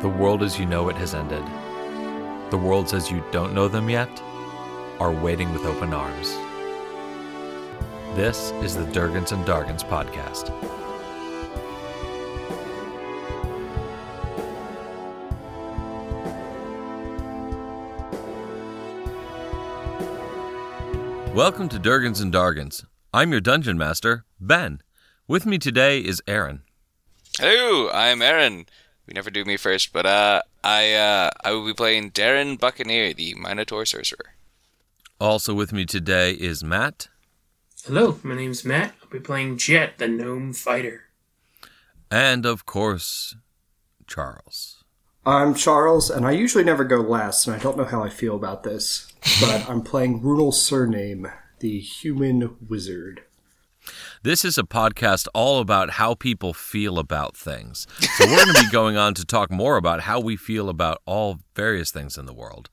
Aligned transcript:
The 0.00 0.08
world 0.08 0.42
as 0.42 0.58
you 0.58 0.64
know 0.64 0.88
it 0.88 0.96
has 0.96 1.14
ended. 1.14 1.44
The 2.50 2.56
worlds 2.56 2.94
as 2.94 3.10
you 3.10 3.22
don't 3.32 3.52
know 3.52 3.68
them 3.68 3.90
yet 3.90 4.08
are 4.98 5.12
waiting 5.12 5.52
with 5.52 5.66
open 5.66 5.92
arms. 5.92 6.30
This 8.16 8.50
is 8.62 8.74
the 8.74 8.86
Durgans 8.86 9.32
and 9.32 9.44
Dargans 9.44 9.84
podcast. 9.84 10.48
Welcome 21.34 21.68
to 21.68 21.78
Durgans 21.78 22.22
and 22.22 22.32
Dargans. 22.32 22.86
I'm 23.12 23.32
your 23.32 23.42
dungeon 23.42 23.76
master, 23.76 24.24
Ben. 24.40 24.80
With 25.28 25.44
me 25.44 25.58
today 25.58 26.00
is 26.00 26.22
Aaron. 26.26 26.62
Hello, 27.38 27.90
I'm 27.90 28.22
Aaron. 28.22 28.64
We 29.10 29.14
never 29.14 29.30
do 29.30 29.44
me 29.44 29.56
first, 29.56 29.92
but 29.92 30.06
uh, 30.06 30.42
I 30.62 30.92
uh, 30.92 31.30
I 31.42 31.50
will 31.50 31.66
be 31.66 31.74
playing 31.74 32.12
Darren 32.12 32.56
Buccaneer, 32.56 33.12
the 33.12 33.34
Minotaur 33.34 33.84
Sorcerer. 33.84 34.36
Also 35.20 35.52
with 35.52 35.72
me 35.72 35.84
today 35.84 36.30
is 36.30 36.62
Matt. 36.62 37.08
Hello, 37.84 38.20
my 38.22 38.36
name's 38.36 38.64
Matt. 38.64 38.94
I'll 39.02 39.08
be 39.08 39.18
playing 39.18 39.58
Jet, 39.58 39.98
the 39.98 40.06
gnome 40.06 40.52
fighter. 40.52 41.06
And 42.08 42.46
of 42.46 42.66
course, 42.66 43.34
Charles. 44.06 44.84
I'm 45.26 45.54
Charles, 45.54 46.08
and 46.08 46.24
I 46.24 46.30
usually 46.30 46.62
never 46.62 46.84
go 46.84 47.00
last, 47.00 47.48
and 47.48 47.56
I 47.56 47.58
don't 47.58 47.76
know 47.76 47.84
how 47.84 48.04
I 48.04 48.10
feel 48.10 48.36
about 48.36 48.62
this, 48.62 49.12
but 49.40 49.66
I'm 49.68 49.82
playing 49.82 50.20
Runel 50.20 50.54
Surname, 50.54 51.26
the 51.58 51.80
human 51.80 52.56
wizard. 52.68 53.24
This 54.22 54.44
is 54.44 54.58
a 54.58 54.64
podcast 54.64 55.28
all 55.32 55.60
about 55.60 55.92
how 55.92 56.14
people 56.14 56.52
feel 56.52 56.98
about 56.98 57.34
things. 57.34 57.86
So 58.18 58.26
we're 58.26 58.44
going 58.44 58.54
to 58.54 58.64
be 58.64 58.70
going 58.70 58.98
on 58.98 59.14
to 59.14 59.24
talk 59.24 59.50
more 59.50 59.78
about 59.78 60.02
how 60.02 60.20
we 60.20 60.36
feel 60.36 60.68
about 60.68 61.00
all 61.06 61.38
various 61.56 61.90
things 61.90 62.18
in 62.18 62.26
the 62.26 62.34
world. 62.34 62.68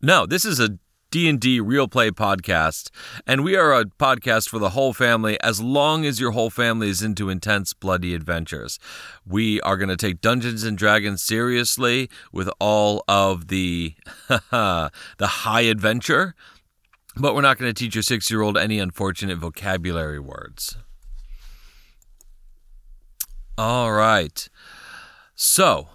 No, 0.00 0.24
this 0.24 0.46
is 0.46 0.58
a 0.58 0.78
D&D 1.10 1.60
real 1.60 1.88
play 1.88 2.10
podcast, 2.10 2.88
and 3.26 3.44
we 3.44 3.54
are 3.54 3.74
a 3.74 3.84
podcast 3.84 4.48
for 4.48 4.58
the 4.58 4.70
whole 4.70 4.94
family 4.94 5.38
as 5.42 5.60
long 5.60 6.06
as 6.06 6.20
your 6.20 6.30
whole 6.30 6.48
family 6.48 6.88
is 6.88 7.02
into 7.02 7.28
intense 7.28 7.74
bloody 7.74 8.14
adventures. 8.14 8.78
We 9.26 9.60
are 9.60 9.76
going 9.76 9.90
to 9.90 9.96
take 9.96 10.22
Dungeons 10.22 10.64
and 10.64 10.78
Dragons 10.78 11.20
seriously 11.20 12.08
with 12.32 12.48
all 12.58 13.04
of 13.08 13.48
the 13.48 13.94
the 14.28 14.90
high 15.20 15.62
adventure 15.62 16.34
but 17.16 17.34
we're 17.34 17.40
not 17.40 17.58
going 17.58 17.72
to 17.72 17.78
teach 17.78 17.94
your 17.94 18.02
six 18.02 18.30
year 18.30 18.42
old 18.42 18.56
any 18.56 18.78
unfortunate 18.78 19.38
vocabulary 19.38 20.20
words. 20.20 20.76
All 23.58 23.92
right. 23.92 24.48
So, 25.34 25.88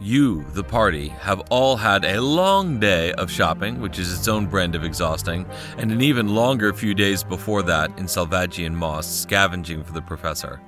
you, 0.00 0.44
the 0.52 0.64
party, 0.64 1.08
have 1.08 1.40
all 1.50 1.76
had 1.76 2.04
a 2.04 2.20
long 2.20 2.80
day 2.80 3.12
of 3.12 3.30
shopping, 3.30 3.80
which 3.80 3.98
is 3.98 4.12
its 4.12 4.28
own 4.28 4.46
brand 4.46 4.74
of 4.74 4.84
exhausting, 4.84 5.46
and 5.78 5.92
an 5.92 6.02
even 6.02 6.34
longer 6.34 6.72
few 6.72 6.94
days 6.94 7.22
before 7.22 7.62
that 7.62 7.96
in 7.98 8.06
Salvagian 8.06 8.72
Moss, 8.72 9.06
scavenging 9.06 9.84
for 9.84 9.92
the 9.92 10.02
professor. 10.02 10.60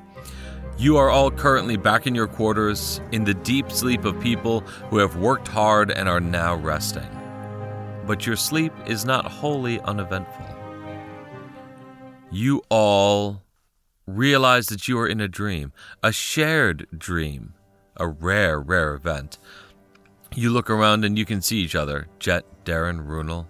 You 0.78 0.96
are 0.96 1.10
all 1.10 1.30
currently 1.30 1.76
back 1.76 2.06
in 2.06 2.14
your 2.14 2.26
quarters, 2.26 3.00
in 3.12 3.24
the 3.24 3.34
deep 3.34 3.70
sleep 3.70 4.04
of 4.04 4.18
people 4.20 4.60
who 4.88 4.98
have 4.98 5.16
worked 5.16 5.48
hard 5.48 5.90
and 5.90 6.08
are 6.08 6.20
now 6.20 6.54
resting 6.54 7.08
but 8.06 8.26
your 8.26 8.36
sleep 8.36 8.72
is 8.86 9.04
not 9.04 9.26
wholly 9.26 9.80
uneventful. 9.80 10.46
You 12.30 12.62
all 12.68 13.42
realize 14.06 14.66
that 14.66 14.88
you 14.88 14.98
are 14.98 15.08
in 15.08 15.20
a 15.20 15.28
dream, 15.28 15.72
a 16.02 16.12
shared 16.12 16.86
dream, 16.96 17.54
a 17.96 18.06
rare, 18.06 18.60
rare 18.60 18.94
event. 18.94 19.38
You 20.34 20.50
look 20.50 20.68
around 20.68 21.04
and 21.04 21.16
you 21.16 21.24
can 21.24 21.40
see 21.40 21.58
each 21.58 21.74
other 21.74 22.08
Jet, 22.18 22.44
Darren, 22.64 23.06
Runel. 23.06 23.46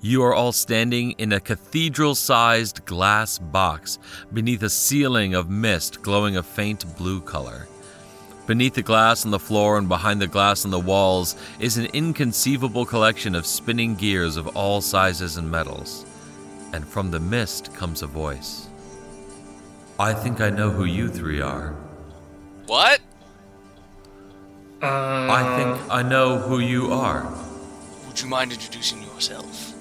You 0.00 0.24
are 0.24 0.34
all 0.34 0.50
standing 0.50 1.12
in 1.12 1.32
a 1.32 1.40
cathedral 1.40 2.14
sized 2.14 2.84
glass 2.86 3.38
box 3.38 3.98
beneath 4.32 4.62
a 4.62 4.70
ceiling 4.70 5.34
of 5.34 5.48
mist 5.48 6.02
glowing 6.02 6.36
a 6.36 6.42
faint 6.42 6.96
blue 6.96 7.20
color. 7.20 7.68
Beneath 8.46 8.74
the 8.74 8.82
glass 8.82 9.24
on 9.24 9.30
the 9.30 9.38
floor 9.38 9.78
and 9.78 9.88
behind 9.88 10.20
the 10.20 10.26
glass 10.26 10.64
on 10.64 10.72
the 10.72 10.80
walls 10.80 11.36
is 11.60 11.78
an 11.78 11.86
inconceivable 11.86 12.84
collection 12.84 13.36
of 13.36 13.46
spinning 13.46 13.94
gears 13.94 14.36
of 14.36 14.56
all 14.56 14.80
sizes 14.80 15.36
and 15.36 15.48
metals. 15.48 16.04
And 16.72 16.86
from 16.86 17.12
the 17.12 17.20
mist 17.20 17.72
comes 17.74 18.02
a 18.02 18.08
voice. 18.08 18.68
I 19.98 20.12
think 20.12 20.40
I 20.40 20.50
know 20.50 20.70
who 20.70 20.84
you 20.84 21.08
three 21.08 21.40
are. 21.40 21.76
What? 22.66 23.00
Uh, 24.82 24.86
I 25.30 25.56
think 25.56 25.92
I 25.92 26.02
know 26.02 26.38
who 26.38 26.58
you 26.58 26.92
are. 26.92 27.32
Would 28.08 28.20
you 28.20 28.26
mind 28.26 28.52
introducing 28.52 29.02
yourself? 29.02 29.72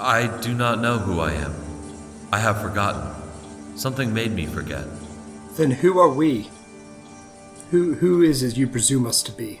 I 0.00 0.26
do 0.40 0.52
not 0.52 0.80
know 0.80 0.98
who 0.98 1.20
I 1.20 1.34
am. 1.34 1.54
I 2.32 2.38
have 2.38 2.60
forgotten. 2.60 3.14
Something 3.76 4.12
made 4.12 4.32
me 4.32 4.46
forget. 4.46 4.86
Then 5.56 5.70
who 5.70 5.98
are 5.98 6.08
we? 6.08 6.50
Who 7.70 7.94
who 7.94 8.22
is 8.22 8.42
as 8.42 8.58
you 8.58 8.66
presume 8.66 9.06
us 9.06 9.22
to 9.22 9.32
be? 9.32 9.60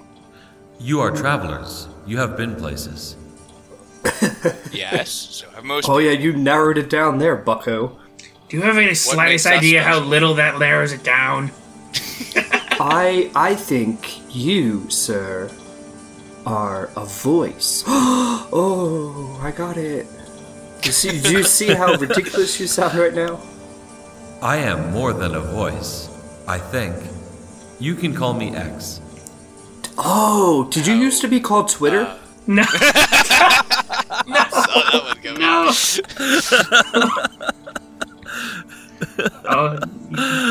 You 0.80 1.00
are 1.00 1.10
travelers. 1.10 1.88
You 2.06 2.18
have 2.18 2.36
been 2.36 2.56
places. 2.56 3.16
yes, 4.72 5.10
so 5.10 5.50
have 5.50 5.64
most. 5.64 5.88
Oh 5.88 5.98
yeah, 5.98 6.10
you 6.10 6.32
narrowed 6.36 6.78
it 6.78 6.90
down 6.90 7.18
there, 7.18 7.36
Bucko. 7.36 7.98
do 8.48 8.56
you 8.56 8.62
have 8.62 8.76
any 8.76 8.94
slightest 8.94 9.46
makes 9.46 9.46
us 9.46 9.52
idea 9.52 9.82
how 9.82 10.00
little 10.00 10.34
that 10.34 10.58
narrows 10.58 10.92
it 10.92 11.04
down? 11.04 11.50
I 12.80 13.30
I 13.34 13.54
think 13.54 14.20
you, 14.34 14.90
sir, 14.90 15.50
are 16.44 16.90
a 16.96 17.04
voice. 17.04 17.84
oh, 17.86 19.40
I 19.42 19.52
got 19.52 19.76
it. 19.76 20.06
You 20.84 20.92
see, 20.92 21.20
do 21.20 21.32
you 21.32 21.44
see 21.44 21.72
how 21.72 21.96
ridiculous 21.98 22.60
you 22.60 22.66
sound 22.66 22.98
right 22.98 23.14
now? 23.14 23.40
I 24.42 24.56
am 24.56 24.92
more 24.92 25.12
than 25.12 25.34
a 25.34 25.40
voice. 25.40 26.08
I 26.46 26.58
think. 26.58 26.96
You 27.80 27.94
can 27.94 28.14
call 28.14 28.34
me 28.34 28.54
X. 28.54 29.00
Oh, 29.96 30.68
did 30.70 30.86
you 30.86 30.94
used 30.94 31.20
to 31.22 31.28
be 31.28 31.40
called 31.40 31.68
Twitter? 31.68 32.18
No. 32.46 32.64
Oh, 34.76 34.82
that 34.92 35.02
would 35.08 35.22
go. 35.22 35.34
no. 35.34 35.70
oh, 39.46 39.78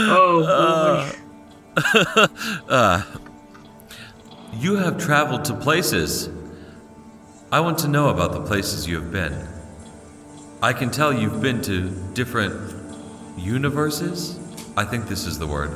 oh 0.09 0.43
uh, 0.43 1.11
boy. 1.11 1.19
Uh, 2.69 3.01
you 4.53 4.75
have 4.77 4.97
traveled 4.97 5.45
to 5.45 5.53
places. 5.53 6.29
I 7.51 7.59
want 7.59 7.77
to 7.79 7.87
know 7.87 8.09
about 8.09 8.31
the 8.33 8.41
places 8.41 8.87
you 8.87 8.95
have 8.95 9.11
been. 9.11 9.47
I 10.61 10.73
can 10.73 10.89
tell 10.89 11.11
you've 11.13 11.41
been 11.41 11.61
to 11.63 11.89
different 12.13 12.82
universes? 13.37 14.39
I 14.75 14.85
think 14.85 15.07
this 15.07 15.25
is 15.25 15.37
the 15.39 15.47
word. 15.47 15.69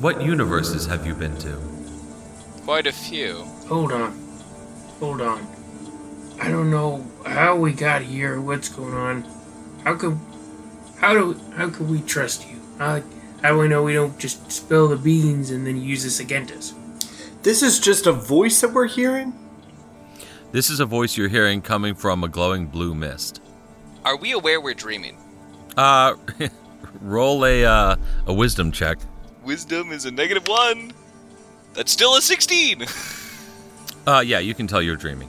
What 0.00 0.22
universes 0.22 0.86
have 0.86 1.06
you 1.06 1.14
been 1.14 1.36
to? 1.38 1.58
Quite 2.64 2.86
a 2.86 2.92
few. 2.92 3.44
hold 3.68 3.92
on, 3.92 4.12
hold 4.98 5.20
on. 5.20 5.46
I 6.40 6.48
don't 6.48 6.70
know 6.70 7.06
how 7.26 7.56
we 7.56 7.72
got 7.72 8.02
here. 8.02 8.40
What's 8.40 8.68
going 8.68 8.94
on? 8.94 9.24
How 9.84 9.94
could, 9.94 10.18
how 10.98 11.12
do, 11.12 11.38
how 11.54 11.68
could 11.68 11.90
we 11.90 12.00
trust 12.00 12.48
you? 12.48 12.60
How, 12.78 13.02
how 13.42 13.50
do 13.50 13.58
we 13.58 13.68
know 13.68 13.82
we 13.82 13.94
don't 13.94 14.18
just 14.18 14.50
spill 14.50 14.88
the 14.88 14.96
beans 14.96 15.50
and 15.50 15.66
then 15.66 15.80
use 15.80 16.02
this 16.04 16.20
against 16.20 16.54
us? 16.54 16.74
This 17.42 17.62
is 17.62 17.78
just 17.78 18.06
a 18.06 18.12
voice 18.12 18.60
that 18.60 18.72
we're 18.72 18.86
hearing? 18.86 19.34
This 20.52 20.68
is 20.68 20.80
a 20.80 20.86
voice 20.86 21.16
you're 21.16 21.28
hearing 21.28 21.62
coming 21.62 21.94
from 21.94 22.24
a 22.24 22.28
glowing 22.28 22.66
blue 22.66 22.94
mist. 22.94 23.40
Are 24.04 24.16
we 24.16 24.32
aware 24.32 24.60
we're 24.60 24.74
dreaming? 24.74 25.16
Uh, 25.76 26.16
roll 27.00 27.44
a 27.44 27.64
uh, 27.64 27.96
a 28.26 28.32
wisdom 28.32 28.72
check. 28.72 28.98
Wisdom 29.44 29.90
is 29.92 30.04
a 30.04 30.10
negative 30.10 30.46
one. 30.48 30.92
That's 31.74 31.92
still 31.92 32.16
a 32.16 32.20
16. 32.22 32.84
Uh, 34.06 34.20
yeah, 34.26 34.38
you 34.38 34.54
can 34.54 34.66
tell 34.66 34.80
you're 34.80 34.96
dreaming. 34.96 35.28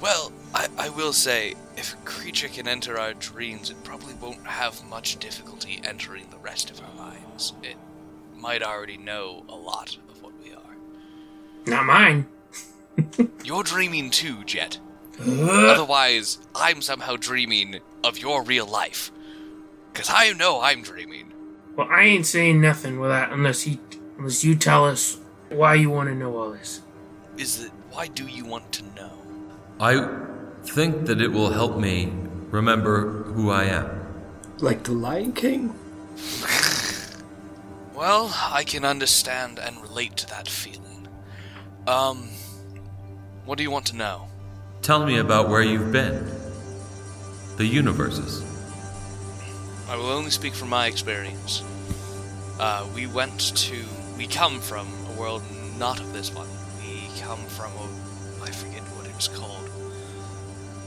well, 0.00 0.32
I, 0.52 0.66
I 0.76 0.88
will 0.88 1.12
say, 1.12 1.54
if 1.76 1.94
a 1.94 1.96
creature 1.98 2.48
can 2.48 2.66
enter 2.66 2.98
our 2.98 3.14
dreams, 3.14 3.70
it 3.70 3.82
probably 3.84 4.12
won't 4.14 4.44
have 4.44 4.84
much 4.90 5.18
difficulty 5.18 5.80
entering 5.84 6.26
the 6.30 6.36
rest 6.38 6.68
of 6.68 6.80
our 6.82 6.94
lives. 6.96 7.52
It 7.62 7.76
might 8.36 8.60
already 8.62 8.96
know 8.96 9.44
a 9.48 9.54
lot 9.54 9.96
of 10.10 10.20
what 10.20 10.32
we 10.42 10.52
are. 10.52 10.76
Not 11.68 11.86
mine. 11.86 12.26
You're 13.44 13.62
dreaming 13.62 14.10
too, 14.10 14.42
Jet. 14.44 14.80
Uh, 15.24 15.68
Otherwise, 15.68 16.38
I'm 16.56 16.82
somehow 16.82 17.14
dreaming 17.16 17.78
of 18.02 18.18
your 18.18 18.42
real 18.42 18.66
life. 18.66 19.12
Because 19.98 20.14
I 20.14 20.32
know 20.34 20.60
I'm 20.60 20.82
dreaming. 20.82 21.32
well, 21.74 21.88
I 21.90 22.04
ain't 22.04 22.24
saying 22.24 22.60
nothing 22.60 23.00
with 23.00 23.10
that 23.10 23.32
unless 23.32 23.66
you, 23.66 23.80
unless 24.16 24.44
you 24.44 24.54
tell 24.54 24.84
us 24.84 25.18
why 25.48 25.74
you 25.74 25.90
want 25.90 26.08
to 26.08 26.14
know 26.14 26.36
all 26.36 26.52
this. 26.52 26.82
Is 27.36 27.64
it 27.64 27.72
why 27.90 28.06
do 28.06 28.24
you 28.28 28.44
want 28.44 28.70
to 28.74 28.84
know? 28.94 29.10
I 29.80 30.08
think 30.62 31.06
that 31.06 31.20
it 31.20 31.32
will 31.32 31.50
help 31.50 31.78
me 31.78 32.12
remember 32.52 33.24
who 33.24 33.50
I 33.50 33.64
am. 33.64 33.90
Like 34.58 34.84
the 34.84 34.92
Lion 34.92 35.32
King? 35.32 35.74
Well, 37.94 38.32
I 38.52 38.62
can 38.62 38.84
understand 38.84 39.58
and 39.58 39.76
relate 39.82 40.16
to 40.18 40.26
that 40.28 40.48
feeling. 40.48 41.08
Um, 41.88 42.28
what 43.44 43.58
do 43.58 43.64
you 43.64 43.72
want 43.72 43.86
to 43.86 43.96
know? 43.96 44.28
Tell 44.82 45.04
me 45.04 45.18
about 45.18 45.48
where 45.48 45.62
you've 45.62 45.90
been. 45.90 46.30
The 47.56 47.66
universes. 47.66 48.47
I 49.88 49.96
will 49.96 50.10
only 50.10 50.30
speak 50.30 50.54
from 50.54 50.68
my 50.68 50.86
experience. 50.86 51.62
Uh, 52.58 52.86
we 52.94 53.06
went 53.06 53.56
to. 53.56 53.84
We 54.16 54.26
come 54.26 54.60
from 54.60 54.88
a 55.08 55.18
world 55.18 55.42
not 55.78 56.00
of 56.00 56.12
this 56.12 56.32
one. 56.34 56.48
We 56.80 57.08
come 57.20 57.38
from 57.46 57.72
a. 57.72 58.44
I 58.44 58.50
forget 58.50 58.82
what 58.96 59.06
it 59.06 59.14
was 59.14 59.28
called. 59.28 59.68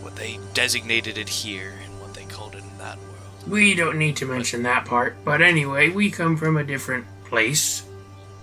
What 0.03 0.15
they 0.15 0.39
designated 0.53 1.17
it 1.17 1.29
here 1.29 1.73
and 1.83 1.99
what 2.01 2.13
they 2.13 2.25
called 2.25 2.55
it 2.55 2.63
in 2.63 2.77
that 2.77 2.97
world. 2.97 3.47
We 3.47 3.73
don't 3.73 3.97
need 3.97 4.17
to 4.17 4.25
mention 4.25 4.63
that 4.63 4.85
part, 4.85 5.15
but 5.25 5.41
anyway, 5.41 5.89
we 5.89 6.11
come 6.11 6.37
from 6.37 6.57
a 6.57 6.63
different 6.63 7.05
place. 7.25 7.83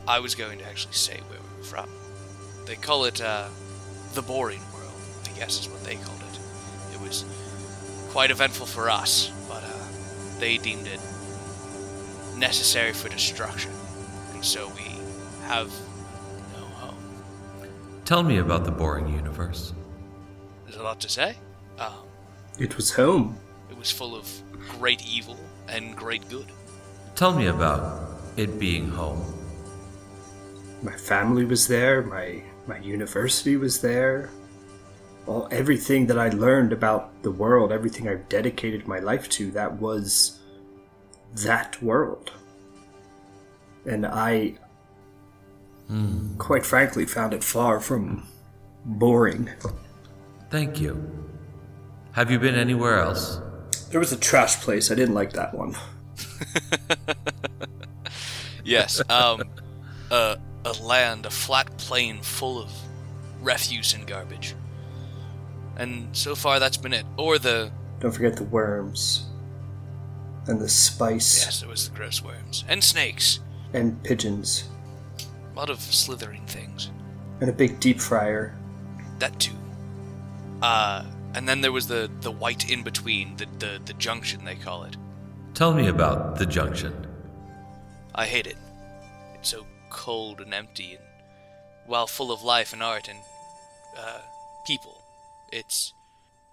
I 0.08 0.18
was 0.18 0.34
going 0.34 0.58
to 0.58 0.64
actually 0.64 0.94
say 0.94 1.20
where 1.28 1.38
we 1.38 1.58
were 1.58 1.64
from. 1.64 1.88
They 2.66 2.74
call 2.76 3.04
it, 3.04 3.20
uh, 3.20 3.48
the 4.14 4.22
boring 4.22 4.60
world, 4.74 4.90
I 5.24 5.38
guess 5.38 5.60
is 5.60 5.68
what 5.68 5.84
they 5.84 5.94
called 5.96 6.20
it. 6.32 6.94
It 6.94 7.00
was 7.00 7.24
quite 8.10 8.30
eventful 8.30 8.66
for 8.66 8.90
us, 8.90 9.30
they 10.38 10.58
deemed 10.58 10.86
it 10.86 11.00
necessary 12.36 12.92
for 12.92 13.08
destruction. 13.08 13.72
And 14.34 14.44
so 14.44 14.68
we 14.76 14.96
have 15.46 15.70
no 16.56 16.64
home. 16.80 16.96
Tell 18.04 18.22
me 18.22 18.38
about 18.38 18.64
the 18.64 18.70
boring 18.70 19.08
universe. 19.12 19.72
There's 20.64 20.76
a 20.78 20.82
lot 20.82 21.00
to 21.00 21.08
say. 21.08 21.36
Um, 21.78 21.92
It 22.58 22.76
was 22.76 22.90
home. 22.92 23.36
it 23.70 23.76
was 23.76 23.90
full 23.90 24.14
of 24.14 24.26
great 24.78 25.06
evil 25.06 25.36
and 25.68 25.96
great 25.96 26.28
good. 26.28 26.46
Tell 27.14 27.32
me 27.34 27.46
about 27.46 28.08
it 28.36 28.58
being 28.58 28.88
home. 28.88 29.22
My 30.82 30.96
family 30.96 31.44
was 31.44 31.66
there. 31.66 32.02
My 32.02 32.42
my 32.66 32.78
university 32.78 33.56
was 33.56 33.80
there. 33.80 34.30
All 35.28 35.46
everything 35.50 36.06
that 36.06 36.18
I 36.18 36.30
learned 36.30 36.72
about 36.72 37.22
the 37.22 37.30
world, 37.30 37.70
everything 37.70 38.08
I've 38.08 38.28
dedicated 38.28 38.88
my 38.88 38.98
life 38.98 39.28
to, 39.30 39.50
that 39.52 39.74
was 39.74 40.40
that 41.34 41.80
world. 41.82 42.32
And 43.86 44.06
I, 44.06 44.54
quite 46.38 46.64
frankly, 46.66 47.06
found 47.06 47.34
it 47.34 47.44
far 47.44 47.78
from 47.78 48.26
boring. 48.84 49.50
Thank 50.50 50.80
you. 50.80 51.10
Have 52.12 52.30
you 52.30 52.38
been 52.38 52.54
anywhere 52.56 52.98
else? 52.98 53.40
There 53.90 54.00
was 54.00 54.12
a 54.12 54.16
trash 54.16 54.56
place. 54.62 54.90
I 54.90 54.94
didn't 54.94 55.14
like 55.14 55.34
that 55.34 55.54
one. 55.54 55.76
Yes, 58.68 59.00
um, 59.08 59.44
a, 60.10 60.36
a 60.66 60.72
land, 60.82 61.24
a 61.24 61.30
flat 61.30 61.74
plain 61.78 62.20
full 62.20 62.60
of 62.60 62.70
refuse 63.40 63.94
and 63.94 64.06
garbage. 64.06 64.54
And 65.78 66.14
so 66.16 66.34
far, 66.34 66.58
that's 66.58 66.76
been 66.76 66.92
it. 66.92 67.06
Or 67.16 67.38
the. 67.38 67.70
Don't 68.00 68.12
forget 68.12 68.36
the 68.36 68.44
worms 68.44 69.24
and 70.46 70.60
the 70.60 70.68
spice 70.68 71.44
Yes, 71.44 71.62
it 71.62 71.68
was 71.68 71.88
the 71.90 71.94
gross 71.96 72.22
worms. 72.22 72.64
And 72.68 72.82
snakes. 72.82 73.40
and 73.74 74.02
pigeons 74.02 74.64
A 75.52 75.56
lot 75.56 75.68
of 75.70 75.78
slithering 75.80 76.46
things. 76.46 76.90
and 77.40 77.50
a 77.50 77.52
big 77.52 77.78
deep 77.80 78.00
fryer. 78.00 78.56
That 79.18 79.38
too. 79.38 79.52
Uh, 80.62 81.04
and 81.34 81.46
then 81.48 81.60
there 81.60 81.72
was 81.72 81.86
the, 81.86 82.10
the 82.22 82.30
white 82.30 82.70
in 82.70 82.82
between, 82.82 83.36
the, 83.36 83.46
the, 83.58 83.80
the 83.84 83.92
junction, 83.94 84.44
they 84.44 84.54
call 84.54 84.84
it. 84.84 84.96
Tell 85.54 85.74
me 85.74 85.88
about 85.88 86.38
the 86.38 86.46
junction. 86.46 87.06
I 88.14 88.24
hate 88.26 88.46
it. 88.46 88.56
It's 89.34 89.50
so 89.50 89.66
cold 89.90 90.40
and 90.40 90.54
empty, 90.54 90.94
and 90.94 91.04
while 91.86 92.06
full 92.06 92.32
of 92.32 92.42
life 92.42 92.72
and 92.72 92.82
art 92.82 93.08
and 93.08 93.18
uh, 93.98 94.20
people, 94.66 94.97
it's 95.52 95.94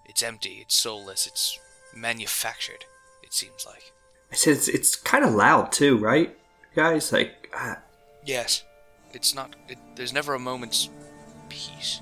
it's 0.06 0.22
empty. 0.24 0.60
It's 0.62 0.76
soulless. 0.76 1.26
It's 1.28 1.60
manufactured. 1.96 2.86
It 3.24 3.34
seems 3.34 3.66
like. 3.66 3.92
I 4.32 4.36
said 4.36 4.54
it's, 4.58 4.68
it's 4.68 4.96
kind 4.96 5.24
of 5.24 5.34
loud 5.34 5.72
too, 5.72 5.98
right, 5.98 6.36
guys? 6.76 7.12
Like, 7.12 7.50
uh, 7.58 7.76
Yes, 8.26 8.64
it's 9.14 9.34
not. 9.36 9.56
It, 9.70 9.78
there's 9.96 10.14
never 10.14 10.34
a 10.34 10.40
moment's 10.40 10.90
peace. 11.50 12.02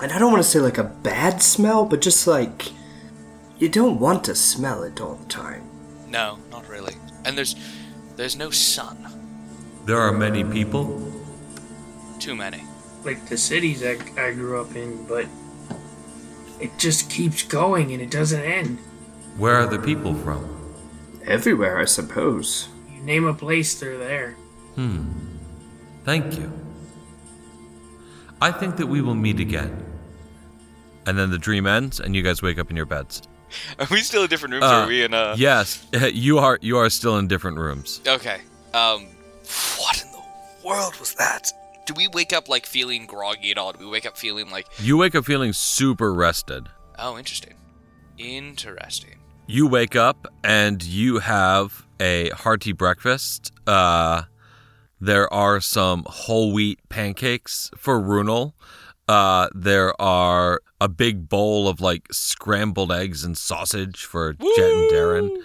and 0.00 0.12
I 0.12 0.18
don't 0.18 0.32
want 0.32 0.42
to 0.44 0.48
say 0.48 0.60
like 0.60 0.78
a 0.78 0.84
bad 0.84 1.42
smell, 1.42 1.84
but 1.84 2.00
just 2.00 2.26
like 2.26 2.70
you 3.58 3.68
don't 3.68 3.98
want 4.00 4.24
to 4.24 4.34
smell 4.34 4.82
it 4.84 5.00
all 5.00 5.14
the 5.14 5.26
time. 5.26 5.68
No, 6.08 6.38
not 6.50 6.68
really. 6.68 6.94
And 7.24 7.36
there's 7.36 7.56
there's 8.16 8.36
no 8.36 8.50
sun. 8.50 8.96
There 9.84 9.98
are 9.98 10.12
many 10.12 10.44
people. 10.44 11.12
Too 12.20 12.34
many. 12.36 12.62
Like 13.04 13.26
the 13.26 13.36
cities 13.36 13.82
I, 13.84 13.96
I 14.16 14.32
grew 14.32 14.60
up 14.60 14.74
in, 14.76 15.04
but 15.06 15.26
it 16.60 16.76
just 16.78 17.10
keeps 17.10 17.42
going 17.42 17.92
and 17.92 18.00
it 18.00 18.10
doesn't 18.10 18.42
end. 18.42 18.78
Where 19.36 19.56
are 19.56 19.66
the 19.66 19.78
people 19.78 20.14
from? 20.14 20.50
Everywhere, 21.26 21.78
I 21.78 21.84
suppose. 21.86 22.68
You 22.92 23.00
name 23.02 23.24
a 23.26 23.34
place, 23.34 23.78
they're 23.78 23.98
there. 23.98 24.32
Hmm. 24.74 25.04
Thank 26.04 26.38
you. 26.38 26.52
I 28.40 28.52
think 28.52 28.76
that 28.76 28.86
we 28.86 29.00
will 29.00 29.14
meet 29.14 29.40
again. 29.40 29.84
And 31.06 31.18
then 31.18 31.30
the 31.30 31.38
dream 31.38 31.66
ends, 31.66 32.00
and 32.00 32.14
you 32.14 32.22
guys 32.22 32.42
wake 32.42 32.58
up 32.58 32.70
in 32.70 32.76
your 32.76 32.86
beds. 32.86 33.22
Are 33.78 33.86
we 33.90 34.00
still 34.00 34.24
in 34.24 34.28
different 34.28 34.52
rooms? 34.54 34.64
Uh, 34.64 34.68
or 34.68 34.74
are 34.84 34.86
we 34.86 35.04
in 35.04 35.14
uh 35.14 35.34
Yes, 35.38 35.86
you 36.12 36.38
are. 36.38 36.58
You 36.60 36.78
are 36.78 36.90
still 36.90 37.18
in 37.18 37.28
different 37.28 37.58
rooms. 37.58 38.00
Okay. 38.06 38.40
Um, 38.72 39.06
what 39.78 40.02
in 40.02 40.10
the 40.12 40.22
world 40.66 40.96
was 40.98 41.14
that? 41.14 41.52
Do 41.86 41.92
we 41.94 42.08
wake 42.08 42.32
up 42.32 42.48
like 42.48 42.64
feeling 42.66 43.06
groggy 43.06 43.50
at 43.50 43.58
all? 43.58 43.72
Do 43.72 43.80
we 43.80 43.90
wake 43.90 44.06
up 44.06 44.16
feeling 44.16 44.50
like, 44.50 44.66
You 44.78 44.96
wake 44.96 45.14
up 45.14 45.24
feeling 45.24 45.52
super 45.52 46.14
rested. 46.14 46.68
oh, 46.98 47.18
interesting, 47.18 47.54
interesting? 48.16 49.18
You 49.46 49.66
wake 49.66 49.94
up 49.94 50.26
and 50.42 50.82
you 50.82 51.18
have 51.18 51.84
a 52.00 52.30
hearty 52.30 52.72
breakfast. 52.72 53.52
Uh, 53.66 54.22
there 55.00 55.30
are 55.32 55.60
some 55.60 56.04
whole 56.06 56.52
wheat 56.52 56.80
pancakes 56.88 57.70
for 57.76 58.00
Runel. 58.00 58.52
Uh, 59.06 59.48
there 59.54 60.00
are 60.00 60.62
a 60.80 60.88
big 60.88 61.28
bowl 61.28 61.68
of 61.68 61.82
like 61.82 62.06
scrambled 62.10 62.90
eggs 62.90 63.22
and 63.24 63.36
sausage 63.36 64.04
for 64.06 64.32
Jet 64.32 64.40
and 64.58 64.90
Darren. 64.90 65.36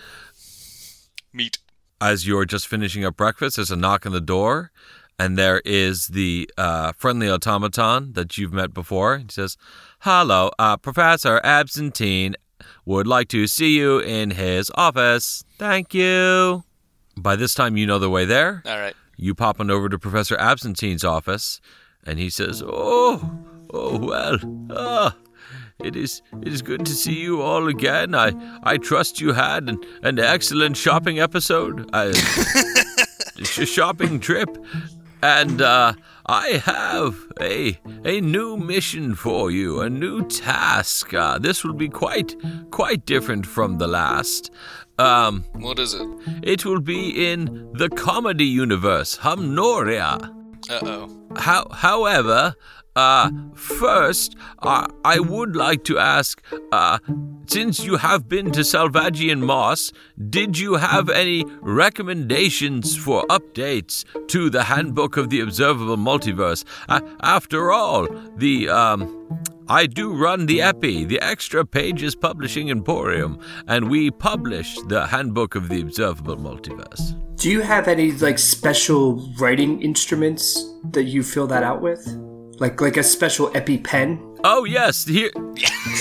Meat. 1.34 1.58
As 2.00 2.26
you're 2.26 2.46
just 2.46 2.68
finishing 2.68 3.04
up 3.04 3.18
breakfast, 3.18 3.58
there's 3.58 3.72
a 3.72 3.76
knock 3.76 4.06
on 4.06 4.14
the 4.14 4.22
door, 4.22 4.72
and 5.20 5.38
there 5.38 5.62
is 5.66 6.08
the 6.08 6.50
uh, 6.58 6.94
friendly 6.98 7.30
automaton 7.30 8.14
that 8.14 8.38
you've 8.38 8.54
met 8.54 8.74
before. 8.74 9.18
He 9.18 9.26
says, 9.30 9.58
"Hello, 10.00 10.50
uh, 10.58 10.78
Professor 10.78 11.42
Absentine 11.44 12.36
would 12.86 13.06
like 13.06 13.28
to 13.28 13.46
see 13.46 13.78
you 13.78 14.00
in 14.00 14.32
his 14.32 14.72
office. 14.76 15.44
Thank 15.58 15.94
you." 15.94 16.64
By 17.18 17.36
this 17.36 17.54
time, 17.54 17.76
you 17.76 17.86
know 17.86 18.00
the 18.00 18.10
way 18.10 18.24
there. 18.24 18.64
All 18.66 18.80
right. 18.80 18.96
You 19.18 19.36
pop 19.36 19.60
on 19.60 19.70
over 19.70 19.90
to 19.90 20.00
Professor 20.00 20.38
Absentine's 20.38 21.04
office, 21.04 21.60
and 22.06 22.18
he 22.18 22.30
says, 22.30 22.64
"Oh, 22.66 23.20
oh 23.74 24.00
well, 24.00 24.38
ah, 24.72 25.18
it 25.84 25.98
is 25.98 26.22
it 26.42 26.48
is 26.48 26.62
good 26.62 26.86
to 26.86 26.94
see 26.94 27.20
you 27.20 27.42
all 27.42 27.68
again. 27.68 28.16
I 28.16 28.32
I 28.64 28.78
trust 28.78 29.20
you 29.20 29.34
had 29.34 29.68
an, 29.68 29.84
an 30.04 30.18
excellent 30.18 30.78
shopping 30.78 31.20
episode, 31.20 31.90
uh, 31.94 32.14
sh- 33.44 33.68
shopping 33.68 34.22
trip, 34.22 34.58
and 35.22 35.62
uh, 35.62 35.94
I 36.26 36.62
have 36.66 37.16
a 37.42 37.78
a 38.06 38.22
new 38.22 38.58
mission 38.58 39.16
for 39.16 39.52
you, 39.52 39.82
a 39.82 39.90
new 39.90 40.26
task. 40.28 41.14
Uh, 41.14 41.38
this 41.40 41.64
will 41.64 41.74
be 41.74 41.90
quite 41.90 42.36
quite 42.72 43.06
different 43.06 43.46
from 43.46 43.78
the 43.78 43.88
last." 43.88 44.52
Um, 44.98 45.44
What 45.54 45.80
is 45.80 45.94
it? 45.94 46.08
it 46.44 46.66
will 46.66 46.82
be 46.82 47.32
in 47.32 47.70
the 47.74 47.90
comedy 47.90 48.46
universe, 48.46 49.18
Humnoria. 49.18 50.20
Uh 50.70 50.80
oh. 50.84 51.10
How, 51.38 51.68
however, 51.72 52.54
uh, 53.00 53.32
first, 53.54 54.36
uh, 54.60 54.88
I 55.06 55.20
would 55.20 55.56
like 55.56 55.86
to 55.86 55.98
ask, 55.98 56.42
uh, 56.72 57.00
since 57.48 57.86
you 57.86 57.96
have 57.96 58.28
been 58.28 58.52
to 58.52 58.62
Salvagian 58.62 59.40
Moss, 59.40 59.94
did 60.30 60.60
you 60.60 60.76
have 60.76 61.10
any 61.10 61.46
recommendations 61.62 62.98
for 62.98 63.26
updates 63.28 64.04
to 64.28 64.50
the 64.50 64.64
Handbook 64.64 65.16
of 65.16 65.30
the 65.30 65.40
Observable 65.40 65.98
Multiverse? 65.98 66.66
After 67.22 67.72
all, 67.72 68.08
the, 68.36 68.68
um, 68.68 69.00
I 69.70 69.86
do 69.86 70.14
run 70.14 70.48
the 70.48 70.62
EPI, 70.62 71.06
the 71.06 71.22
Extra 71.22 71.66
Pages 71.66 72.16
Publishing 72.16 72.70
Emporium, 72.70 73.40
and 73.68 73.90
we 73.90 74.12
publish 74.12 74.78
the 74.88 75.08
Handbook 75.08 75.56
of 75.56 75.70
the 75.70 75.80
Observable 75.82 76.38
Multiverse. 76.38 77.16
Do 77.38 77.50
you 77.50 77.62
have 77.62 77.88
any 77.88 78.12
like 78.12 78.40
special 78.40 79.32
writing 79.40 79.82
instruments 79.82 80.44
that 80.92 81.04
you 81.04 81.24
fill 81.24 81.48
that 81.48 81.64
out 81.64 81.82
with? 81.82 82.04
Like 82.60 82.82
like 82.82 82.98
a 82.98 83.04
special 83.04 83.50
EpiPen? 83.52 84.40
Oh 84.44 84.64
yes, 84.66 85.06
here, 85.06 85.32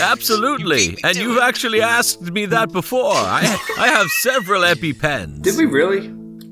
absolutely. 0.01 0.91
You 0.91 0.97
and 1.05 1.17
you've 1.17 1.37
it. 1.37 1.43
actually 1.43 1.81
asked 1.83 2.23
me 2.23 2.47
that 2.47 2.73
before. 2.73 3.13
I 3.15 3.43
I 3.79 3.89
have 3.89 4.09
several 4.09 4.63
EpiPens. 4.63 5.43
Did 5.43 5.57
we 5.57 5.67
really? 5.67 6.07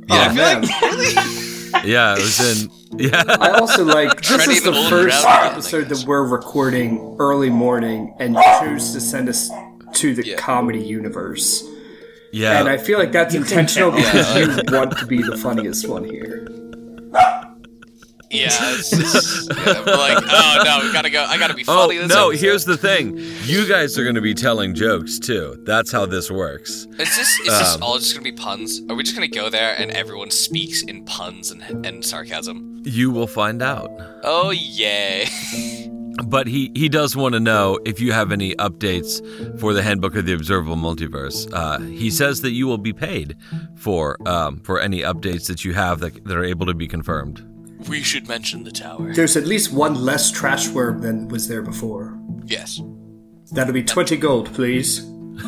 Yeah, 0.08 0.10
oh, 0.10 0.16
I 0.16 0.28
Oh, 0.28 0.34
feel 0.34 0.44
like 0.60 0.82
really. 1.82 1.90
Yeah, 1.92 2.12
it 2.14 2.18
was 2.20 2.40
in. 2.62 2.70
Yeah. 2.98 3.22
I 3.40 3.50
also 3.58 3.84
like 3.84 4.16
this 4.20 4.28
Treading 4.28 4.56
is 4.56 4.62
the 4.62 4.72
first 4.72 4.90
ground 4.90 5.24
again, 5.24 5.26
I 5.26 5.46
episode 5.52 5.88
guess. 5.88 6.00
that 6.00 6.08
we're 6.08 6.26
recording 6.26 7.16
early 7.18 7.50
morning, 7.50 8.14
and 8.18 8.34
you 8.34 8.42
chose 8.60 8.92
to 8.92 9.00
send 9.00 9.28
us 9.28 9.50
to 9.94 10.14
the 10.14 10.24
Yeah. 10.26 10.36
comedy 10.36 10.80
universe. 10.80 11.64
Yeah. 12.32 12.58
And 12.60 12.68
I 12.68 12.76
feel 12.76 12.98
like 12.98 13.12
that's 13.12 13.34
You 13.34 13.40
intentional 13.40 13.90
because 13.92 14.36
you 14.36 14.46
want 14.76 14.96
to 14.98 15.06
be 15.06 15.22
the 15.22 15.36
funniest 15.36 15.88
one 15.88 16.04
here. 16.04 16.46
Yeah, 18.30 18.48
it's 18.50 18.90
just, 18.90 19.48
yeah, 19.56 19.80
like, 19.80 20.18
oh 20.28 20.62
no, 20.64 20.80
we 20.84 20.92
gotta 20.92 21.10
go. 21.10 21.24
I 21.24 21.38
gotta 21.38 21.54
be 21.54 21.62
Oh 21.68 21.86
funny. 21.86 21.98
This 21.98 22.08
no! 22.08 22.30
episode. 22.30 22.40
Here's 22.44 22.64
the 22.64 22.76
thing: 22.76 23.16
you 23.44 23.68
guys 23.68 23.96
are 23.96 24.12
to 24.12 24.20
be 24.20 24.34
telling 24.34 24.74
jokes 24.74 25.20
too. 25.20 25.62
That's 25.64 25.92
how 25.92 26.06
this 26.06 26.28
works. 26.30 26.70
Is 26.70 26.96
this 26.96 27.38
is 27.40 27.46
this 27.46 27.76
Um, 27.76 27.82
all 27.84 27.98
just 27.98 28.14
gonna 28.14 28.24
be 28.24 28.32
puns? 28.32 28.80
Are 28.90 28.96
we 28.96 29.04
just 29.04 29.14
gonna 29.14 29.28
go 29.28 29.48
there 29.48 29.76
and 29.78 29.92
everyone 29.92 30.30
speaks 30.30 30.82
in 30.82 31.04
puns 31.04 31.52
and 31.52 31.86
and 31.86 32.04
sarcasm? 32.04 32.82
You 32.84 33.12
will 33.12 33.28
find 33.28 33.62
out. 33.62 33.90
Oh 34.24 34.50
yay! 34.50 35.26
But 36.26 36.46
he 36.46 36.72
he 36.74 36.88
does 36.88 37.14
want 37.14 37.34
to 37.34 37.40
know 37.40 37.78
if 37.84 38.00
you 38.00 38.10
have 38.12 38.32
any 38.32 38.54
updates 38.56 39.20
for 39.60 39.74
the 39.74 39.82
Handbook 39.82 40.16
of 40.16 40.24
the 40.24 40.32
Observable 40.32 40.76
Multiverse. 40.76 41.46
Uh, 41.52 41.78
he 41.80 42.10
says 42.10 42.40
that 42.40 42.52
you 42.52 42.66
will 42.66 42.78
be 42.78 42.94
paid 42.94 43.36
for 43.76 44.16
um, 44.26 44.60
for 44.60 44.80
any 44.80 45.02
updates 45.02 45.46
that 45.48 45.62
you 45.64 45.74
have 45.74 46.00
that, 46.00 46.24
that 46.24 46.34
are 46.36 46.42
able 46.44 46.64
to 46.66 46.74
be 46.74 46.88
confirmed. 46.88 47.44
We 47.88 48.02
should 48.02 48.28
mention 48.28 48.64
the 48.64 48.70
tower. 48.70 49.12
There's 49.12 49.36
at 49.36 49.46
least 49.46 49.72
one 49.72 49.94
less 49.94 50.30
trash 50.30 50.68
worm 50.68 51.00
than 51.00 51.28
was 51.28 51.48
there 51.48 51.62
before. 51.62 52.18
Yes. 52.44 52.80
That'll 53.52 53.74
be 53.74 53.84
20 53.84 54.16
gold, 54.16 54.52
please. 54.52 55.04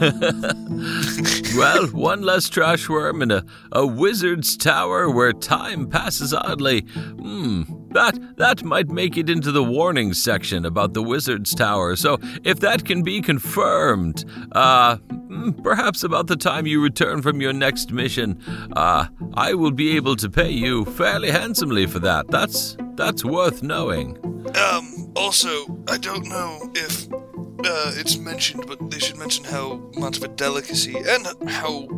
Well, 1.57 1.87
one 1.89 2.23
less 2.23 2.49
trash 2.49 2.89
worm 2.89 3.23
in 3.23 3.31
a, 3.31 3.45
a 3.73 3.85
wizard's 3.85 4.57
tower 4.57 5.11
where 5.11 5.33
time 5.33 5.89
passes 5.89 6.33
oddly. 6.33 6.83
Hmm, 6.83 7.63
that 7.91 8.19
that 8.37 8.63
might 8.65 8.89
make 8.89 9.17
it 9.17 9.31
into 9.31 9.53
the 9.53 9.65
warning 9.65 10.15
section 10.15 10.65
about 10.65 10.95
the 10.95 11.03
wizard's 11.03 11.55
tower. 11.55 11.97
So 11.97 12.19
if 12.45 12.61
that 12.61 12.85
can 12.85 13.03
be 13.03 13.21
confirmed, 13.21 14.25
uh, 14.53 14.97
hmm, 14.97 15.51
perhaps 15.63 16.03
about 16.03 16.27
the 16.27 16.37
time 16.37 16.67
you 16.67 16.83
return 16.83 17.23
from 17.23 17.41
your 17.41 17.53
next 17.53 17.93
mission, 17.93 18.43
uh, 18.77 19.07
I 19.35 19.55
will 19.55 19.73
be 19.73 19.97
able 19.97 20.17
to 20.17 20.29
pay 20.29 20.51
you 20.51 20.85
fairly 20.85 21.31
handsomely 21.31 21.87
for 21.87 21.99
that. 22.01 22.29
That's 22.29 22.77
that's 22.95 23.25
worth 23.25 23.63
knowing. 23.63 24.19
Um. 24.57 24.95
Also, 25.17 25.65
I 25.89 25.99
don't 25.99 26.27
know 26.29 26.71
if 26.77 27.13
uh, 27.13 27.93
it's 27.97 28.17
mentioned, 28.19 28.65
but 28.69 28.89
they 28.89 29.01
should 29.01 29.17
mention 29.17 29.45
how 29.45 29.91
much 29.97 30.19
of 30.19 30.23
a 30.23 30.29
delicacy 30.29 30.97
and 30.97 31.27
how 31.51 31.89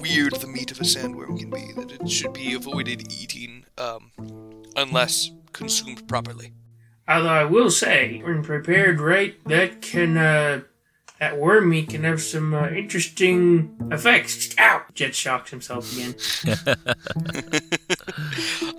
weird 0.00 0.34
the 0.36 0.46
meat 0.46 0.70
of 0.70 0.80
a 0.80 0.84
sandworm 0.84 1.38
can 1.38 1.50
be. 1.50 1.72
That 1.74 1.92
it 1.92 2.08
should 2.08 2.32
be 2.32 2.54
avoided 2.54 3.12
eating, 3.12 3.66
um, 3.76 4.10
unless 4.76 5.30
consumed 5.52 6.06
properly. 6.08 6.52
Although 7.06 7.28
I 7.28 7.44
will 7.44 7.70
say, 7.70 8.22
when 8.24 8.42
prepared 8.42 9.00
right, 9.00 9.36
that 9.46 9.82
can, 9.82 10.16
uh, 10.16 10.62
that 11.20 11.38
worm 11.38 11.68
meat 11.70 11.90
can 11.90 12.04
have 12.04 12.20
some 12.20 12.54
uh, 12.54 12.68
interesting 12.68 13.76
effects. 13.90 14.54
Ow! 14.58 14.82
Jet 14.94 15.14
shocks 15.14 15.50
himself 15.50 15.92
again. 15.92 16.14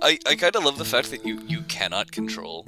I, 0.02 0.18
I 0.26 0.34
kind 0.34 0.56
of 0.56 0.64
love 0.64 0.78
the 0.78 0.84
fact 0.84 1.10
that 1.10 1.24
you 1.24 1.40
you 1.46 1.62
cannot 1.62 2.12
control 2.12 2.64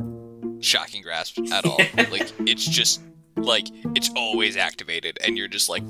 shocking 0.61 1.02
grasp 1.02 1.38
at 1.52 1.66
all. 1.66 1.76
like 2.11 2.32
it's 2.40 2.66
just 2.66 3.02
like 3.37 3.68
it's 3.94 4.11
always 4.16 4.56
activated, 4.56 5.18
and 5.25 5.37
you're 5.37 5.49
just 5.49 5.68
like. 5.68 5.82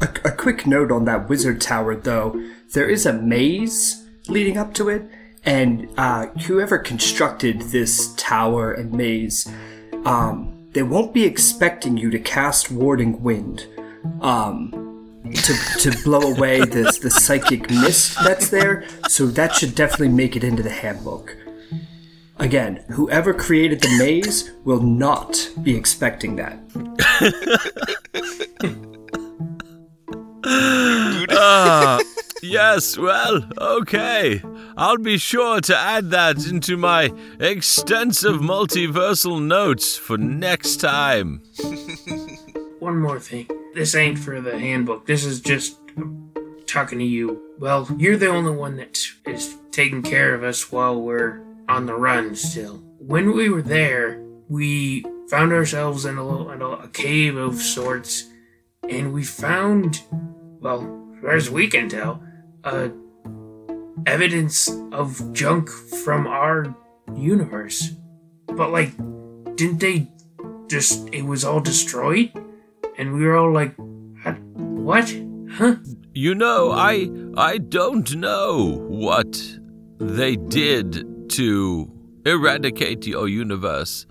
A, 0.00 0.28
a 0.28 0.32
quick 0.32 0.66
note 0.66 0.90
on 0.90 1.04
that 1.04 1.28
wizard 1.28 1.60
tower, 1.60 1.94
though. 1.94 2.34
There 2.72 2.88
is 2.88 3.06
a 3.06 3.12
maze 3.12 4.04
leading 4.28 4.58
up 4.58 4.74
to 4.74 4.88
it, 4.88 5.08
and 5.44 5.88
uh, 5.96 6.26
whoever 6.46 6.78
constructed 6.78 7.60
this 7.62 8.14
tower 8.16 8.72
and 8.72 8.92
maze, 8.92 9.50
um, 10.04 10.68
they 10.72 10.82
won't 10.82 11.12
be 11.12 11.24
expecting 11.24 11.96
you 11.96 12.10
to 12.10 12.18
cast 12.18 12.70
Warding 12.70 13.22
Wind 13.22 13.66
um, 14.20 14.70
to, 15.34 15.54
to 15.90 16.02
blow 16.04 16.32
away 16.34 16.64
this 16.64 16.98
the 16.98 17.10
psychic 17.10 17.70
mist 17.70 18.16
that's 18.22 18.50
there. 18.50 18.86
So 19.08 19.26
that 19.26 19.54
should 19.54 19.74
definitely 19.74 20.08
make 20.08 20.36
it 20.36 20.44
into 20.44 20.62
the 20.62 20.70
handbook. 20.70 21.36
Again, 22.38 22.84
whoever 22.90 23.34
created 23.34 23.80
the 23.80 23.98
maze 23.98 24.50
will 24.64 24.80
not 24.80 25.50
be 25.62 25.76
expecting 25.76 26.36
that. 26.36 26.58
Ah, 31.34 31.98
yes, 32.42 32.98
well, 32.98 33.48
okay. 33.58 34.42
I'll 34.76 34.98
be 34.98 35.18
sure 35.18 35.60
to 35.62 35.76
add 35.76 36.10
that 36.10 36.46
into 36.46 36.76
my 36.76 37.12
extensive 37.40 38.36
multiversal 38.36 39.42
notes 39.42 39.96
for 39.96 40.18
next 40.18 40.76
time. 40.76 41.42
One 42.80 42.98
more 42.98 43.20
thing. 43.20 43.48
This 43.74 43.94
ain't 43.94 44.18
for 44.18 44.40
the 44.40 44.58
handbook. 44.58 45.06
This 45.06 45.24
is 45.24 45.40
just 45.40 45.78
talking 46.66 46.98
to 46.98 47.04
you. 47.04 47.40
Well, 47.58 47.88
you're 47.96 48.16
the 48.16 48.28
only 48.28 48.50
one 48.50 48.76
that 48.76 48.98
is 49.26 49.56
taking 49.70 50.02
care 50.02 50.34
of 50.34 50.42
us 50.42 50.72
while 50.72 51.00
we're 51.00 51.42
on 51.68 51.86
the 51.86 51.94
run 51.94 52.34
still. 52.34 52.82
When 52.98 53.34
we 53.34 53.48
were 53.50 53.62
there, 53.62 54.22
we 54.48 55.04
found 55.28 55.52
ourselves 55.52 56.04
in 56.04 56.18
a, 56.18 56.26
little, 56.26 56.50
in 56.50 56.60
a, 56.60 56.68
a 56.68 56.88
cave 56.88 57.36
of 57.36 57.56
sorts, 57.56 58.24
and 58.88 59.12
we 59.12 59.24
found, 59.24 60.02
well, 60.60 60.80
as 61.14 61.22
far 61.22 61.34
as 61.34 61.50
we 61.50 61.68
can 61.68 61.88
tell, 61.88 62.22
uh, 62.64 62.88
evidence 64.06 64.68
of 64.92 65.32
junk 65.32 65.68
from 65.68 66.26
our 66.26 66.74
universe. 67.14 67.92
But, 68.46 68.70
like, 68.70 68.96
didn't 69.56 69.80
they 69.80 70.08
just, 70.68 71.08
it 71.12 71.22
was 71.22 71.44
all 71.44 71.60
destroyed? 71.60 72.32
And 72.98 73.14
we 73.14 73.24
were 73.24 73.36
all 73.36 73.52
like, 73.52 73.74
"What? 73.76 75.14
Huh? 75.52 75.76
You 76.14 76.34
know, 76.34 76.72
I 76.72 77.10
I 77.36 77.58
don't 77.58 78.14
know 78.16 78.84
what 78.88 79.40
they 79.98 80.36
did 80.36 81.30
to 81.30 81.90
eradicate 82.26 83.06
your 83.06 83.28
universe. 83.28 84.06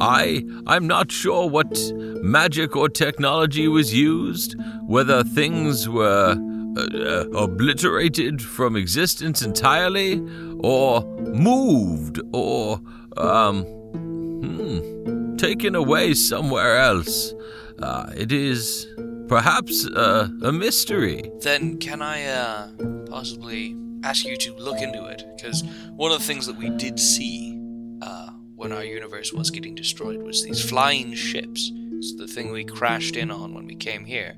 I 0.00 0.44
I'm 0.66 0.86
not 0.86 1.10
sure 1.10 1.48
what 1.48 1.92
magic 2.22 2.76
or 2.76 2.88
technology 2.88 3.68
was 3.68 3.94
used, 3.94 4.54
whether 4.86 5.24
things 5.24 5.88
were 5.88 6.36
uh, 6.76 7.30
obliterated 7.30 8.42
from 8.42 8.76
existence 8.76 9.42
entirely 9.42 10.20
or 10.60 11.02
moved 11.34 12.20
or 12.32 12.80
um 13.16 13.64
hmm, 13.64 15.36
taken 15.36 15.74
away 15.74 16.14
somewhere 16.14 16.78
else. 16.78 17.32
Uh, 17.78 18.10
it 18.16 18.32
is 18.32 18.86
perhaps 19.28 19.86
uh, 19.86 20.28
a 20.42 20.52
mystery. 20.52 21.30
Then 21.40 21.78
can 21.78 22.02
I 22.02 22.24
uh, 22.24 22.68
possibly 23.08 23.76
ask 24.02 24.24
you 24.24 24.36
to 24.36 24.54
look 24.56 24.80
into 24.80 25.04
it? 25.06 25.24
Because 25.36 25.62
one 25.94 26.12
of 26.12 26.18
the 26.18 26.24
things 26.24 26.46
that 26.46 26.56
we 26.56 26.70
did 26.70 26.98
see 26.98 27.58
uh, 28.02 28.30
when 28.54 28.72
our 28.72 28.84
universe 28.84 29.32
was 29.32 29.50
getting 29.50 29.74
destroyed 29.74 30.22
was 30.22 30.44
these 30.44 30.66
flying 30.68 31.14
ships. 31.14 31.72
It's 31.74 32.14
the 32.16 32.26
thing 32.26 32.50
we 32.52 32.64
crashed 32.64 33.16
in 33.16 33.30
on 33.30 33.54
when 33.54 33.66
we 33.66 33.74
came 33.74 34.04
here. 34.04 34.36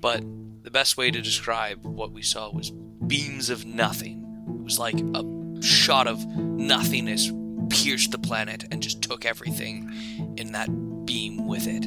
But 0.00 0.22
the 0.62 0.70
best 0.70 0.96
way 0.96 1.10
to 1.10 1.20
describe 1.20 1.84
what 1.84 2.12
we 2.12 2.22
saw 2.22 2.50
was 2.52 2.70
beams 3.06 3.50
of 3.50 3.64
nothing. 3.64 4.24
It 4.48 4.62
was 4.62 4.78
like 4.78 5.00
a 5.14 5.62
shot 5.62 6.06
of 6.06 6.24
nothingness 6.36 7.30
pierced 7.70 8.10
the 8.10 8.18
planet 8.18 8.64
and 8.70 8.82
just 8.82 9.00
took 9.02 9.24
everything 9.24 9.90
in 10.36 10.52
that 10.52 10.68
beam 11.06 11.46
with 11.46 11.66
it. 11.66 11.84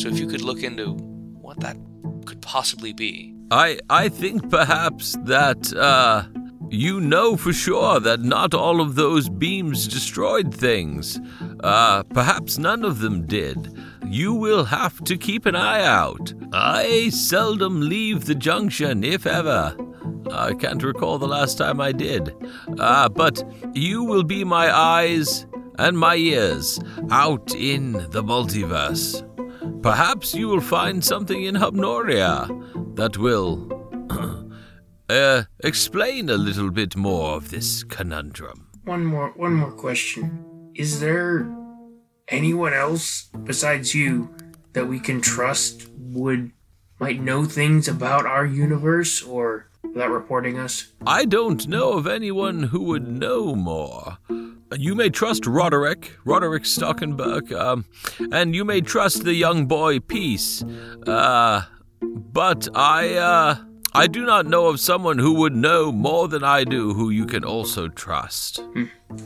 So 0.00 0.08
if 0.08 0.18
you 0.18 0.26
could 0.26 0.40
look 0.40 0.62
into 0.62 0.92
what 0.94 1.60
that 1.60 1.76
could 2.26 2.42
possibly 2.42 2.92
be. 2.92 3.34
I 3.50 3.78
I 3.88 4.08
think 4.08 4.50
perhaps 4.50 5.16
that 5.24 5.72
uh, 5.74 6.24
you 6.68 7.00
know 7.00 7.36
for 7.36 7.52
sure 7.52 8.00
that 8.00 8.20
not 8.20 8.54
all 8.54 8.80
of 8.80 8.94
those 8.94 9.28
beams 9.28 9.88
destroyed 9.88 10.54
things. 10.54 11.18
Uh, 11.62 12.02
perhaps 12.04 12.58
none 12.58 12.84
of 12.84 13.00
them 13.00 13.26
did. 13.26 13.76
You 14.06 14.34
will 14.34 14.64
have 14.64 15.02
to 15.04 15.16
keep 15.16 15.46
an 15.46 15.56
eye 15.56 15.84
out. 15.84 16.32
I 16.52 17.10
seldom 17.10 17.80
leave 17.80 18.24
the 18.24 18.34
junction, 18.34 19.04
if 19.04 19.26
ever. 19.26 19.76
I 20.32 20.54
can't 20.54 20.82
recall 20.82 21.18
the 21.18 21.28
last 21.28 21.58
time 21.58 21.80
I 21.80 21.92
did. 21.92 22.34
Uh, 22.78 23.08
but 23.08 23.42
you 23.74 24.04
will 24.04 24.22
be 24.24 24.44
my 24.44 24.74
eyes 24.74 25.46
and 25.78 25.98
my 25.98 26.16
ears 26.16 26.80
out 27.10 27.54
in 27.54 27.92
the 27.92 28.22
multiverse. 28.22 29.26
Perhaps 29.82 30.34
you 30.34 30.48
will 30.48 30.60
find 30.60 31.04
something 31.04 31.42
in 31.42 31.54
Humnoria 31.54 32.48
that 32.96 33.16
will 33.16 33.68
uh, 35.08 35.44
explain 35.60 36.28
a 36.28 36.36
little 36.36 36.70
bit 36.70 36.96
more 36.96 37.36
of 37.36 37.50
this 37.50 37.82
conundrum. 37.84 38.68
One 38.84 39.04
more, 39.04 39.32
one 39.36 39.54
more 39.54 39.72
question. 39.72 40.49
Is 40.80 40.98
there 40.98 41.46
anyone 42.28 42.72
else 42.72 43.28
besides 43.44 43.94
you 43.94 44.34
that 44.72 44.88
we 44.88 44.98
can 44.98 45.20
trust 45.20 45.86
would 45.94 46.52
might 46.98 47.20
know 47.20 47.44
things 47.44 47.86
about 47.86 48.24
our 48.24 48.46
universe 48.46 49.22
or 49.22 49.68
without 49.82 50.10
reporting 50.10 50.58
us? 50.58 50.90
I 51.06 51.26
don't 51.26 51.68
know 51.68 51.92
of 51.92 52.06
anyone 52.06 52.62
who 52.62 52.84
would 52.84 53.06
know 53.06 53.54
more. 53.54 54.16
You 54.74 54.94
may 54.94 55.10
trust 55.10 55.46
Roderick, 55.46 56.16
Roderick 56.24 56.62
Stockenberg, 56.62 57.52
um, 57.52 57.84
and 58.32 58.54
you 58.54 58.64
may 58.64 58.80
trust 58.80 59.24
the 59.24 59.34
young 59.34 59.66
boy 59.66 60.00
Peace. 60.00 60.62
Uh, 61.06 61.64
but 62.00 62.68
I, 62.74 63.16
uh, 63.16 63.56
I 63.92 64.06
do 64.06 64.24
not 64.24 64.46
know 64.46 64.66
of 64.66 64.78
someone 64.78 65.18
who 65.18 65.32
would 65.34 65.54
know 65.56 65.90
more 65.90 66.28
than 66.28 66.44
I 66.44 66.62
do 66.62 66.94
who 66.94 67.10
you 67.10 67.26
can 67.26 67.44
also 67.44 67.88
trust. 67.88 68.62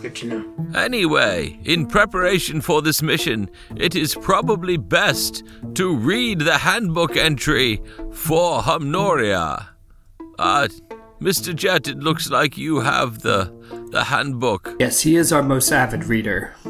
Good 0.00 0.16
to 0.16 0.26
know. 0.26 0.54
Anyway, 0.74 1.58
in 1.64 1.86
preparation 1.86 2.62
for 2.62 2.80
this 2.80 3.02
mission, 3.02 3.50
it 3.76 3.94
is 3.94 4.14
probably 4.14 4.78
best 4.78 5.42
to 5.74 5.94
read 5.94 6.40
the 6.40 6.58
handbook 6.58 7.16
entry 7.16 7.82
for 8.10 8.62
Humnoria. 8.62 9.66
Uh, 10.38 10.68
Mr. 11.20 11.54
Jet, 11.54 11.86
it 11.86 11.98
looks 11.98 12.30
like 12.30 12.56
you 12.56 12.80
have 12.80 13.20
the 13.20 13.52
the 13.90 14.04
handbook. 14.04 14.74
Yes, 14.80 15.02
he 15.02 15.16
is 15.16 15.32
our 15.32 15.42
most 15.42 15.70
avid 15.72 16.04
reader. 16.04 16.54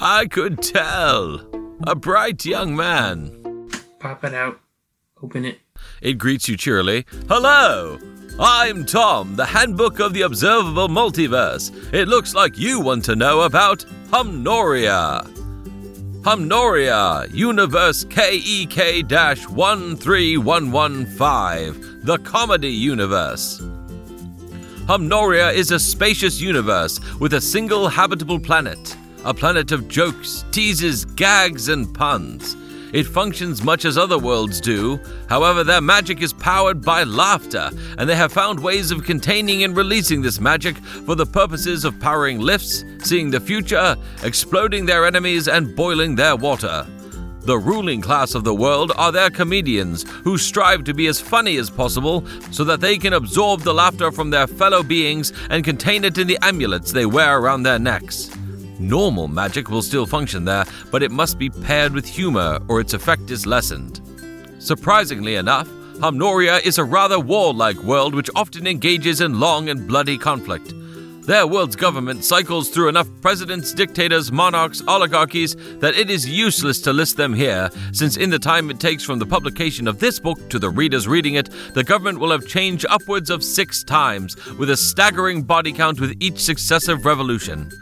I 0.00 0.26
could 0.26 0.62
tell. 0.62 1.40
A 1.86 1.94
bright 1.94 2.44
young 2.44 2.74
man. 2.74 3.70
Pop 4.00 4.24
it 4.24 4.34
out. 4.34 4.60
Open 5.22 5.44
it. 5.44 5.60
It 6.02 6.18
greets 6.18 6.48
you 6.48 6.56
cheerily. 6.56 7.06
Hello! 7.28 7.98
I'm 8.38 8.84
Tom, 8.84 9.34
the 9.34 9.46
Handbook 9.46 9.98
of 9.98 10.12
the 10.12 10.20
Observable 10.22 10.88
Multiverse. 10.88 11.72
It 11.94 12.06
looks 12.06 12.34
like 12.34 12.58
you 12.58 12.80
want 12.80 13.02
to 13.06 13.16
know 13.16 13.40
about 13.42 13.86
Humnoria. 14.10 15.26
Humnoria, 16.20 17.32
Universe 17.32 18.04
KEK 18.04 19.08
13115, 19.08 22.00
the 22.04 22.18
Comedy 22.18 22.68
Universe. 22.68 23.62
Humnoria 24.86 25.54
is 25.54 25.70
a 25.70 25.80
spacious 25.80 26.38
universe 26.40 27.00
with 27.18 27.32
a 27.32 27.40
single 27.40 27.88
habitable 27.88 28.38
planet, 28.38 28.94
a 29.24 29.32
planet 29.32 29.72
of 29.72 29.88
jokes, 29.88 30.44
teases, 30.50 31.06
gags, 31.06 31.70
and 31.70 31.94
puns. 31.94 32.54
It 32.96 33.06
functions 33.06 33.62
much 33.62 33.84
as 33.84 33.98
other 33.98 34.18
worlds 34.18 34.58
do, 34.58 34.98
however, 35.28 35.62
their 35.62 35.82
magic 35.82 36.22
is 36.22 36.32
powered 36.32 36.80
by 36.80 37.02
laughter, 37.02 37.68
and 37.98 38.08
they 38.08 38.16
have 38.16 38.32
found 38.32 38.58
ways 38.58 38.90
of 38.90 39.04
containing 39.04 39.64
and 39.64 39.76
releasing 39.76 40.22
this 40.22 40.40
magic 40.40 40.78
for 41.04 41.14
the 41.14 41.26
purposes 41.26 41.84
of 41.84 42.00
powering 42.00 42.40
lifts, 42.40 42.86
seeing 43.00 43.30
the 43.30 43.38
future, 43.38 43.96
exploding 44.22 44.86
their 44.86 45.04
enemies, 45.04 45.46
and 45.46 45.76
boiling 45.76 46.14
their 46.14 46.36
water. 46.36 46.86
The 47.42 47.58
ruling 47.58 48.00
class 48.00 48.34
of 48.34 48.44
the 48.44 48.54
world 48.54 48.92
are 48.96 49.12
their 49.12 49.28
comedians, 49.28 50.06
who 50.24 50.38
strive 50.38 50.82
to 50.84 50.94
be 50.94 51.06
as 51.06 51.20
funny 51.20 51.58
as 51.58 51.68
possible 51.68 52.24
so 52.50 52.64
that 52.64 52.80
they 52.80 52.96
can 52.96 53.12
absorb 53.12 53.60
the 53.60 53.74
laughter 53.74 54.10
from 54.10 54.30
their 54.30 54.46
fellow 54.46 54.82
beings 54.82 55.34
and 55.50 55.62
contain 55.62 56.02
it 56.02 56.16
in 56.16 56.28
the 56.28 56.38
amulets 56.40 56.92
they 56.92 57.04
wear 57.04 57.38
around 57.38 57.62
their 57.62 57.78
necks. 57.78 58.30
Normal 58.78 59.28
magic 59.28 59.70
will 59.70 59.82
still 59.82 60.06
function 60.06 60.44
there, 60.44 60.64
but 60.90 61.02
it 61.02 61.10
must 61.10 61.38
be 61.38 61.48
paired 61.48 61.92
with 61.92 62.06
humor 62.06 62.58
or 62.68 62.80
its 62.80 62.94
effect 62.94 63.30
is 63.30 63.46
lessened. 63.46 64.00
Surprisingly 64.58 65.36
enough, 65.36 65.68
Humnoria 66.00 66.62
is 66.64 66.76
a 66.76 66.84
rather 66.84 67.18
warlike 67.18 67.82
world 67.82 68.14
which 68.14 68.28
often 68.34 68.66
engages 68.66 69.22
in 69.22 69.40
long 69.40 69.70
and 69.70 69.88
bloody 69.88 70.18
conflict. 70.18 70.74
Their 71.26 71.46
world's 71.46 71.74
government 71.74 72.22
cycles 72.22 72.68
through 72.68 72.88
enough 72.88 73.08
presidents, 73.20 73.72
dictators, 73.72 74.30
monarchs, 74.30 74.80
oligarchies 74.86 75.56
that 75.80 75.96
it 75.96 76.08
is 76.08 76.28
useless 76.28 76.80
to 76.82 76.92
list 76.92 77.16
them 77.16 77.34
here, 77.34 77.68
since 77.90 78.16
in 78.16 78.30
the 78.30 78.38
time 78.38 78.70
it 78.70 78.78
takes 78.78 79.02
from 79.02 79.18
the 79.18 79.26
publication 79.26 79.88
of 79.88 79.98
this 79.98 80.20
book 80.20 80.48
to 80.50 80.60
the 80.60 80.70
readers 80.70 81.08
reading 81.08 81.34
it, 81.34 81.48
the 81.74 81.82
government 81.82 82.20
will 82.20 82.30
have 82.30 82.46
changed 82.46 82.86
upwards 82.90 83.28
of 83.28 83.42
six 83.42 83.82
times, 83.82 84.36
with 84.52 84.70
a 84.70 84.76
staggering 84.76 85.42
body 85.42 85.72
count 85.72 85.98
with 85.98 86.14
each 86.20 86.38
successive 86.38 87.04
revolution. 87.04 87.72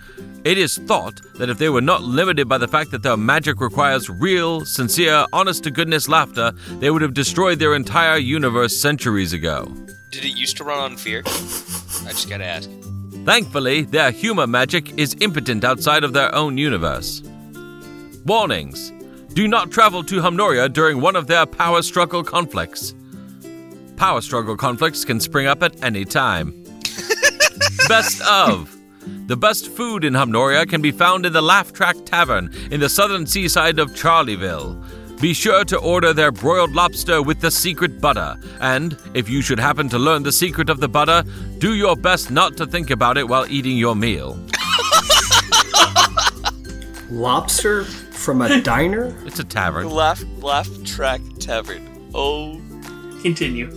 It 0.45 0.59
is 0.59 0.77
thought 0.77 1.23
that 1.37 1.49
if 1.49 1.57
they 1.57 1.71
were 1.71 1.81
not 1.81 2.03
limited 2.03 2.51
by 2.51 2.59
the 2.59 2.69
fact 2.69 2.91
that 2.91 3.03
their 3.03 3.17
magic 3.17 3.63
requires 3.63 4.11
real, 4.11 4.67
sincere, 4.67 5.25
honest 5.33 5.65
to 5.65 5.71
goodness 5.71 6.07
laughter, 6.07 6.53
they 6.81 6.91
would 6.91 7.01
have 7.01 7.15
destroyed 7.15 7.59
their 7.59 7.75
entire 7.75 8.19
universe 8.19 8.77
centuries 8.77 9.33
ago. 9.33 9.65
Did 10.11 10.27
it 10.27 10.37
used 10.37 10.59
to 10.59 10.65
run 10.65 10.79
on 10.79 10.97
fear? 10.99 11.23
I 11.27 12.11
just 12.11 12.29
gotta 12.29 12.45
ask. 12.45 12.69
Thankfully, 13.25 13.83
their 13.83 14.11
humor 14.11 14.47
magic 14.47 14.99
is 14.99 15.17
impotent 15.23 15.65
outside 15.65 16.05
of 16.05 16.13
their 16.13 16.35
own 16.35 16.59
universe. 16.59 17.23
Warnings 18.27 18.93
Do 19.33 19.49
not 19.49 19.71
travel 19.71 20.05
to 20.05 20.21
Humnoria 20.21 20.71
during 20.71 21.01
one 21.01 21.17
of 21.17 21.27
their 21.27 21.47
power 21.47 21.81
struggle 21.81 22.23
conflicts. 22.23 22.95
Power 23.97 24.21
struggle 24.21 24.59
conflicts 24.59 25.07
can 25.07 25.21
spring 25.21 25.47
up 25.47 25.63
at 25.63 25.83
any 25.83 26.05
time. 26.05 26.65
Best 27.89 28.21
of 28.23 28.77
the 29.27 29.37
best 29.37 29.69
food 29.69 30.05
in 30.05 30.15
Humnoria 30.15 30.69
can 30.69 30.83
be 30.83 30.91
found 30.91 31.27
in 31.27 31.33
the 31.33 31.43
Laugh 31.43 31.73
Track 31.73 31.97
Tavern 32.05 32.51
in 32.71 32.81
the 32.81 32.89
southern 32.89 33.27
seaside 33.27 33.79
of 33.79 33.95
Charleville. 33.95 34.83
Be 35.21 35.33
sure 35.33 35.65
to 35.65 35.79
order 35.79 36.13
their 36.13 36.33
broiled 36.33 36.73
lobster 36.73 37.23
with 37.23 37.41
the 37.41 37.51
secret 37.51 38.01
butter, 38.01 38.37
and 38.61 38.97
if 39.15 39.29
you 39.29 39.41
should 39.43 39.59
happen 39.59 39.89
to 39.89 39.99
learn 39.99 40.23
the 40.23 40.33
secret 40.33 40.69
of 40.69 40.81
the 40.81 40.89
butter, 40.89 41.23
do 41.59 41.75
your 41.75 41.97
best 41.97 42.31
not 42.31 42.57
to 42.57 42.67
think 42.67 42.91
about 42.91 43.17
it 43.17 43.29
while 43.29 43.47
eating 43.49 43.77
your 43.79 43.95
meal. 43.97 44.39
Lobster 47.11 47.85
from 47.85 48.43
a 48.43 48.61
diner? 48.61 49.17
It's 49.25 49.39
a 49.39 49.45
tavern. 49.45 49.89
Laugh, 49.89 50.23
laugh 50.43 50.69
track 50.85 51.21
tavern. 51.39 52.11
Oh, 52.15 52.61
Continue. 53.23 53.71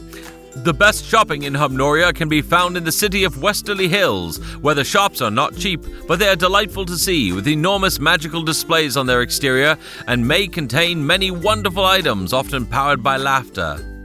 The 0.63 0.73
best 0.73 1.05
shopping 1.05 1.43
in 1.43 1.53
Humnoria 1.53 2.13
can 2.13 2.27
be 2.27 2.41
found 2.41 2.77
in 2.77 2.83
the 2.83 2.91
city 2.91 3.23
of 3.23 3.41
Westerly 3.41 3.87
Hills, 3.87 4.37
where 4.57 4.75
the 4.75 4.83
shops 4.83 5.21
are 5.21 5.31
not 5.31 5.55
cheap, 5.55 5.85
but 6.07 6.19
they 6.19 6.27
are 6.27 6.35
delightful 6.35 6.85
to 6.87 6.97
see, 6.97 7.31
with 7.31 7.47
enormous 7.47 7.99
magical 7.99 8.43
displays 8.43 8.97
on 8.97 9.05
their 9.05 9.21
exterior, 9.21 9.77
and 10.07 10.27
may 10.27 10.47
contain 10.47 11.05
many 11.05 11.31
wonderful 11.31 11.85
items, 11.85 12.33
often 12.33 12.65
powered 12.65 13.01
by 13.01 13.17
laughter. 13.17 13.96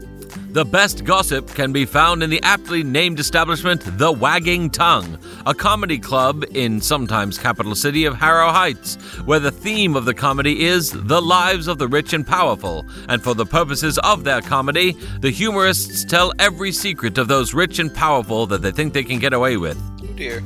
The 0.52 0.66
best 0.66 1.04
gossip 1.04 1.48
can 1.54 1.72
be 1.72 1.86
found 1.86 2.22
in 2.22 2.28
the 2.28 2.42
aptly 2.42 2.82
named 2.82 3.18
establishment 3.18 3.80
The 3.96 4.12
Wagging 4.12 4.68
Tongue, 4.68 5.16
a 5.46 5.54
comedy 5.54 5.98
club 5.98 6.44
in 6.52 6.78
sometimes 6.78 7.38
capital 7.38 7.74
city 7.74 8.04
of 8.04 8.16
Harrow 8.16 8.50
Heights, 8.50 8.96
where 9.24 9.40
the 9.40 9.50
theme 9.50 9.96
of 9.96 10.04
the 10.04 10.12
comedy 10.12 10.66
is 10.66 10.90
the 10.90 11.22
lives 11.22 11.68
of 11.68 11.78
the 11.78 11.88
rich 11.88 12.12
and 12.12 12.26
powerful, 12.26 12.84
and 13.08 13.22
for 13.22 13.34
the 13.34 13.46
purposes 13.46 13.98
of 14.00 14.24
their 14.24 14.42
comedy, 14.42 14.94
the 15.20 15.30
humorists 15.30 16.04
tell 16.04 16.34
every 16.38 16.70
secret 16.70 17.16
of 17.16 17.28
those 17.28 17.54
rich 17.54 17.78
and 17.78 17.94
powerful 17.94 18.46
that 18.48 18.60
they 18.60 18.72
think 18.72 18.92
they 18.92 19.04
can 19.04 19.18
get 19.18 19.32
away 19.32 19.56
with. 19.56 19.80
oh 20.02 20.06
dear. 20.16 20.42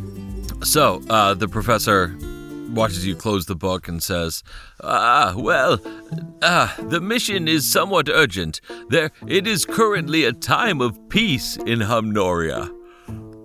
So, 0.63 1.03
uh, 1.11 1.35
the 1.35 1.49
professor 1.49 2.17
watches 2.71 3.07
you 3.07 3.15
close 3.15 3.47
the 3.47 3.57
book 3.57 3.89
and 3.89 4.03
says, 4.03 4.43
Ah, 4.83 5.35
well, 5.37 5.81
ah, 6.43 6.75
the 6.79 7.01
mission 7.01 7.49
is 7.49 7.71
somewhat 7.71 8.09
urgent. 8.09 8.61
There, 8.89 9.11
it 9.27 9.47
is 9.47 9.65
currently 9.65 10.25
a 10.25 10.33
time 10.33 10.81
of 10.81 11.09
peace 11.09 11.57
in 11.57 11.81
Humnoria. 11.81 12.73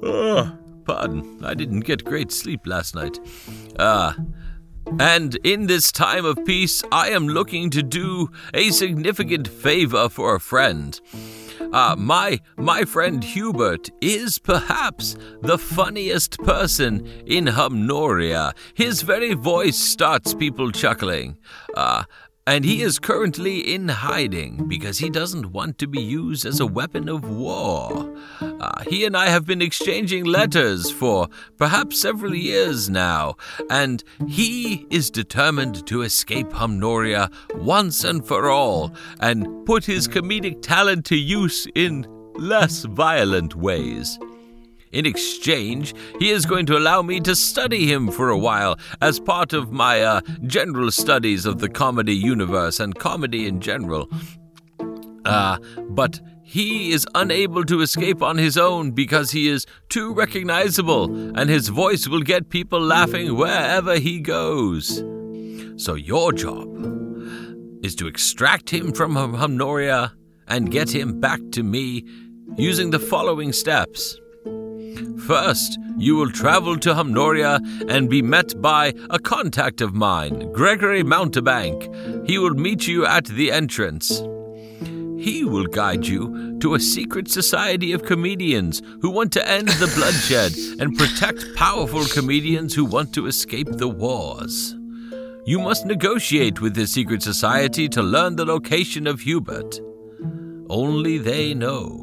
Ah, 0.03 0.55
pardon, 0.85 1.43
I 1.43 1.53
didn't 1.53 1.81
get 1.81 2.03
great 2.03 2.31
sleep 2.31 2.65
last 2.65 2.95
night. 2.95 3.19
Ah, 3.79 4.15
and 4.99 5.35
in 5.43 5.67
this 5.67 5.91
time 5.91 6.25
of 6.25 6.43
peace, 6.45 6.83
I 6.91 7.09
am 7.09 7.27
looking 7.27 7.69
to 7.71 7.83
do 7.83 8.29
a 8.53 8.71
significant 8.71 9.47
favor 9.47 10.09
for 10.09 10.35
a 10.35 10.39
friend. 10.39 10.99
Uh, 11.73 11.95
my 11.97 12.39
my 12.57 12.83
friend 12.83 13.23
Hubert 13.23 13.89
is 14.01 14.39
perhaps 14.39 15.15
the 15.41 15.57
funniest 15.57 16.37
person 16.39 17.05
in 17.25 17.45
Humnoria. 17.45 18.53
His 18.73 19.03
very 19.03 19.33
voice 19.33 19.77
starts 19.77 20.33
people 20.33 20.71
chuckling. 20.71 21.37
Uh, 21.75 22.03
and 22.47 22.65
he 22.65 22.81
is 22.81 22.97
currently 22.97 23.59
in 23.59 23.87
hiding 23.87 24.67
because 24.67 24.97
he 24.97 25.09
doesn't 25.09 25.51
want 25.51 25.77
to 25.77 25.87
be 25.87 26.01
used 26.01 26.45
as 26.45 26.59
a 26.59 26.65
weapon 26.65 27.07
of 27.07 27.29
war. 27.29 28.15
Uh, 28.41 28.83
he 28.87 29.05
and 29.05 29.15
I 29.15 29.29
have 29.29 29.45
been 29.45 29.61
exchanging 29.61 30.25
letters 30.25 30.89
for 30.89 31.27
perhaps 31.57 31.99
several 31.99 32.33
years 32.33 32.89
now, 32.89 33.35
and 33.69 34.03
he 34.27 34.87
is 34.89 35.11
determined 35.11 35.85
to 35.87 36.01
escape 36.01 36.49
Humnoria 36.49 37.31
once 37.55 38.03
and 38.03 38.25
for 38.25 38.49
all 38.49 38.93
and 39.19 39.65
put 39.65 39.85
his 39.85 40.07
comedic 40.07 40.61
talent 40.61 41.05
to 41.05 41.15
use 41.15 41.67
in 41.75 42.07
less 42.35 42.83
violent 42.85 43.55
ways. 43.55 44.17
In 44.91 45.05
exchange, 45.05 45.93
he 46.19 46.29
is 46.29 46.45
going 46.45 46.65
to 46.65 46.77
allow 46.77 47.01
me 47.01 47.19
to 47.21 47.35
study 47.35 47.91
him 47.91 48.11
for 48.11 48.29
a 48.29 48.37
while 48.37 48.77
as 49.01 49.19
part 49.19 49.53
of 49.53 49.71
my 49.71 50.01
uh, 50.01 50.21
general 50.45 50.91
studies 50.91 51.45
of 51.45 51.59
the 51.59 51.69
comedy 51.69 52.15
universe 52.15 52.79
and 52.79 52.93
comedy 52.95 53.47
in 53.47 53.61
general. 53.61 54.09
Uh, 55.23 55.57
but 55.89 56.19
he 56.43 56.91
is 56.91 57.07
unable 57.15 57.63
to 57.63 57.81
escape 57.81 58.21
on 58.21 58.37
his 58.37 58.57
own 58.57 58.91
because 58.91 59.31
he 59.31 59.47
is 59.47 59.65
too 59.87 60.13
recognizable, 60.13 61.05
and 61.37 61.49
his 61.49 61.69
voice 61.69 62.07
will 62.07 62.21
get 62.21 62.49
people 62.49 62.81
laughing 62.81 63.37
wherever 63.37 63.97
he 63.97 64.19
goes. 64.19 64.97
So 65.77 65.95
your 65.95 66.33
job 66.33 66.67
is 67.81 67.95
to 67.95 68.07
extract 68.07 68.69
him 68.69 68.91
from 68.91 69.15
Hum- 69.15 69.35
Humnoria 69.35 70.11
and 70.47 70.69
get 70.69 70.93
him 70.93 71.21
back 71.21 71.39
to 71.51 71.63
me 71.63 72.05
using 72.57 72.89
the 72.89 72.99
following 72.99 73.53
steps. 73.53 74.19
First, 75.25 75.79
you 75.97 76.15
will 76.15 76.31
travel 76.31 76.77
to 76.77 76.93
Humnoria 76.93 77.59
and 77.89 78.09
be 78.09 78.21
met 78.21 78.59
by 78.61 78.93
a 79.09 79.19
contact 79.19 79.81
of 79.81 79.93
mine, 79.93 80.51
Gregory 80.51 81.03
Mountebank. 81.03 82.27
He 82.27 82.37
will 82.37 82.55
meet 82.55 82.87
you 82.87 83.05
at 83.05 83.25
the 83.25 83.51
entrance. 83.51 84.21
He 85.21 85.45
will 85.45 85.67
guide 85.67 86.07
you 86.07 86.57
to 86.61 86.73
a 86.73 86.79
secret 86.79 87.29
society 87.29 87.93
of 87.93 88.03
comedians 88.03 88.81
who 89.01 89.11
want 89.11 89.31
to 89.33 89.47
end 89.47 89.67
the 89.67 89.91
bloodshed 89.95 90.53
and 90.81 90.97
protect 90.97 91.55
powerful 91.55 92.05
comedians 92.05 92.73
who 92.73 92.85
want 92.85 93.13
to 93.13 93.27
escape 93.27 93.67
the 93.69 93.87
wars. 93.87 94.75
You 95.45 95.59
must 95.59 95.85
negotiate 95.85 96.59
with 96.59 96.73
this 96.73 96.91
secret 96.93 97.21
society 97.21 97.87
to 97.89 98.01
learn 98.01 98.35
the 98.35 98.45
location 98.45 99.05
of 99.05 99.21
Hubert. 99.21 99.79
Only 100.69 101.19
they 101.19 101.53
know. 101.53 102.00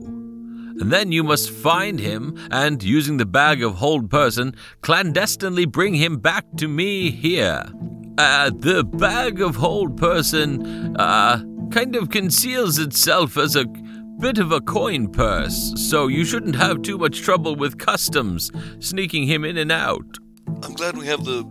And 0.80 0.92
then 0.92 1.12
you 1.12 1.24
must 1.24 1.50
find 1.50 1.98
him 1.98 2.36
and, 2.50 2.82
using 2.82 3.16
the 3.16 3.26
bag 3.26 3.62
of 3.62 3.74
hold 3.74 4.10
person, 4.10 4.54
clandestinely 4.82 5.64
bring 5.64 5.94
him 5.94 6.18
back 6.18 6.44
to 6.58 6.68
me 6.68 7.10
here. 7.10 7.64
Uh, 8.16 8.50
the 8.54 8.84
bag 8.84 9.40
of 9.40 9.56
hold 9.56 9.96
person, 9.96 10.96
uh, 10.96 11.42
kind 11.70 11.96
of 11.96 12.10
conceals 12.10 12.78
itself 12.78 13.36
as 13.36 13.56
a 13.56 13.66
bit 14.18 14.38
of 14.38 14.50
a 14.50 14.60
coin 14.60 15.08
purse, 15.10 15.72
so 15.76 16.08
you 16.08 16.24
shouldn't 16.24 16.56
have 16.56 16.82
too 16.82 16.98
much 16.98 17.20
trouble 17.20 17.54
with 17.54 17.78
customs 17.78 18.50
sneaking 18.80 19.24
him 19.24 19.44
in 19.44 19.56
and 19.56 19.70
out. 19.70 20.18
I'm 20.62 20.72
glad 20.72 20.96
we 20.96 21.06
have 21.06 21.24
the 21.24 21.44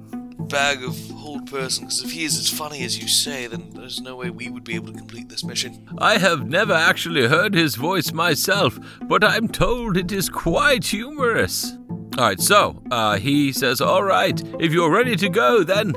bag 0.48 0.84
of 0.84 0.98
hold 1.12 1.50
person, 1.50 1.86
because 1.86 2.04
if 2.04 2.12
he 2.12 2.24
is 2.24 2.38
as 2.38 2.50
funny 2.50 2.84
as 2.84 2.98
you 2.98 3.08
say, 3.08 3.48
then 3.48 3.70
there's 3.74 4.02
no 4.02 4.16
way 4.16 4.30
we 4.30 4.50
would 4.50 4.64
be 4.64 4.76
able 4.76 4.92
to 4.92 4.98
complete 4.98 5.30
this 5.30 5.44
mission. 5.44 5.88
I 5.98 6.18
have 6.18 6.48
never 6.48 6.74
actually 6.74 7.28
heard 7.28 7.54
his 7.54 7.76
voice 7.76 8.12
myself, 8.12 8.80
but 9.04 9.24
I'm 9.24 9.48
told 9.48 9.98
it 9.98 10.12
is 10.12 10.30
quite 10.30 10.86
humorous. 10.86 11.78
All 12.18 12.24
right, 12.24 12.40
so 12.40 12.82
uh, 12.90 13.18
he 13.18 13.52
says, 13.52 13.82
All 13.82 14.04
right, 14.04 14.42
if 14.60 14.72
you're 14.72 14.92
ready 14.92 15.16
to 15.18 15.30
go, 15.30 15.64
then 15.64 15.94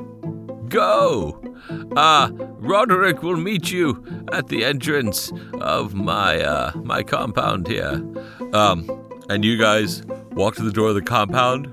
go. 0.68 1.42
Uh, 1.96 2.30
Roderick 2.32 3.22
will 3.22 3.36
meet 3.36 3.70
you 3.70 4.04
at 4.32 4.48
the 4.48 4.64
entrance 4.64 5.32
of 5.60 5.94
my 5.94 6.40
uh, 6.40 6.72
my 6.76 7.02
compound 7.02 7.66
here. 7.66 8.02
Um, 8.52 8.88
and 9.28 9.44
you 9.44 9.56
guys 9.56 10.04
walk 10.32 10.56
to 10.56 10.62
the 10.62 10.72
door 10.72 10.88
of 10.88 10.94
the 10.94 11.02
compound. 11.02 11.72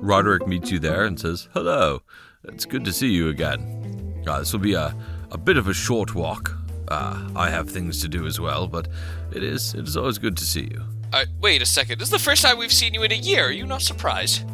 Roderick 0.00 0.46
meets 0.46 0.70
you 0.70 0.78
there 0.78 1.04
and 1.04 1.18
says, 1.18 1.48
Hello, 1.52 2.02
it's 2.44 2.64
good 2.64 2.84
to 2.84 2.92
see 2.92 3.08
you 3.10 3.28
again. 3.28 4.22
Uh, 4.26 4.38
this 4.38 4.52
will 4.52 4.60
be 4.60 4.74
a, 4.74 4.94
a 5.30 5.38
bit 5.38 5.56
of 5.56 5.68
a 5.68 5.74
short 5.74 6.14
walk. 6.14 6.56
Uh, 6.88 7.28
I 7.36 7.50
have 7.50 7.68
things 7.68 8.00
to 8.02 8.08
do 8.08 8.26
as 8.26 8.40
well, 8.40 8.66
but 8.66 8.88
it 9.32 9.42
is 9.42 9.74
it 9.74 9.86
is 9.86 9.96
always 9.96 10.18
good 10.18 10.36
to 10.38 10.44
see 10.44 10.62
you. 10.62 10.82
Uh, 11.12 11.24
wait 11.40 11.62
a 11.62 11.66
second. 11.66 11.98
This 11.98 12.08
is 12.08 12.12
the 12.12 12.18
first 12.18 12.42
time 12.42 12.58
we've 12.58 12.72
seen 12.72 12.94
you 12.94 13.02
in 13.02 13.12
a 13.12 13.16
year. 13.16 13.46
Are 13.46 13.52
you 13.52 13.66
not 13.66 13.82
surprised? 13.82 14.44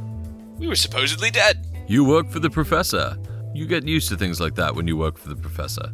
We 0.58 0.66
were 0.66 0.76
supposedly 0.76 1.30
dead. 1.30 1.66
You 1.86 2.04
work 2.04 2.30
for 2.30 2.38
the 2.40 2.50
professor. 2.50 3.16
You 3.54 3.66
get 3.66 3.86
used 3.86 4.08
to 4.08 4.16
things 4.16 4.40
like 4.40 4.54
that 4.56 4.74
when 4.74 4.88
you 4.88 4.96
work 4.96 5.16
for 5.18 5.28
the 5.28 5.36
professor. 5.36 5.92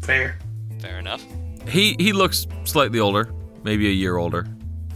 Fair. 0.00 0.38
Fair 0.80 0.98
enough. 0.98 1.24
He 1.68 1.96
he 1.98 2.12
looks 2.12 2.46
slightly 2.64 3.00
older, 3.00 3.32
maybe 3.64 3.88
a 3.88 3.92
year 3.92 4.16
older. 4.16 4.46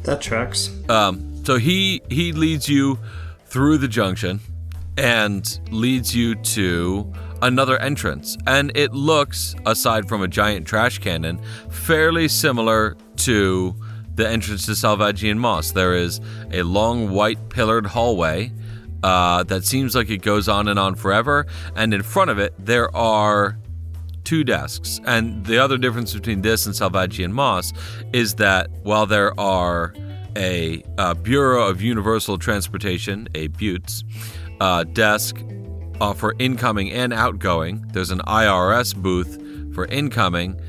That 0.02 0.20
tracks. 0.20 0.70
Um, 0.88 1.44
so 1.44 1.56
he 1.56 2.02
he 2.08 2.32
leads 2.32 2.68
you 2.68 2.98
through 3.54 3.78
the 3.78 3.86
junction 3.86 4.40
and 4.96 5.60
leads 5.70 6.12
you 6.12 6.34
to 6.34 7.08
another 7.40 7.78
entrance. 7.78 8.36
And 8.48 8.76
it 8.76 8.92
looks, 8.92 9.54
aside 9.64 10.08
from 10.08 10.22
a 10.22 10.26
giant 10.26 10.66
trash 10.66 10.98
cannon, 10.98 11.40
fairly 11.70 12.26
similar 12.26 12.96
to 13.18 13.76
the 14.16 14.28
entrance 14.28 14.66
to 14.66 14.72
Salvagian 14.72 15.38
Moss. 15.38 15.70
There 15.70 15.94
is 15.94 16.20
a 16.50 16.64
long 16.64 17.10
white 17.10 17.48
pillared 17.48 17.86
hallway 17.86 18.50
uh, 19.04 19.44
that 19.44 19.64
seems 19.64 19.94
like 19.94 20.10
it 20.10 20.22
goes 20.22 20.48
on 20.48 20.66
and 20.66 20.76
on 20.76 20.96
forever. 20.96 21.46
And 21.76 21.94
in 21.94 22.02
front 22.02 22.30
of 22.30 22.40
it, 22.40 22.54
there 22.58 22.94
are 22.96 23.56
two 24.24 24.42
desks. 24.42 25.00
And 25.06 25.46
the 25.46 25.58
other 25.58 25.78
difference 25.78 26.12
between 26.12 26.42
this 26.42 26.66
and 26.66 26.74
Salvagian 26.74 27.30
Moss 27.30 27.72
is 28.12 28.34
that 28.34 28.68
while 28.82 29.06
there 29.06 29.38
are 29.38 29.94
a 30.36 30.82
uh, 30.98 31.14
Bureau 31.14 31.66
of 31.66 31.82
Universal 31.82 32.38
Transportation, 32.38 33.28
a 33.34 33.48
BUTES, 33.48 34.04
uh, 34.60 34.84
desk 34.84 35.42
uh, 36.00 36.12
for 36.12 36.34
incoming 36.38 36.90
and 36.90 37.12
outgoing, 37.12 37.84
there's 37.92 38.10
an 38.10 38.20
IRS 38.20 38.94
booth 38.94 39.40
for 39.74 39.86
incoming. 39.86 40.60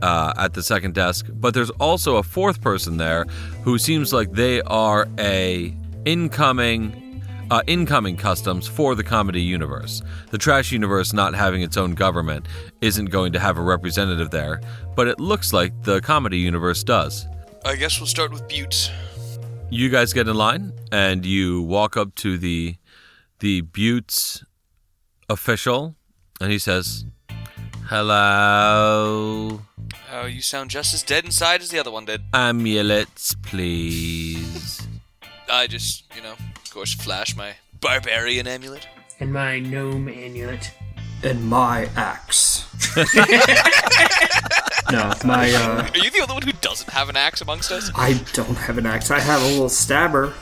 Uh, 0.00 0.32
at 0.36 0.52
the 0.54 0.64
second 0.64 0.94
desk, 0.94 1.26
but 1.34 1.54
there's 1.54 1.70
also 1.78 2.16
a 2.16 2.24
fourth 2.24 2.60
person 2.60 2.96
there 2.96 3.24
who 3.62 3.78
seems 3.78 4.12
like 4.12 4.32
they 4.32 4.60
are 4.62 5.06
a 5.16 5.72
incoming 6.04 7.02
uh, 7.52 7.62
incoming 7.66 8.16
customs 8.16 8.66
for 8.66 8.94
the 8.94 9.04
comedy 9.04 9.42
universe. 9.42 10.02
The 10.30 10.38
trash 10.38 10.72
universe, 10.72 11.12
not 11.12 11.34
having 11.34 11.60
its 11.60 11.76
own 11.76 11.94
government, 11.94 12.46
isn't 12.80 13.10
going 13.10 13.34
to 13.34 13.38
have 13.38 13.58
a 13.58 13.60
representative 13.60 14.30
there, 14.30 14.62
but 14.96 15.06
it 15.06 15.20
looks 15.20 15.52
like 15.52 15.82
the 15.82 16.00
comedy 16.00 16.38
universe 16.38 16.82
does. 16.82 17.28
I 17.64 17.76
guess 17.76 18.00
we'll 18.00 18.06
start 18.06 18.32
with 18.32 18.48
Buttes. 18.48 18.90
You 19.72 19.88
guys 19.88 20.12
get 20.12 20.28
in 20.28 20.36
line 20.36 20.74
and 20.92 21.24
you 21.24 21.62
walk 21.62 21.96
up 21.96 22.14
to 22.16 22.36
the 22.36 22.76
the 23.40 23.62
Buttes 23.62 24.44
official, 25.30 25.96
and 26.42 26.52
he 26.52 26.58
says, 26.58 27.06
"Hello, 27.86 29.62
Oh, 30.12 30.26
you 30.26 30.42
sound 30.42 30.68
just 30.68 30.92
as 30.92 31.02
dead 31.02 31.24
inside 31.24 31.62
as 31.62 31.70
the 31.70 31.78
other 31.78 31.90
one 31.90 32.04
did. 32.04 32.20
amulets, 32.34 33.34
please." 33.42 34.86
I 35.50 35.66
just, 35.66 36.04
you 36.14 36.22
know, 36.22 36.32
of 36.34 36.70
course, 36.70 36.92
flash 36.94 37.34
my 37.34 37.54
barbarian 37.80 38.46
amulet. 38.46 38.86
And 39.20 39.32
my 39.32 39.58
gnome 39.58 40.08
amulet. 40.08 40.70
And 41.22 41.44
my 41.48 41.86
axe. 41.96 42.66
no, 44.90 45.12
my 45.24 45.52
uh 45.52 45.88
Are 45.92 45.98
you 45.98 46.10
the 46.10 46.20
only 46.20 46.34
one 46.34 46.42
who 46.42 46.52
doesn't 46.60 46.90
have 46.90 47.08
an 47.08 47.16
axe 47.16 47.40
amongst 47.40 47.70
us? 47.70 47.90
I 47.94 48.14
don't 48.32 48.56
have 48.56 48.78
an 48.78 48.86
axe. 48.86 49.10
I 49.10 49.20
have 49.20 49.42
a 49.42 49.46
little 49.46 49.68
stabber. 49.68 50.32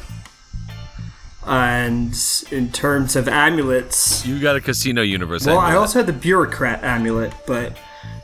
And 1.47 2.15
in 2.51 2.71
terms 2.71 3.17
of 3.17 3.27
amulets, 3.29 4.25
You 4.27 4.39
got 4.41 4.57
a 4.57 4.61
casino 4.61 5.03
universe. 5.03 5.47
well, 5.47 5.59
I 5.59 5.69
amulet. 5.69 5.81
also 5.81 5.99
had 6.01 6.07
the 6.07 6.13
bureaucrat 6.13 6.85
amulet, 6.85 7.33
but 7.47 7.77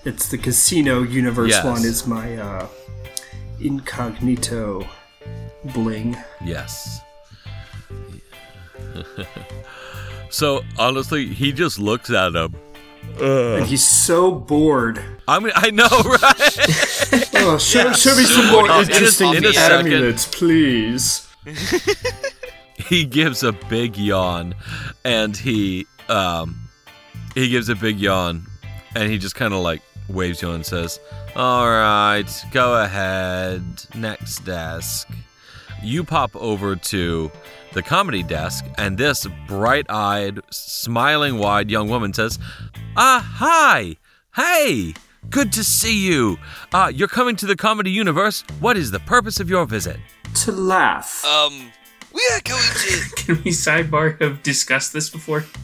it's 0.05 0.29
the 0.29 0.39
casino 0.39 1.03
universe 1.03 1.51
Yes. 1.51 1.65
one 1.65 1.85
is 1.85 2.07
my 2.07 2.37
uh, 2.37 2.69
incognito 3.61 4.87
bling. 5.75 6.17
Yes. 6.45 7.01
so 10.31 10.63
honestly, 10.79 11.27
he 11.27 11.53
just 11.53 11.79
looks 11.79 12.11
at 12.11 12.35
him. 12.35 12.55
And 13.21 13.67
he's 13.67 13.85
so 13.85 14.31
bored. 14.33 15.03
I 15.29 15.39
mean, 15.41 15.53
I 15.57 15.71
know, 15.71 15.89
right? 15.91 17.31
Oh, 17.35 17.59
show, 17.59 17.93
show 17.93 18.15
me 18.17 18.25
some 18.25 18.47
more 18.53 18.71
Oh, 18.71 18.81
in 18.81 18.91
a- 18.91 18.93
interesting 18.93 19.35
in 19.35 19.45
amulets, 19.45 20.27
please. 20.27 21.29
he 22.77 23.05
gives 23.05 23.43
a 23.43 23.53
big 23.53 23.97
yawn, 23.97 24.55
and 25.05 25.37
he 25.37 25.87
um, 26.09 26.69
he 27.35 27.49
gives 27.49 27.69
a 27.69 27.75
big 27.75 27.99
yawn, 27.99 28.47
and 28.95 29.11
he 29.11 29.19
just 29.19 29.35
kind 29.35 29.55
of 29.55 29.61
like 29.61 29.83
waves 30.09 30.43
you 30.43 30.51
and 30.53 30.65
says, 30.67 31.01
"All 31.35 31.67
right, 31.69 32.29
go 32.53 32.83
ahead, 32.83 33.63
next 33.95 34.45
desk." 34.45 35.09
You 35.83 36.05
pop 36.05 36.35
over 36.37 36.75
to 36.77 37.31
the 37.77 37.83
comedy 37.83 38.23
desk, 38.25 38.65
and 38.79 38.97
this 38.99 39.27
bright-eyed, 39.47 40.41
smiling 40.51 41.39
wide 41.39 41.71
young 41.71 41.89
woman 41.89 42.13
says, 42.13 42.39
"Ah, 42.97 43.21
hi, 43.37 43.97
hey." 44.35 44.95
Good 45.29 45.53
to 45.55 45.65
see 45.65 46.07
you. 46.07 46.39
Uh, 46.73 46.91
you're 46.95 47.09
coming 47.09 47.35
to 47.37 47.47
the 47.47 47.57
comedy 47.57 47.91
universe. 47.91 48.45
What 48.61 48.77
is 48.77 48.93
the 48.93 49.01
purpose 49.01 49.41
of 49.41 49.51
your 49.51 49.67
visit? 49.67 49.97
To 50.45 50.53
laugh. 50.53 51.25
Um, 51.25 51.73
we 52.15 52.23
are 52.33 52.41
going 52.45 52.63
to. 52.63 53.11
Can 53.17 53.35
we 53.43 53.51
sidebar 53.51 54.21
have 54.23 54.43
discussed 54.45 54.93
this 54.93 55.11
before? 55.11 55.45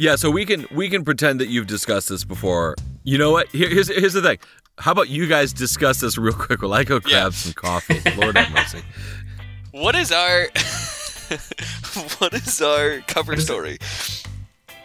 Yeah, 0.00 0.14
so 0.14 0.30
we 0.30 0.44
can 0.46 0.64
we 0.70 0.88
can 0.88 1.04
pretend 1.04 1.40
that 1.40 1.48
you've 1.48 1.66
discussed 1.66 2.08
this 2.08 2.22
before. 2.22 2.76
You 3.02 3.18
know 3.18 3.32
what? 3.32 3.48
Here, 3.48 3.68
here's 3.68 3.88
here's 3.88 4.12
the 4.12 4.22
thing. 4.22 4.38
How 4.78 4.92
about 4.92 5.08
you 5.08 5.26
guys 5.26 5.52
discuss 5.52 5.98
this 6.00 6.16
real 6.16 6.34
quick 6.34 6.62
while 6.62 6.72
I 6.72 6.84
go 6.84 7.00
grab 7.00 7.12
Yeah. 7.12 7.30
some 7.30 7.52
coffee? 7.54 8.00
Lord 8.16 8.36
have 8.36 8.52
mercy. 8.52 8.80
What 9.72 9.94
is 9.94 10.10
our. 10.12 10.48
what 12.18 12.32
is 12.34 12.60
our 12.62 13.00
cover 13.06 13.36
story? 13.36 13.78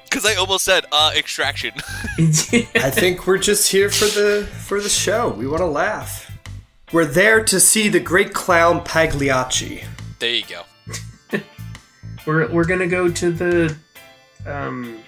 Because 0.03 0.25
I 0.25 0.35
almost 0.35 0.65
said, 0.65 0.85
uh, 0.91 1.11
extraction. 1.15 1.71
I 2.17 2.89
think 2.91 3.25
we're 3.25 3.37
just 3.37 3.71
here 3.71 3.89
for 3.89 4.05
the 4.05 4.45
for 4.67 4.81
the 4.81 4.89
show. 4.89 5.29
We 5.29 5.47
want 5.47 5.59
to 5.61 5.65
laugh. 5.67 6.29
We're 6.91 7.05
there 7.05 7.43
to 7.45 7.59
see 7.59 7.89
the 7.89 7.99
great 7.99 8.33
clown 8.33 8.83
Pagliacci. 8.83 9.83
there 10.19 10.29
you 10.35 10.43
go. 10.45 10.63
we're 12.27 12.51
we're 12.51 12.65
gonna 12.65 12.87
go 12.87 13.09
to 13.09 13.31
the 13.31 13.75
um 14.45 14.99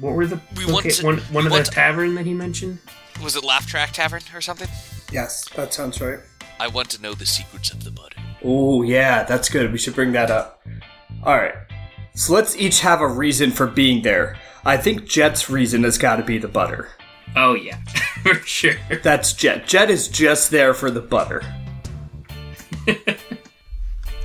what 0.00 0.14
were 0.14 0.26
the 0.26 0.40
We 0.56 0.64
want 0.72 0.90
to- 0.90 1.04
one 1.04 1.18
one 1.18 1.44
we 1.44 1.50
of 1.50 1.56
the 1.56 1.62
to- 1.64 1.70
tavern 1.70 2.14
that 2.14 2.24
he 2.24 2.32
mentioned? 2.34 2.78
Was 3.22 3.36
it 3.36 3.44
Laugh 3.44 3.66
Track 3.66 3.92
Tavern 3.92 4.22
or 4.34 4.40
something? 4.40 4.68
Yes, 5.12 5.48
that 5.50 5.72
sounds 5.74 6.00
right. 6.00 6.18
I 6.58 6.68
want 6.68 6.88
to 6.90 7.02
know 7.02 7.14
the 7.14 7.26
secrets 7.26 7.70
of 7.72 7.84
the 7.84 7.90
butter. 7.90 8.13
Oh, 8.44 8.82
yeah, 8.82 9.24
that's 9.24 9.48
good. 9.48 9.72
We 9.72 9.78
should 9.78 9.94
bring 9.94 10.12
that 10.12 10.30
up. 10.30 10.62
All 11.22 11.36
right. 11.36 11.54
So 12.14 12.32
let's 12.34 12.56
each 12.56 12.80
have 12.80 13.00
a 13.00 13.08
reason 13.08 13.50
for 13.50 13.66
being 13.66 14.02
there. 14.02 14.36
I 14.64 14.76
think 14.76 15.06
Jet's 15.06 15.50
reason 15.50 15.82
has 15.82 15.98
got 15.98 16.16
to 16.16 16.22
be 16.22 16.38
the 16.38 16.48
butter. 16.48 16.88
Oh 17.36 17.54
yeah, 17.54 17.78
for 18.22 18.34
sure. 18.34 18.76
That's 19.02 19.32
Jet. 19.32 19.66
Jet 19.66 19.90
is 19.90 20.08
just 20.08 20.50
there 20.50 20.74
for 20.74 20.90
the 20.90 21.00
butter. 21.00 21.42
All 22.88 22.94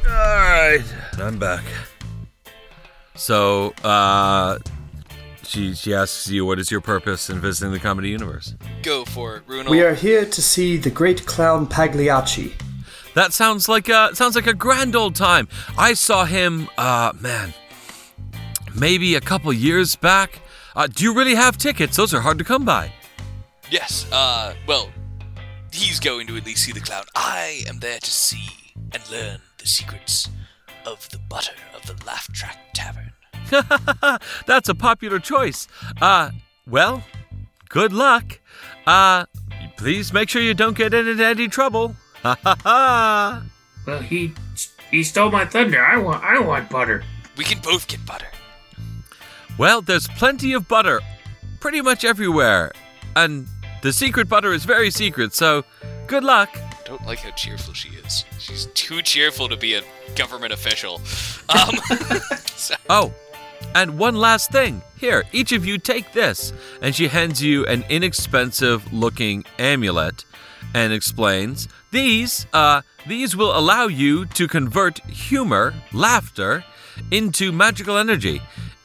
right, 0.08 0.84
I'm 1.18 1.40
back. 1.40 1.64
So, 3.16 3.74
uh, 3.84 4.60
she 5.44 5.74
she 5.74 5.94
asks 5.94 6.30
you, 6.30 6.46
"What 6.46 6.60
is 6.60 6.70
your 6.70 6.82
purpose 6.82 7.30
in 7.30 7.42
visiting 7.42 7.74
the 7.74 7.80
comedy 7.80 8.10
universe?" 8.10 8.54
Go 8.84 9.04
for 9.06 9.38
it, 9.38 9.48
Runel. 9.48 9.70
We 9.70 9.82
are 9.82 9.96
here 9.96 10.26
to 10.26 10.42
see 10.42 10.78
the 10.78 10.92
great 10.92 11.26
clown 11.26 11.66
Pagliacci. 11.68 12.54
That 13.20 13.34
sounds 13.34 13.68
like 13.68 13.90
a 13.90 14.16
sounds 14.16 14.36
like 14.36 14.48
a 14.48 14.54
grand 14.54 14.96
old 14.96 15.14
time. 15.14 15.50
I 15.78 15.94
saw 15.94 16.24
him, 16.24 16.70
uh, 16.78 17.12
man, 17.20 17.54
maybe 18.74 19.16
a 19.16 19.20
couple 19.20 19.52
years 19.52 19.98
back. 19.98 20.40
Uh, 20.74 20.88
do 20.88 21.04
you 21.04 21.14
really 21.14 21.36
have 21.36 21.58
tickets? 21.58 21.98
Those 21.98 22.14
are 22.14 22.22
hard 22.22 22.38
to 22.38 22.46
come 22.46 22.64
by. 22.64 22.94
Yes, 23.70 24.10
uh, 24.14 24.54
well, 24.66 24.90
he's 25.74 26.00
going 26.00 26.28
to 26.28 26.38
at 26.38 26.46
least 26.46 26.64
see 26.64 26.72
the 26.72 26.80
clown. 26.80 27.04
I 27.14 27.66
am 27.68 27.80
there 27.80 28.00
to 28.00 28.10
see 28.10 28.48
and 28.94 29.04
learn 29.12 29.42
the 29.58 29.68
secrets 29.68 30.30
of 30.86 31.10
the 31.10 31.20
butter 31.30 31.58
of 31.76 31.86
the 31.88 32.02
Laugh 32.06 32.32
Track 32.32 32.58
Tavern. 32.74 33.12
That's 34.48 34.70
a 34.70 34.76
popular 34.76 35.20
choice. 35.20 35.68
Uh, 36.00 36.32
well, 36.66 37.04
good 37.68 37.92
luck. 37.92 38.40
Uh, 38.88 39.26
please 39.76 40.14
make 40.14 40.30
sure 40.30 40.42
you 40.42 40.54
don't 40.54 40.78
get 40.78 40.94
into 40.94 41.22
any 41.26 41.50
trouble. 41.50 41.98
Ha 42.24 42.38
ha 42.44 42.56
ha! 42.64 43.44
Well, 43.86 44.00
he 44.02 44.34
he 44.92 45.04
stole 45.04 45.32
my 45.32 45.46
thunder. 45.46 45.84
I 45.84 45.98
want 45.98 46.24
I 46.24 46.40
want 46.40 46.70
butter. 46.70 47.04
We 47.38 47.44
can 47.44 47.60
both 47.60 47.88
get 47.88 48.06
butter. 48.06 48.28
Well, 49.58 49.82
there's 49.82 50.08
plenty 50.08 50.54
of 50.54 50.68
butter 50.68 51.02
pretty 51.60 51.82
much 51.82 52.04
everywhere. 52.06 52.72
And 53.16 53.48
the 53.82 53.92
secret 53.94 54.28
butter 54.30 54.54
is 54.54 54.66
very 54.66 54.92
secret, 54.92 55.34
so 55.34 55.64
good 56.08 56.24
luck. 56.24 56.50
Don't 56.86 57.06
like 57.06 57.20
how 57.20 57.32
cheerful 57.32 57.74
she 57.74 57.90
is. 57.90 58.26
She's 58.40 58.66
too 58.74 59.02
cheerful 59.02 59.48
to 59.50 59.58
be 59.58 59.76
a 59.76 59.82
government 60.16 60.54
official. 60.54 61.02
Um, 61.50 61.76
so- 62.56 62.76
Oh, 62.90 63.14
and 63.76 63.98
one 63.98 64.16
last 64.16 64.52
thing. 64.52 64.82
Here, 64.98 65.24
each 65.32 65.52
of 65.52 65.66
you 65.66 65.78
take 65.78 66.14
this. 66.14 66.52
And 66.82 66.96
she 66.96 67.08
hands 67.08 67.42
you 67.44 67.66
an 67.66 67.84
inexpensive 67.90 68.92
looking 68.94 69.44
amulet 69.60 70.26
and 70.74 70.94
explains 70.94 71.68
these, 71.92 72.46
uh, 72.54 72.82
these 73.08 73.36
will 73.36 73.58
allow 73.58 73.88
you 73.88 74.26
to 74.26 74.48
convert 74.48 75.00
humor, 75.06 75.74
laughter, 75.94 76.64
into 77.12 77.52
magical 77.52 77.98
energy. 77.98 78.42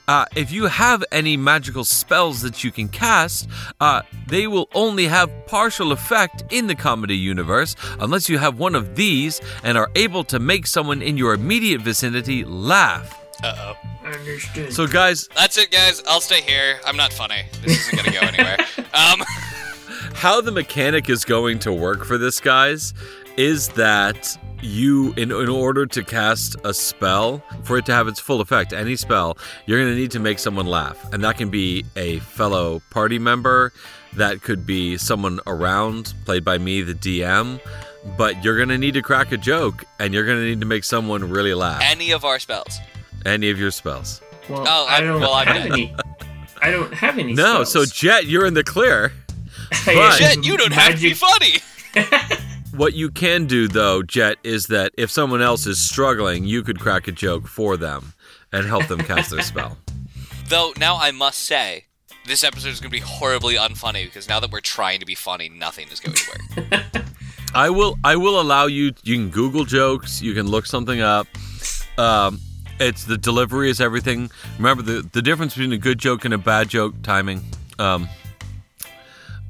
Uh, 0.07 0.27
if 0.37 0.53
you 0.53 0.65
have 0.67 1.03
any 1.13 1.37
magical 1.37 1.83
spells 1.83 2.43
that 2.43 2.63
you 2.63 2.71
can 2.71 2.89
cast, 2.89 3.49
uh, 3.81 4.03
they 4.27 4.47
will 4.47 4.69
only 4.75 5.07
have 5.07 5.31
partial 5.47 5.93
effect 5.93 6.45
in 6.51 6.67
the 6.67 6.75
comedy 6.75 7.17
universe 7.17 7.75
unless 8.01 8.29
you 8.29 8.37
have 8.37 8.59
one 8.59 8.75
of 8.75 8.97
these 8.97 9.41
and 9.63 9.79
are 9.79 9.91
able 9.95 10.23
to 10.23 10.39
make 10.39 10.67
someone 10.67 11.01
in 11.01 11.17
your 11.17 11.33
immediate 11.33 11.81
vicinity 11.81 12.45
laugh. 12.45 13.19
Uh-oh. 13.43 13.77
Understood. 14.05 14.73
So, 14.73 14.87
guys, 14.87 15.29
That's 15.35 15.57
it, 15.57 15.71
guys. 15.71 16.03
I'll 16.07 16.21
stay 16.21 16.43
here. 16.43 16.79
I'm 16.85 16.97
not 16.97 17.13
funny. 17.13 17.43
This 17.63 17.89
isn't 17.89 17.97
gonna 17.97 18.13
go 18.13 18.27
anywhere. 18.27 18.59
Um, 18.95 19.25
how 20.15 20.41
the 20.41 20.53
mechanic 20.53 21.09
is 21.11 21.25
going 21.25 21.59
to 21.61 21.73
work 21.73 22.05
for 22.05 22.17
this, 22.19 22.41
guys, 22.41 22.95
is 23.37 23.69
that 23.71 24.39
you, 24.63 25.13
in, 25.17 25.31
in 25.33 25.49
order 25.49 25.85
to 25.87 26.03
cast 26.05 26.57
a 26.65 26.73
spell, 26.73 27.43
for 27.65 27.77
it 27.77 27.87
to 27.87 27.93
have 27.93 28.09
its 28.09 28.21
full 28.21 28.41
effect, 28.41 28.73
any 28.73 28.97
spell, 28.97 29.37
you're 29.67 29.79
going 29.81 29.93
to 29.93 29.99
need 30.01 30.11
to 30.13 30.21
make 30.21 30.39
someone 30.39 30.67
laugh. 30.67 31.13
And 31.13 31.23
that 31.25 31.37
can 31.37 31.51
be 31.51 31.85
a 31.97 32.21
fellow 32.21 32.81
party 32.91 33.19
member, 33.19 33.73
that 34.15 34.43
could 34.43 34.65
be 34.65 34.97
someone 34.97 35.41
around, 35.47 36.15
played 36.25 36.45
by 36.45 36.57
me, 36.59 36.83
the 36.83 36.95
DM. 36.95 37.61
But 38.17 38.43
you're 38.45 38.57
going 38.57 38.69
to 38.69 38.79
need 38.79 38.95
to 38.95 39.03
crack 39.03 39.33
a 39.33 39.37
joke, 39.37 39.85
and 39.99 40.15
you're 40.15 40.25
going 40.27 40.39
to 40.39 40.45
need 40.45 40.61
to 40.61 40.67
make 40.67 40.85
someone 40.85 41.29
really 41.29 41.55
laugh. 41.55 41.83
any 41.85 42.13
of 42.13 42.25
our 42.25 42.39
spells. 42.39 42.79
any 43.27 43.51
of 43.51 43.59
your 43.59 43.71
spells. 43.71 44.21
well, 44.49 44.65
Oh, 44.67 44.87
I 44.89 44.97
I'm- 44.97 45.05
don't 45.07 45.21
well, 45.21 45.35
have 45.37 45.57
any. 45.73 45.95
I 46.63 46.71
don't 46.71 46.95
have 46.95 47.19
any. 47.19 47.35
No, 47.35 47.65
so. 47.65 47.85
Jet, 47.85 48.27
you're 48.27 48.47
in 48.47 48.55
the 48.55 48.65
clear. 48.65 49.13
But- 49.85 50.19
Jet, 50.19 50.45
you 50.45 50.57
don't 50.57 50.73
have 50.73 50.95
to 50.97 51.01
be 51.01 51.15
funny. 51.15 51.55
What 52.77 52.95
you 52.95 53.11
can 53.11 53.47
do, 53.47 53.69
though, 53.69 54.03
Jet, 54.03 54.39
is 54.43 54.67
that 54.67 54.91
if 54.99 55.09
someone 55.09 55.41
else 55.41 55.65
is 55.65 55.79
struggling, 55.79 56.45
you 56.45 56.65
could 56.65 56.81
crack 56.81 57.07
a 57.07 57.13
joke 57.13 57.47
for 57.47 57.77
them 57.77 58.15
and 58.53 58.67
help 58.67 58.89
them 58.89 58.99
cast 58.99 59.31
their 59.31 59.43
spell. 59.43 59.79
Though 60.49 60.73
now 60.77 60.97
I 60.97 61.13
must 61.13 61.39
say, 61.39 61.85
this 62.27 62.43
episode 62.43 62.71
is 62.71 62.81
gonna 62.81 62.91
be 62.91 62.99
horribly 62.99 63.55
unfunny 63.55 64.05
because 64.05 64.29
now 64.29 64.41
that 64.41 64.51
we're 64.51 64.61
trying 64.61 64.99
to 64.99 65.07
be 65.07 65.15
funny, 65.15 65.49
nothing 65.49 65.87
is 65.89 66.01
going 66.01 66.17
to 66.17 66.31
work. 66.31 67.05
I 67.55 67.71
will. 67.71 67.97
I 68.03 68.17
will 68.17 68.41
allow 68.41 68.67
you. 68.67 68.93
You 69.05 69.17
can 69.19 69.31
Google 69.31 69.65
jokes. 69.65 70.21
You 70.21 70.35
can 70.35 70.49
look 70.49 70.67
something 70.67 71.01
up. 71.01 71.29
Um, 71.97 72.41
it's 72.81 73.05
the 73.05 73.17
delivery 73.17 73.71
is 73.71 73.81
everything. 73.81 74.31
Remember 74.59 74.83
the 74.83 75.09
the 75.13 75.23
difference 75.23 75.55
between 75.55 75.73
a 75.73 75.79
good 75.79 75.99
joke 76.01 76.25
and 76.25 76.35
a 76.35 76.39
bad 76.39 76.69
joke. 76.69 76.95
Timing. 77.05 77.41
Um. 77.79 78.09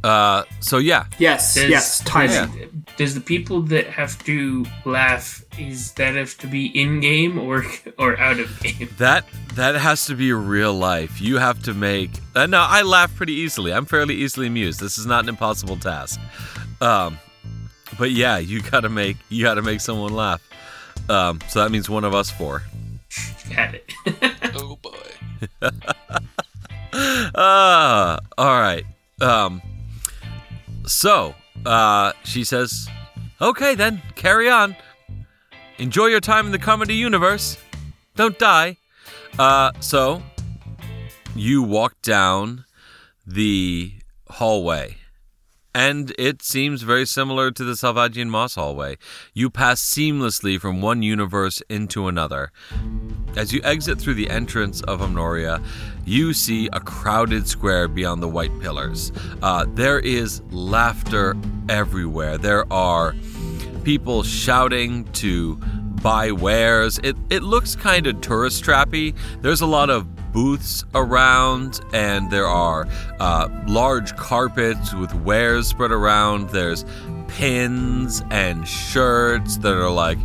Uh. 0.04 0.44
So 0.60 0.76
yeah. 0.78 1.06
Yes, 1.18 1.54
Does- 1.54 1.70
yes, 1.70 2.00
timing. 2.04 2.52
Yeah. 2.58 2.66
Does 2.96 3.14
the 3.14 3.20
people 3.20 3.62
that 3.62 3.86
have 3.86 4.22
to 4.24 4.64
laugh 4.84 5.42
is 5.58 5.92
that 5.94 6.14
have 6.14 6.36
to 6.38 6.46
be 6.46 6.66
in 6.66 7.00
game 7.00 7.38
or 7.38 7.64
or 7.98 8.18
out 8.18 8.38
of 8.38 8.60
game? 8.60 8.88
That 8.98 9.24
that 9.54 9.74
has 9.74 10.04
to 10.06 10.14
be 10.14 10.32
real 10.32 10.74
life. 10.74 11.20
You 11.20 11.38
have 11.38 11.62
to 11.64 11.72
make. 11.74 12.10
Uh, 12.34 12.46
no, 12.46 12.60
I 12.60 12.82
laugh 12.82 13.14
pretty 13.16 13.32
easily. 13.32 13.72
I'm 13.72 13.86
fairly 13.86 14.14
easily 14.14 14.46
amused. 14.46 14.78
This 14.78 14.98
is 14.98 15.06
not 15.06 15.22
an 15.24 15.28
impossible 15.30 15.76
task. 15.78 16.20
Um, 16.80 17.18
but 17.98 18.10
yeah, 18.10 18.38
you 18.38 18.60
gotta 18.60 18.90
make 18.90 19.16
you 19.30 19.42
gotta 19.42 19.62
make 19.62 19.80
someone 19.80 20.12
laugh. 20.12 20.42
Um, 21.08 21.40
so 21.48 21.62
that 21.62 21.70
means 21.70 21.88
one 21.88 22.04
of 22.04 22.14
us 22.14 22.30
four. 22.30 22.62
Got 23.56 23.74
it. 23.74 23.90
oh 24.54 24.76
boy. 24.82 24.90
Ah, 27.34 28.20
all 28.38 28.60
right. 28.60 28.84
Um, 29.20 29.60
so 30.86 31.34
uh, 31.66 32.12
she 32.24 32.44
says, 32.44 32.88
"Okay, 33.40 33.74
then 33.74 34.02
carry 34.14 34.48
on. 34.50 34.76
Enjoy 35.78 36.06
your 36.06 36.20
time 36.20 36.46
in 36.46 36.52
the 36.52 36.58
comedy 36.58 36.94
universe. 36.94 37.58
Don't 38.16 38.38
die." 38.38 38.76
Uh, 39.38 39.72
so 39.80 40.22
you 41.34 41.62
walk 41.62 42.00
down 42.02 42.64
the 43.26 43.94
hallway. 44.28 44.96
And 45.76 46.14
it 46.16 46.40
seems 46.40 46.82
very 46.82 47.04
similar 47.04 47.50
to 47.50 47.64
the 47.64 47.72
Salvagian 47.72 48.28
Moss 48.28 48.54
hallway. 48.54 48.96
You 49.32 49.50
pass 49.50 49.82
seamlessly 49.82 50.60
from 50.60 50.80
one 50.80 51.02
universe 51.02 51.62
into 51.68 52.06
another. 52.06 52.52
As 53.36 53.52
you 53.52 53.60
exit 53.64 53.98
through 53.98 54.14
the 54.14 54.30
entrance 54.30 54.80
of 54.82 55.00
Humnoria, 55.00 55.62
you 56.04 56.32
see 56.32 56.68
a 56.72 56.80
crowded 56.80 57.48
square 57.48 57.88
beyond 57.88 58.22
the 58.22 58.28
white 58.28 58.58
pillars. 58.60 59.10
Uh, 59.42 59.66
there 59.74 59.98
is 59.98 60.40
laughter 60.50 61.36
everywhere. 61.68 62.38
There 62.38 62.72
are 62.72 63.14
people 63.82 64.22
shouting 64.22 65.04
to 65.14 65.56
buy 66.02 66.30
wares. 66.30 66.98
It, 67.02 67.16
it 67.30 67.42
looks 67.42 67.74
kind 67.74 68.06
of 68.06 68.20
tourist 68.20 68.62
trappy. 68.62 69.16
There's 69.40 69.62
a 69.62 69.66
lot 69.66 69.90
of 69.90 70.32
booths 70.32 70.84
around, 70.94 71.80
and 71.92 72.30
there 72.30 72.46
are 72.46 72.86
uh, 73.20 73.48
large 73.66 74.14
carpets 74.16 74.94
with 74.94 75.14
wares 75.14 75.66
spread 75.66 75.90
around. 75.90 76.50
There's 76.50 76.84
pins 77.28 78.22
and 78.30 78.66
shirts 78.68 79.56
that 79.58 79.72
are 79.72 79.90
like, 79.90 80.18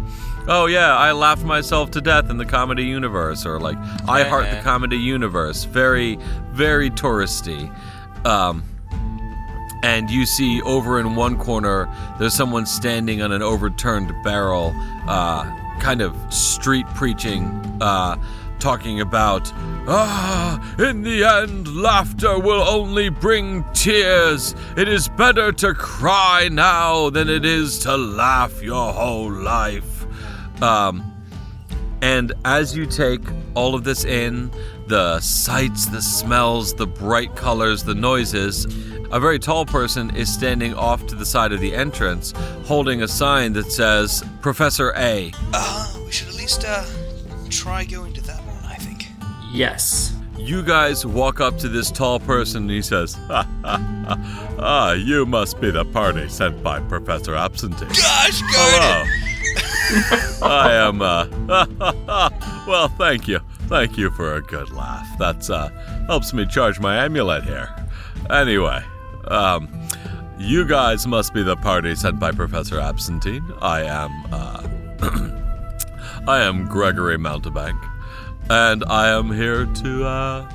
oh 0.47 0.67
yeah, 0.67 0.95
I 0.95 1.11
laughed 1.11 1.43
myself 1.43 1.91
to 1.91 2.01
death 2.01 2.29
in 2.29 2.37
the 2.37 2.45
comedy 2.45 2.83
universe, 2.83 3.45
or 3.45 3.59
like, 3.59 3.77
I 4.07 4.23
heart 4.23 4.49
the 4.49 4.61
comedy 4.61 4.97
universe. 4.97 5.65
Very, 5.65 6.17
very 6.51 6.89
touristy. 6.89 7.73
Um, 8.25 8.63
and 9.81 10.09
you 10.09 10.25
see 10.25 10.61
over 10.63 10.99
in 10.99 11.15
one 11.15 11.37
corner 11.37 11.87
there's 12.19 12.33
someone 12.33 12.65
standing 12.65 13.21
on 13.21 13.31
an 13.31 13.41
overturned 13.41 14.13
barrel 14.23 14.73
uh, 15.07 15.43
kind 15.79 16.01
of 16.01 16.15
street 16.33 16.85
preaching 16.95 17.45
uh, 17.81 18.17
talking 18.59 18.99
about 18.99 19.49
ah 19.87 20.59
in 20.79 21.01
the 21.03 21.23
end 21.23 21.67
laughter 21.73 22.37
will 22.37 22.61
only 22.61 23.07
bring 23.09 23.63
tears 23.73 24.53
it 24.75 24.89
is 24.89 25.07
better 25.07 25.51
to 25.51 25.73
cry 25.73 26.49
now 26.51 27.09
than 27.09 27.29
it 27.29 27.45
is 27.45 27.79
to 27.79 27.95
laugh 27.95 28.61
your 28.61 28.91
whole 28.91 29.31
life 29.31 29.88
um, 30.61 31.03
and 32.01 32.33
as 32.45 32.75
you 32.75 32.85
take 32.85 33.21
all 33.55 33.75
of 33.75 33.83
this 33.83 34.05
in, 34.05 34.51
the 34.87 35.19
sights, 35.19 35.85
the 35.87 36.01
smells, 36.01 36.73
the 36.73 36.87
bright 36.87 37.35
colors, 37.35 37.83
the 37.83 37.93
noises, 37.95 38.65
a 39.11 39.19
very 39.19 39.39
tall 39.39 39.65
person 39.65 40.15
is 40.15 40.31
standing 40.31 40.73
off 40.73 41.05
to 41.07 41.15
the 41.15 41.25
side 41.25 41.51
of 41.51 41.59
the 41.59 41.73
entrance 41.73 42.31
holding 42.65 43.01
a 43.01 43.07
sign 43.07 43.53
that 43.53 43.71
says 43.71 44.23
Professor 44.41 44.93
A. 44.95 45.31
Uh, 45.53 45.99
we 46.05 46.11
should 46.11 46.27
at 46.27 46.35
least 46.35 46.63
uh, 46.65 46.85
try 47.49 47.85
going 47.85 48.13
to 48.13 48.21
that 48.21 48.39
one, 48.45 48.63
I 48.65 48.75
think. 48.75 49.07
Yes. 49.51 50.15
You 50.37 50.63
guys 50.63 51.05
walk 51.05 51.41
up 51.41 51.57
to 51.59 51.67
this 51.67 51.91
tall 51.91 52.19
person 52.19 52.63
and 52.63 52.71
he 52.71 52.81
says, 52.81 53.15
ha, 53.15 53.47
ha, 53.63 53.77
ha. 54.07 54.55
Ah, 54.59 54.91
you 54.93 55.25
must 55.25 55.59
be 55.59 55.71
the 55.71 55.85
party 55.85 56.27
sent 56.29 56.63
by 56.63 56.79
Professor 56.81 57.35
Absentee. 57.35 57.85
Gosh, 57.85 58.41
Hello. 58.45 59.05
I 60.41 60.71
am, 60.73 61.01
uh, 61.01 61.27
well, 62.67 62.87
thank 62.89 63.27
you. 63.27 63.39
Thank 63.67 63.97
you 63.97 64.09
for 64.11 64.35
a 64.35 64.41
good 64.41 64.71
laugh. 64.71 65.07
That's, 65.17 65.49
uh, 65.49 65.69
helps 66.07 66.33
me 66.33 66.45
charge 66.45 66.79
my 66.79 67.03
amulet 67.03 67.43
here. 67.43 67.73
Anyway, 68.29 68.83
um, 69.27 69.67
you 70.37 70.65
guys 70.65 71.07
must 71.07 71.33
be 71.33 71.43
the 71.43 71.55
party 71.55 71.95
sent 71.95 72.19
by 72.19 72.31
Professor 72.31 72.79
Absentine. 72.79 73.43
I 73.61 73.81
am, 73.81 74.11
uh, 74.31 74.67
I 76.27 76.41
am 76.41 76.67
Gregory 76.67 77.17
Mountebank, 77.17 77.79
and 78.49 78.83
I 78.85 79.09
am 79.09 79.31
here 79.31 79.65
to, 79.65 80.05
uh, 80.05 80.49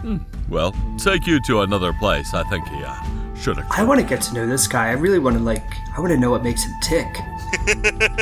hmm, 0.00 0.18
well, 0.48 0.74
take 0.98 1.26
you 1.26 1.40
to 1.42 1.62
another 1.62 1.92
place. 1.94 2.34
I 2.34 2.44
think 2.44 2.66
he, 2.68 2.82
uh, 2.82 2.94
should 3.40 3.56
have. 3.56 3.66
I 3.70 3.84
want 3.84 4.00
to 4.00 4.06
get 4.06 4.20
to 4.22 4.34
know 4.34 4.46
this 4.46 4.66
guy. 4.66 4.88
I 4.88 4.92
really 4.92 5.18
want 5.18 5.36
to 5.36 5.42
like. 5.42 5.64
I 5.96 6.00
want 6.00 6.12
to 6.12 6.18
know 6.18 6.30
what 6.30 6.42
makes 6.42 6.64
him 6.64 6.72
tick. 6.82 7.06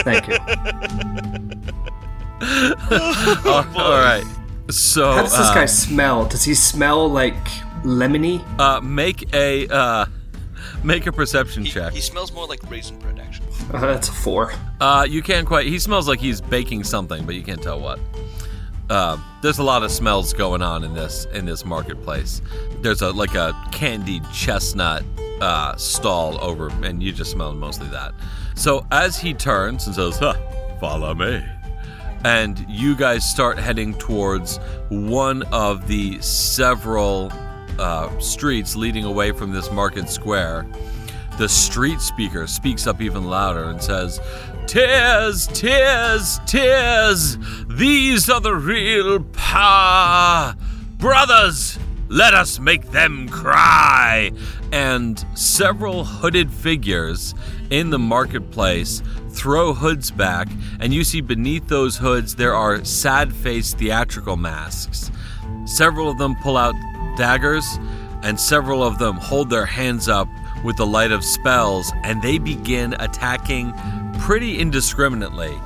Thank 0.03 0.29
you. 0.29 0.39
all 2.41 4.01
right. 4.01 4.25
So, 4.71 5.13
How 5.13 5.23
does 5.23 5.37
this 5.37 5.49
uh, 5.49 5.55
guy 5.55 5.67
smell? 5.67 6.27
Does 6.27 6.45
he 6.45 6.55
smell 6.55 7.09
like 7.09 7.37
lemony? 7.83 8.45
Uh, 8.59 8.81
make 8.81 9.33
a 9.35 9.67
uh, 9.69 10.07
make 10.85 11.07
a 11.07 11.13
perception 11.13 11.65
He, 11.65 11.71
check. 11.71 11.93
he 11.93 12.01
smells 12.01 12.33
more 12.33 12.47
like 12.47 12.61
raisin 12.71 12.99
bread, 12.99 13.19
actually. 13.19 13.49
Uh, 13.73 13.81
that's 13.81 14.09
a 14.09 14.13
four. 14.13 14.53
Uh, 14.81 15.07
you 15.09 15.23
can't 15.23 15.47
quite. 15.47 15.67
He 15.67 15.79
smells 15.79 16.07
like 16.07 16.21
he's 16.21 16.41
baking 16.41 16.85
something, 16.85 17.25
but 17.25 17.35
you 17.35 17.43
can't 17.43 17.63
tell 17.63 17.81
what. 17.81 17.99
Uh, 18.91 19.19
there's 19.43 19.59
a 19.59 19.63
lot 19.63 19.83
of 19.83 19.91
smells 19.91 20.33
going 20.33 20.63
on 20.63 20.85
in 20.85 20.95
this 20.95 21.27
in 21.35 21.45
this 21.45 21.65
marketplace. 21.65 22.41
There's 22.83 23.03
a 23.03 23.11
like 23.11 23.35
a 23.35 23.55
candied 23.73 24.23
chestnut 24.33 25.03
uh, 25.41 25.77
stall 25.77 26.39
over, 26.43 26.69
and 26.83 27.03
you 27.03 27.13
just 27.13 27.31
smell 27.31 27.53
mostly 27.55 27.89
that. 27.89 28.13
So 28.59 28.85
as 28.91 29.17
he 29.17 29.35
turns 29.35 29.87
and 29.87 29.95
says, 29.95 30.19
huh, 30.19 30.35
"Follow 30.81 31.15
me," 31.15 31.45
and 32.25 32.65
you 32.69 32.97
guys 32.97 33.25
start 33.25 33.57
heading 33.57 33.95
towards 33.95 34.59
one 34.89 35.45
of 35.45 35.87
the 35.87 36.21
several 36.21 37.33
uh, 37.79 38.19
streets 38.19 38.75
leading 38.75 39.05
away 39.05 39.31
from 39.31 39.53
this 39.53 39.71
market 39.71 40.09
square, 40.09 40.67
the 41.39 41.49
street 41.49 42.01
speaker 42.01 42.49
speaks 42.49 42.89
up 42.89 43.01
even 43.01 43.25
louder 43.25 43.65
and 43.71 43.81
says, 43.81 44.21
Tears, 44.67 45.47
tears, 45.47 46.41
tears, 46.45 47.39
these 47.69 48.29
are 48.29 48.41
the 48.41 48.55
real 48.55 49.21
pa. 49.21 50.57
Brothers, 50.97 51.79
let 52.09 52.35
us 52.35 52.59
make 52.59 52.91
them 52.91 53.29
cry. 53.29 54.33
And 54.73 55.25
several 55.35 56.05
hooded 56.05 56.51
figures 56.51 57.35
in 57.71 57.91
the 57.91 57.99
marketplace 57.99 59.03
throw 59.31 59.75
hoods 59.75 60.11
back, 60.11 60.49
and 60.81 60.93
you 60.93 61.05
see 61.05 61.21
beneath 61.21 61.69
those 61.69 61.97
hoods 61.97 62.35
there 62.35 62.55
are 62.55 62.85
sad 62.85 63.33
faced 63.33 63.79
theatrical 63.79 64.37
masks. 64.37 65.11
Several 65.65 66.11
of 66.11 66.19
them 66.19 66.35
pull 66.37 66.57
out 66.57 66.75
daggers, 67.17 67.79
and 68.23 68.39
several 68.39 68.83
of 68.83 68.99
them 68.99 69.17
hold 69.17 69.51
their 69.51 69.67
hands 69.67 70.09
up 70.09 70.29
with 70.65 70.77
the 70.77 70.87
light 70.87 71.13
of 71.13 71.25
spells, 71.25 71.93
and 72.03 72.21
they 72.23 72.39
begin 72.39 72.95
attacking 72.99 73.73
pretty 74.21 74.59
indiscriminately. 74.59 75.57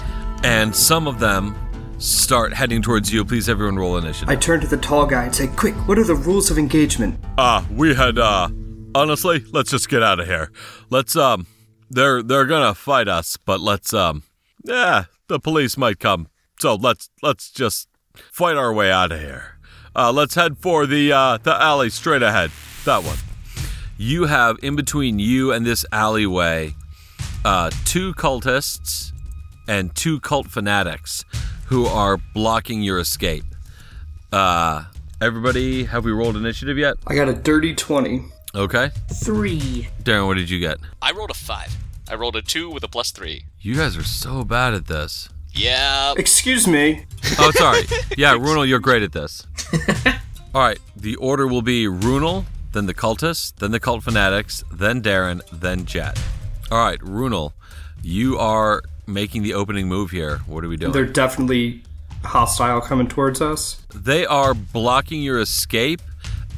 And 0.45 0.75
some 0.75 1.07
of 1.07 1.19
them 1.19 1.57
start 1.99 2.53
heading 2.53 2.83
towards 2.83 3.13
you. 3.13 3.25
Please, 3.25 3.49
everyone, 3.49 3.79
roll 3.79 3.97
initiative. 3.97 4.29
I 4.29 4.37
turn 4.37 4.61
to 4.61 4.67
the 4.67 4.77
tall 4.77 5.07
guy 5.07 5.25
and 5.25 5.35
say, 5.35 5.47
"Quick! 5.47 5.75
What 5.87 5.99
are 5.99 6.05
the 6.05 6.17
rules 6.17 6.51
of 6.51 6.59
engagement?" 6.59 7.19
Uh, 7.39 7.63
we 7.71 7.95
had 7.95 8.19
uh 8.19 8.49
honestly, 8.95 9.45
let's 9.53 9.71
just 9.71 9.89
get 9.89 10.03
out 10.03 10.21
of 10.21 10.27
here. 10.27 10.51
Let's 10.91 11.17
um 11.17 11.47
they're 11.93 12.23
they're 12.23 12.47
gonna 12.47 12.75
fight 12.75 13.09
us, 13.09 13.37
but 13.37 13.61
let's 13.61 13.93
um 13.95 14.23
yeah, 14.65 15.05
the 15.29 15.39
police 15.39 15.77
might 15.77 15.99
come. 15.99 16.29
So 16.59 16.75
let's 16.75 17.11
let's 17.23 17.51
just 17.51 17.89
fight 18.15 18.57
our 18.57 18.73
way 18.73 18.91
out 18.91 19.13
of 19.13 19.21
here. 19.21 19.59
Uh 19.95 20.11
let's 20.13 20.35
head 20.35 20.59
for 20.59 20.87
the 20.87 21.13
uh 21.13 21.39
the 21.43 21.55
alley 21.55 21.91
straight 21.91 22.23
ahead. 22.23 22.51
That 22.85 23.05
one. 23.05 23.19
You 23.99 24.25
have 24.25 24.57
in 24.63 24.75
between 24.75 25.19
you 25.19 25.53
and 25.53 25.67
this 25.67 25.85
alleyway 25.93 26.75
uh 27.45 27.71
two 27.85 28.15
cultists 28.15 29.13
and 29.69 29.95
two 29.95 30.19
cult 30.21 30.49
fanatics 30.49 31.25
who 31.67 31.87
are 31.87 32.17
blocking 32.35 32.83
your 32.83 32.99
escape. 32.99 33.45
Uh 34.33 34.85
everybody 35.21 35.85
have 35.85 36.05
we 36.05 36.13
rolled 36.13 36.37
initiative 36.37 36.79
yet? 36.79 36.97
I 37.07 37.15
got 37.15 37.29
a 37.29 37.35
dirty 37.35 37.75
twenty. 37.75 38.25
Okay. 38.55 38.91
Three. 39.15 39.89
Darren, 40.03 40.27
what 40.27 40.35
did 40.35 40.51
you 40.51 40.59
get? 40.59 40.79
I 41.01 41.13
rolled 41.13 41.31
a 41.31 41.35
five. 41.35 41.75
I 42.11 42.15
rolled 42.17 42.37
a 42.37 42.43
two 42.43 42.71
with 42.71 42.85
a 42.85 42.89
plus 42.89 43.11
three. 43.11 43.45
You 43.61 43.77
guys 43.77 43.97
are 43.97 44.05
so 44.05 44.45
bad 44.45 44.75
at 44.75 44.87
this. 44.87 45.29
Yeah. 45.53 46.15
Excuse 46.17 46.67
me. 46.69 47.07
Oh, 47.39 47.51
sorry. 47.53 47.83
yeah, 48.17 48.35
Runel, 48.35 48.69
you're 48.69 48.79
great 48.79 49.03
at 49.03 49.13
this. 49.13 49.47
All 50.55 50.61
right. 50.61 50.79
The 50.97 51.17
order 51.17 51.47
will 51.47 51.63
be 51.63 51.87
Runel, 51.87 52.45
then 52.73 52.87
the 52.87 52.95
cultists, 52.95 53.55
then 53.57 53.71
the 53.71 53.81
cult 53.81 54.03
fanatics, 54.03 54.65
then 54.71 55.03
Darren, 55.03 55.41
then 55.51 55.87
Jet. 55.87 56.21
All 56.71 56.79
right, 56.85 56.99
Runel, 57.01 57.53
you 58.03 58.39
are 58.39 58.83
making 59.07 59.43
the 59.43 59.55
opening 59.55 59.89
move 59.89 60.11
here. 60.11 60.39
What 60.47 60.65
are 60.65 60.69
we 60.69 60.77
doing? 60.77 60.93
They're 60.93 61.05
definitely 61.07 61.83
hostile 62.25 62.81
coming 62.81 63.09
towards 63.09 63.41
us. 63.41 63.83
They 63.95 64.25
are 64.27 64.55
blocking 64.55 65.23
your 65.23 65.41
escape, 65.41 66.01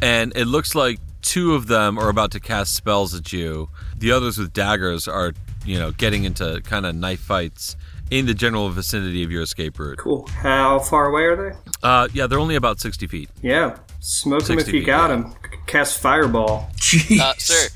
and 0.03 0.37
it 0.37 0.47
looks 0.47 0.75
like 0.75 0.99
two 1.25 1.55
of 1.55 1.67
them 1.67 1.99
are 1.99 2.09
about 2.09 2.31
to 2.33 2.41
cast 2.41 2.75
spells 2.75 3.15
at 3.15 3.33
you. 3.33 3.69
The 3.97 4.13
others 4.13 4.39
with 4.39 4.53
daggers 4.53 5.09
are, 5.09 5.33
you 5.65 5.79
know, 5.79 5.91
getting 5.91 6.23
into 6.25 6.61
kind 6.65 6.87
of 6.87 6.95
knife 6.95 7.21
fights 7.21 7.75
in 8.11 8.27
the 8.27 8.35
general 8.35 8.69
vicinity 8.69 9.25
of 9.25 9.33
your 9.33 9.43
escape 9.43 9.79
route. 9.79 9.99
Cool. 9.99 10.29
How 10.29 10.79
far 10.79 11.07
away 11.09 11.23
are 11.23 11.37
they? 11.51 11.57
Uh, 11.83 12.09
yeah, 12.13 12.27
they're 12.29 12.39
only 12.39 12.55
about 12.55 12.79
60 12.79 13.07
feet. 13.09 13.31
Yeah. 13.43 13.79
Smoke 14.01 14.45
them 14.45 14.59
if 14.59 14.67
you 14.69 14.73
feet, 14.81 14.87
got 14.87 15.11
yeah. 15.11 15.17
them. 15.17 15.35
Cast 15.67 15.99
fireball. 15.99 16.69
Jeez. 16.77 17.19
Uh, 17.19 17.33
sir, 17.39 17.69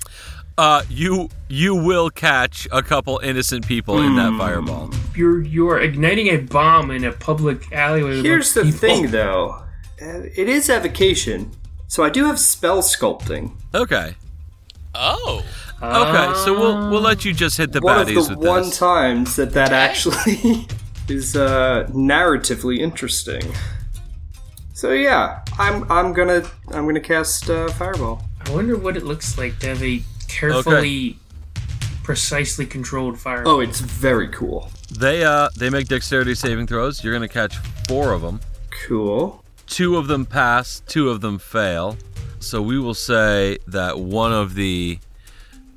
Uh, 0.58 0.82
you 0.90 1.28
you 1.48 1.74
will 1.74 2.10
catch 2.10 2.68
a 2.72 2.82
couple 2.82 3.18
innocent 3.22 3.66
people 3.66 4.02
in 4.02 4.16
that 4.16 4.36
fireball. 4.36 4.90
You're 5.16 5.40
you're 5.42 5.80
igniting 5.80 6.26
a 6.28 6.36
bomb 6.38 6.90
in 6.90 7.04
a 7.04 7.12
public 7.12 7.72
alleyway. 7.72 8.20
Here's 8.22 8.52
the 8.52 8.64
people. 8.64 8.78
thing, 8.78 9.06
though. 9.10 9.62
Uh, 10.02 10.22
It 10.36 10.48
is 10.48 10.68
evocation, 10.68 11.52
so 11.88 12.04
I 12.04 12.10
do 12.10 12.24
have 12.24 12.38
spell 12.38 12.82
sculpting. 12.82 13.52
Okay. 13.74 14.14
oh, 14.94 15.44
Okay, 15.80 16.32
so 16.44 16.52
we'll 16.58 16.90
we'll 16.90 17.00
let 17.00 17.24
you 17.24 17.32
just 17.32 17.56
hit 17.56 17.70
the 17.72 17.80
One 17.80 17.98
of 18.00 18.08
baddies 18.08 18.28
the 18.28 18.36
with 18.36 18.48
one 18.48 18.62
this. 18.64 18.78
times 18.78 19.36
that 19.36 19.52
that 19.52 19.70
actually 19.72 20.66
is 21.08 21.36
uh, 21.36 21.86
narratively 21.92 22.78
interesting. 22.78 23.42
So 24.74 24.90
yeah, 24.92 25.42
I'm 25.58 25.90
I'm 25.90 26.12
gonna 26.12 26.42
I'm 26.72 26.84
gonna 26.86 27.00
cast 27.00 27.48
uh, 27.48 27.68
fireball. 27.72 28.24
I 28.44 28.50
wonder 28.50 28.76
what 28.76 28.96
it 28.96 29.04
looks 29.04 29.38
like 29.38 29.58
to 29.60 29.68
have 29.68 29.82
a 29.82 30.02
carefully, 30.26 31.16
precisely 32.02 32.66
controlled 32.66 33.18
fire. 33.18 33.44
Oh, 33.46 33.60
it's 33.60 33.80
very 33.80 34.28
cool. 34.28 34.70
They 34.90 35.22
uh 35.24 35.48
they 35.56 35.70
make 35.70 35.86
dexterity 35.86 36.34
saving 36.34 36.66
throws. 36.66 37.04
You're 37.04 37.12
gonna 37.12 37.28
catch 37.28 37.56
four 37.86 38.12
of 38.12 38.22
them. 38.22 38.40
Cool. 38.86 39.44
Two 39.68 39.96
of 39.96 40.06
them 40.08 40.26
pass. 40.26 40.80
Two 40.86 41.10
of 41.10 41.20
them 41.20 41.38
fail. 41.38 41.96
So 42.40 42.62
we 42.62 42.78
will 42.78 42.94
say 42.94 43.58
that 43.66 43.98
one 43.98 44.32
of 44.32 44.54
the 44.54 44.98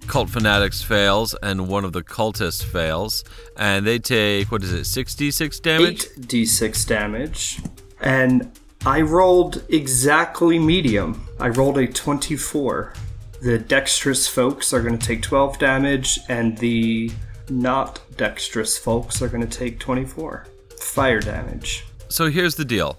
cult 0.07 0.29
fanatics 0.29 0.81
fails 0.81 1.35
and 1.41 1.67
one 1.67 1.85
of 1.85 1.93
the 1.93 2.03
cultists 2.03 2.63
fails, 2.63 3.23
and 3.57 3.85
they 3.85 3.99
take 3.99 4.51
what 4.51 4.63
is 4.63 4.73
it, 4.73 4.85
sixty-six 4.85 5.59
damage? 5.59 6.05
Eight 6.17 6.27
d6 6.27 6.87
damage, 6.87 7.61
and 7.99 8.51
I 8.85 9.01
rolled 9.01 9.63
exactly 9.69 10.57
medium. 10.57 11.27
I 11.39 11.49
rolled 11.49 11.77
a 11.77 11.87
24. 11.87 12.93
The 13.41 13.59
dexterous 13.59 14.27
folks 14.27 14.73
are 14.73 14.81
going 14.81 14.97
to 14.97 15.05
take 15.05 15.21
12 15.21 15.57
damage, 15.57 16.19
and 16.29 16.57
the 16.57 17.11
not 17.49 17.99
dexterous 18.17 18.77
folks 18.77 19.21
are 19.21 19.27
going 19.27 19.47
to 19.47 19.57
take 19.57 19.79
24 19.79 20.47
fire 20.79 21.19
damage. 21.19 21.85
So 22.07 22.29
here's 22.29 22.55
the 22.55 22.65
deal. 22.65 22.97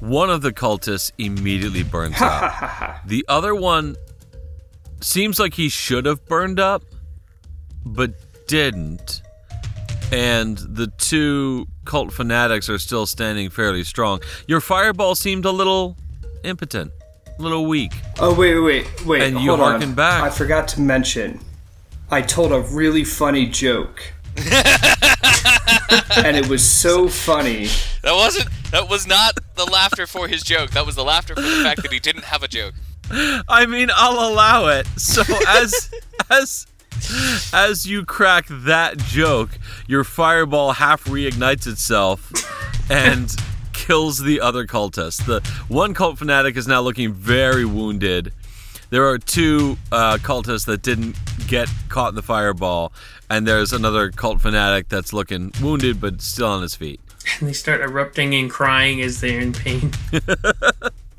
One 0.00 0.30
of 0.30 0.42
the 0.42 0.52
cultists 0.52 1.12
immediately 1.18 1.82
burns 1.82 2.16
up. 2.20 3.00
The 3.06 3.24
other 3.28 3.54
one 3.54 3.96
seems 5.00 5.38
like 5.38 5.54
he 5.54 5.68
should 5.68 6.06
have 6.06 6.24
burned 6.26 6.58
up, 6.60 6.82
but 7.84 8.12
didn't. 8.46 9.22
And 10.12 10.58
the 10.58 10.88
two 10.98 11.66
cult 11.84 12.12
fanatics 12.12 12.68
are 12.68 12.78
still 12.78 13.06
standing 13.06 13.48
fairly 13.50 13.84
strong. 13.84 14.20
Your 14.48 14.60
fireball 14.60 15.14
seemed 15.14 15.44
a 15.44 15.50
little 15.50 15.96
impotent. 16.44 16.92
a 17.38 17.42
little 17.42 17.66
weak. 17.66 17.92
Oh 18.18 18.34
wait, 18.34 18.54
wait, 18.58 18.62
wait, 18.62 19.06
wait. 19.06 19.22
And 19.22 19.40
you 19.40 19.54
harken 19.56 19.90
on. 19.90 19.94
back. 19.94 20.22
I 20.24 20.30
forgot 20.30 20.66
to 20.68 20.80
mention. 20.80 21.40
I 22.10 22.22
told 22.22 22.52
a 22.52 22.60
really 22.60 23.04
funny 23.04 23.46
joke. 23.46 24.02
And 26.16 26.36
it 26.36 26.48
was 26.48 26.68
so 26.68 27.08
funny. 27.08 27.68
That 28.02 28.14
wasn't. 28.14 28.48
That 28.70 28.88
was 28.88 29.06
not 29.06 29.38
the 29.56 29.64
laughter 29.64 30.06
for 30.06 30.28
his 30.28 30.42
joke. 30.42 30.70
That 30.70 30.86
was 30.86 30.94
the 30.94 31.04
laughter 31.04 31.34
for 31.34 31.42
the 31.42 31.62
fact 31.62 31.82
that 31.82 31.92
he 31.92 31.98
didn't 31.98 32.24
have 32.24 32.42
a 32.42 32.48
joke. 32.48 32.74
I 33.10 33.66
mean, 33.66 33.90
I'll 33.92 34.30
allow 34.30 34.68
it. 34.68 34.86
So 34.96 35.22
as 35.48 35.90
as 36.30 36.66
as 37.52 37.86
you 37.86 38.04
crack 38.04 38.46
that 38.48 38.98
joke, 38.98 39.50
your 39.86 40.04
fireball 40.04 40.72
half 40.72 41.04
reignites 41.04 41.66
itself 41.66 42.32
and 42.90 43.34
kills 43.72 44.18
the 44.18 44.40
other 44.40 44.66
cultist. 44.66 45.26
The 45.26 45.40
one 45.68 45.94
cult 45.94 46.18
fanatic 46.18 46.56
is 46.56 46.68
now 46.68 46.80
looking 46.80 47.12
very 47.12 47.64
wounded. 47.64 48.32
There 48.90 49.08
are 49.08 49.18
two 49.18 49.78
uh, 49.92 50.18
cultists 50.18 50.66
that 50.66 50.82
didn't 50.82 51.16
get 51.46 51.68
caught 51.88 52.10
in 52.10 52.14
the 52.16 52.22
fireball, 52.22 52.92
and 53.30 53.46
there's 53.46 53.72
another 53.72 54.10
cult 54.10 54.42
fanatic 54.42 54.88
that's 54.88 55.12
looking 55.12 55.52
wounded 55.62 56.00
but 56.00 56.20
still 56.20 56.48
on 56.48 56.62
his 56.62 56.74
feet. 56.74 57.00
And 57.38 57.48
they 57.48 57.52
start 57.52 57.80
erupting 57.80 58.34
and 58.34 58.50
crying 58.50 59.00
as 59.00 59.20
they're 59.20 59.40
in 59.40 59.52
pain. 59.52 59.92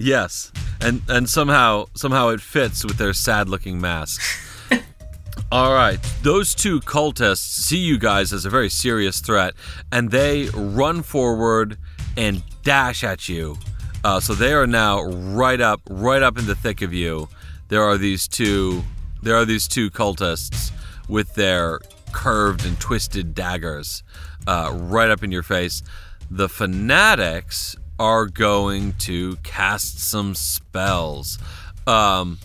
Yes, 0.01 0.51
and 0.81 1.03
and 1.07 1.29
somehow 1.29 1.85
somehow 1.93 2.29
it 2.29 2.41
fits 2.41 2.83
with 2.83 2.97
their 2.97 3.13
sad-looking 3.13 3.79
masks. 3.79 4.67
All 5.51 5.73
right, 5.73 5.99
those 6.23 6.55
two 6.55 6.79
cultists 6.81 7.37
see 7.37 7.77
you 7.77 7.99
guys 7.99 8.33
as 8.33 8.43
a 8.43 8.49
very 8.49 8.69
serious 8.69 9.19
threat, 9.19 9.53
and 9.91 10.09
they 10.09 10.49
run 10.55 11.03
forward 11.03 11.77
and 12.17 12.41
dash 12.63 13.03
at 13.03 13.29
you. 13.29 13.57
Uh, 14.03 14.19
so 14.19 14.33
they 14.33 14.53
are 14.53 14.65
now 14.65 15.03
right 15.03 15.61
up, 15.61 15.81
right 15.87 16.23
up 16.23 16.39
in 16.39 16.47
the 16.47 16.55
thick 16.55 16.81
of 16.81 16.91
you. 16.91 17.29
There 17.67 17.83
are 17.83 17.97
these 17.97 18.27
two, 18.27 18.81
there 19.21 19.35
are 19.35 19.45
these 19.45 19.67
two 19.67 19.91
cultists 19.91 20.71
with 21.07 21.35
their 21.35 21.79
curved 22.11 22.65
and 22.65 22.79
twisted 22.79 23.33
daggers 23.33 24.03
uh, 24.47 24.71
right 24.73 25.09
up 25.09 25.23
in 25.23 25.31
your 25.31 25.43
face. 25.43 25.83
The 26.29 26.49
fanatics 26.49 27.75
are 27.99 28.25
going 28.25 28.93
to 28.93 29.35
cast 29.37 29.99
some 29.99 30.33
spells. 30.33 31.37
Um, 31.85 32.39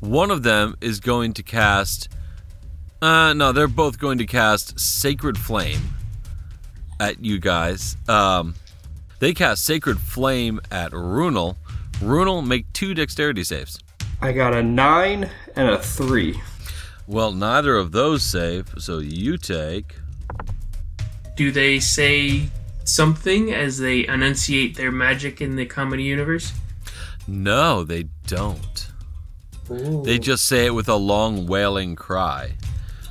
one 0.00 0.30
of 0.30 0.42
them 0.42 0.76
is 0.80 1.00
going 1.00 1.34
to 1.34 1.42
cast. 1.42 2.08
Uh, 3.00 3.32
no, 3.32 3.52
they're 3.52 3.68
both 3.68 3.98
going 3.98 4.18
to 4.18 4.26
cast 4.26 4.78
Sacred 4.78 5.38
Flame 5.38 5.94
at 6.98 7.24
you 7.24 7.38
guys. 7.38 7.96
Um, 8.08 8.54
they 9.18 9.32
cast 9.34 9.64
Sacred 9.64 9.98
Flame 9.98 10.60
at 10.70 10.92
Runel. 10.92 11.56
Runel, 12.00 12.46
make 12.46 12.70
two 12.72 12.94
dexterity 12.94 13.44
saves. 13.44 13.78
I 14.20 14.32
got 14.32 14.54
a 14.54 14.62
nine 14.62 15.30
and 15.56 15.68
a 15.68 15.78
three. 15.78 16.40
Well, 17.10 17.32
neither 17.32 17.74
of 17.74 17.90
those 17.90 18.22
save, 18.22 18.72
so 18.78 19.00
you 19.00 19.36
take. 19.36 19.96
Do 21.34 21.50
they 21.50 21.80
say 21.80 22.44
something 22.84 23.52
as 23.52 23.78
they 23.78 24.06
enunciate 24.06 24.76
their 24.76 24.92
magic 24.92 25.40
in 25.40 25.56
the 25.56 25.66
comedy 25.66 26.04
universe? 26.04 26.52
No, 27.26 27.82
they 27.82 28.04
don't. 28.28 28.86
They 29.68 30.20
just 30.20 30.44
say 30.44 30.66
it 30.66 30.70
with 30.70 30.88
a 30.88 30.94
long 30.94 31.48
wailing 31.48 31.96
cry. 31.96 32.52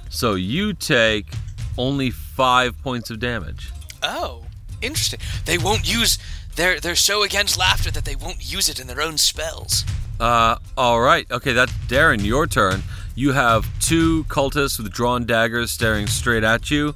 So 0.09 0.35
you 0.35 0.71
take 0.71 1.33
only 1.77 2.09
five 2.09 2.81
points 2.81 3.09
of 3.09 3.19
damage. 3.19 3.69
Oh, 4.01 4.45
interesting. 4.81 5.19
They 5.43 5.57
won't 5.57 5.93
use. 5.93 6.17
They're 6.55 6.79
they're 6.79 6.95
so 6.95 7.23
against 7.23 7.57
laughter 7.57 7.91
that 7.91 8.05
they 8.05 8.15
won't 8.15 8.49
use 8.49 8.69
it 8.69 8.79
in 8.79 8.87
their 8.87 9.01
own 9.01 9.17
spells. 9.17 9.83
Uh, 10.21 10.55
all 10.77 11.01
right. 11.01 11.29
Okay, 11.29 11.51
that's 11.51 11.73
Darren. 11.89 12.23
Your 12.23 12.47
turn. 12.47 12.81
You 13.15 13.33
have 13.33 13.67
two 13.79 14.23
cultists 14.25 14.77
with 14.77 14.91
drawn 14.91 15.25
daggers 15.25 15.71
staring 15.71 16.07
straight 16.07 16.43
at 16.43 16.71
you, 16.71 16.95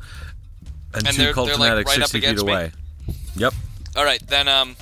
and, 0.94 1.08
And 1.08 1.16
two 1.16 1.24
they're- 1.24 1.34
cult 1.34 1.48
they're, 1.50 1.58
like, 1.58 1.86
right 1.88 2.00
up 2.02 2.10
sixty 2.10 2.20
feet 2.20 2.24
against 2.30 2.46
me? 2.46 2.52
away. 2.54 2.72
Yep. 3.36 3.54
All 3.96 4.06
right, 4.06 4.26
then 4.28 4.48
um, 4.48 4.76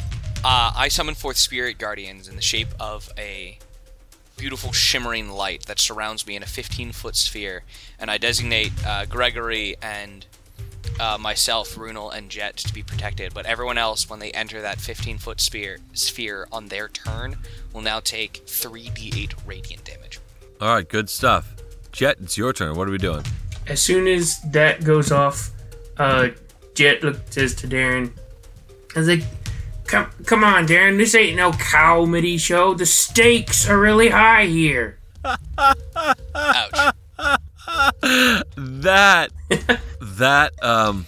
uh, 0.44 0.72
I 0.76 0.88
summon 0.88 1.16
forth 1.16 1.38
spirit 1.38 1.78
guardians 1.78 2.28
in 2.28 2.36
the 2.36 2.42
shape 2.42 2.70
of 2.80 3.10
a 3.18 3.58
beautiful 4.38 4.72
shimmering 4.72 5.30
light 5.30 5.66
that 5.68 5.80
surrounds 5.80 6.26
me 6.26 6.36
in 6.36 6.42
a 6.44 6.48
15 6.48 6.92
foot 6.94 7.16
sphere, 7.16 7.64
and 8.00 8.10
I 8.10 8.18
designate 8.18 8.72
uh, 8.86 9.06
Gregory 9.06 9.76
and 9.82 10.26
uh, 11.00 11.18
myself, 11.20 11.76
Runel, 11.76 12.12
and 12.16 12.30
Jet 12.30 12.58
to 12.58 12.74
be 12.74 12.82
protected. 12.84 13.34
But 13.34 13.46
everyone 13.46 13.78
else, 13.78 14.10
when 14.10 14.20
they 14.20 14.32
enter 14.32 14.62
that 14.62 14.80
15 14.80 15.18
foot 15.18 15.42
sphere 15.42 15.80
sphere 15.94 16.48
on 16.52 16.68
their 16.68 16.88
turn, 16.88 17.38
will 17.74 17.82
now 17.82 18.00
take 18.00 18.46
3d8 18.46 19.34
radiant 19.46 19.84
damage. 19.84 20.20
All 20.62 20.76
right. 20.76 20.88
Good 20.88 21.10
stuff. 21.10 21.56
Jet, 21.92 22.18
it's 22.22 22.38
your 22.38 22.54
turn. 22.54 22.76
What 22.76 22.88
are 22.88 22.92
we 22.92 22.98
doing? 22.98 23.24
As 23.68 23.82
soon 23.82 24.08
as 24.08 24.40
that 24.52 24.84
goes 24.84 25.12
off, 25.12 25.50
uh, 25.98 26.30
Jet 26.76 27.04
look, 27.04 27.18
says 27.30 27.56
to 27.56 27.68
Darren, 27.68 28.12
I 28.96 29.00
was 29.00 29.08
like, 29.08 29.24
come, 29.86 30.10
come 30.26 30.44
on, 30.44 30.68
Darren, 30.68 30.98
this 30.98 31.16
ain't 31.16 31.36
no 31.36 31.52
comedy 31.54 32.38
show. 32.38 32.74
The 32.74 32.86
stakes 32.86 33.68
are 33.70 33.80
really 33.80 34.10
high 34.10 34.46
here. 34.46 35.00
Ouch. 35.58 36.94
That 38.58 39.32
that 40.02 40.64
um 40.64 41.06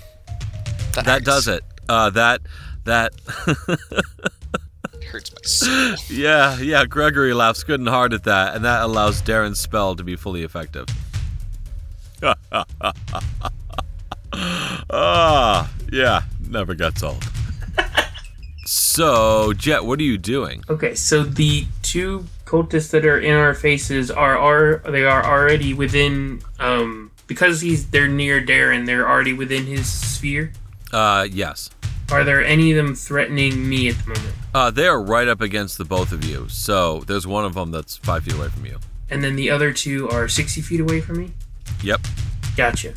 that 0.95 1.05
hurts. 1.05 1.25
does 1.25 1.47
it. 1.47 1.63
Uh, 1.89 2.09
that 2.11 2.41
that 2.85 3.13
hurts 5.13 5.31
my 5.31 5.37
soul. 5.43 5.95
yeah 6.09 6.59
yeah. 6.59 6.85
Gregory 6.85 7.33
laughs 7.33 7.63
good 7.63 7.79
and 7.79 7.87
hard 7.87 8.13
at 8.13 8.23
that, 8.25 8.55
and 8.55 8.65
that 8.65 8.81
allows 8.83 9.21
Darren's 9.21 9.59
spell 9.59 9.95
to 9.95 10.03
be 10.03 10.15
fully 10.15 10.43
effective. 10.43 10.87
Ah, 14.89 15.71
yeah, 15.91 16.23
never 16.49 16.73
gets 16.73 17.03
old. 17.03 17.23
so, 18.65 19.53
Jet, 19.53 19.85
what 19.85 19.99
are 19.99 20.03
you 20.03 20.17
doing? 20.17 20.63
Okay, 20.69 20.95
so 20.95 21.23
the 21.23 21.65
two 21.83 22.25
cultists 22.45 22.89
that 22.91 23.05
are 23.05 23.19
in 23.19 23.35
our 23.35 23.53
faces 23.53 24.09
are 24.09 24.37
are 24.37 24.77
they 24.91 25.05
are 25.05 25.23
already 25.25 25.73
within 25.73 26.41
um 26.59 27.11
because 27.27 27.61
he's 27.61 27.87
they're 27.91 28.07
near 28.07 28.41
Darren, 28.41 28.85
they're 28.87 29.07
already 29.07 29.33
within 29.33 29.65
his 29.65 29.87
sphere. 29.87 30.51
Uh, 30.91 31.27
yes. 31.31 31.69
Are 32.11 32.23
there 32.23 32.43
any 32.43 32.71
of 32.71 32.77
them 32.77 32.95
threatening 32.95 33.67
me 33.67 33.89
at 33.89 33.95
the 33.97 34.07
moment? 34.07 34.35
Uh, 34.53 34.69
they 34.69 34.87
are 34.87 35.01
right 35.01 35.27
up 35.27 35.41
against 35.41 35.77
the 35.77 35.85
both 35.85 36.11
of 36.11 36.23
you. 36.23 36.47
So 36.49 36.99
there's 37.01 37.25
one 37.25 37.45
of 37.45 37.55
them 37.55 37.71
that's 37.71 37.97
five 37.97 38.23
feet 38.23 38.35
away 38.35 38.49
from 38.49 38.65
you. 38.65 38.79
And 39.09 39.23
then 39.23 39.35
the 39.35 39.49
other 39.49 39.73
two 39.73 40.09
are 40.09 40.27
sixty 40.27 40.61
feet 40.61 40.79
away 40.79 41.01
from 41.01 41.19
me. 41.19 41.33
Yep. 41.83 42.01
Gotcha. 42.55 42.93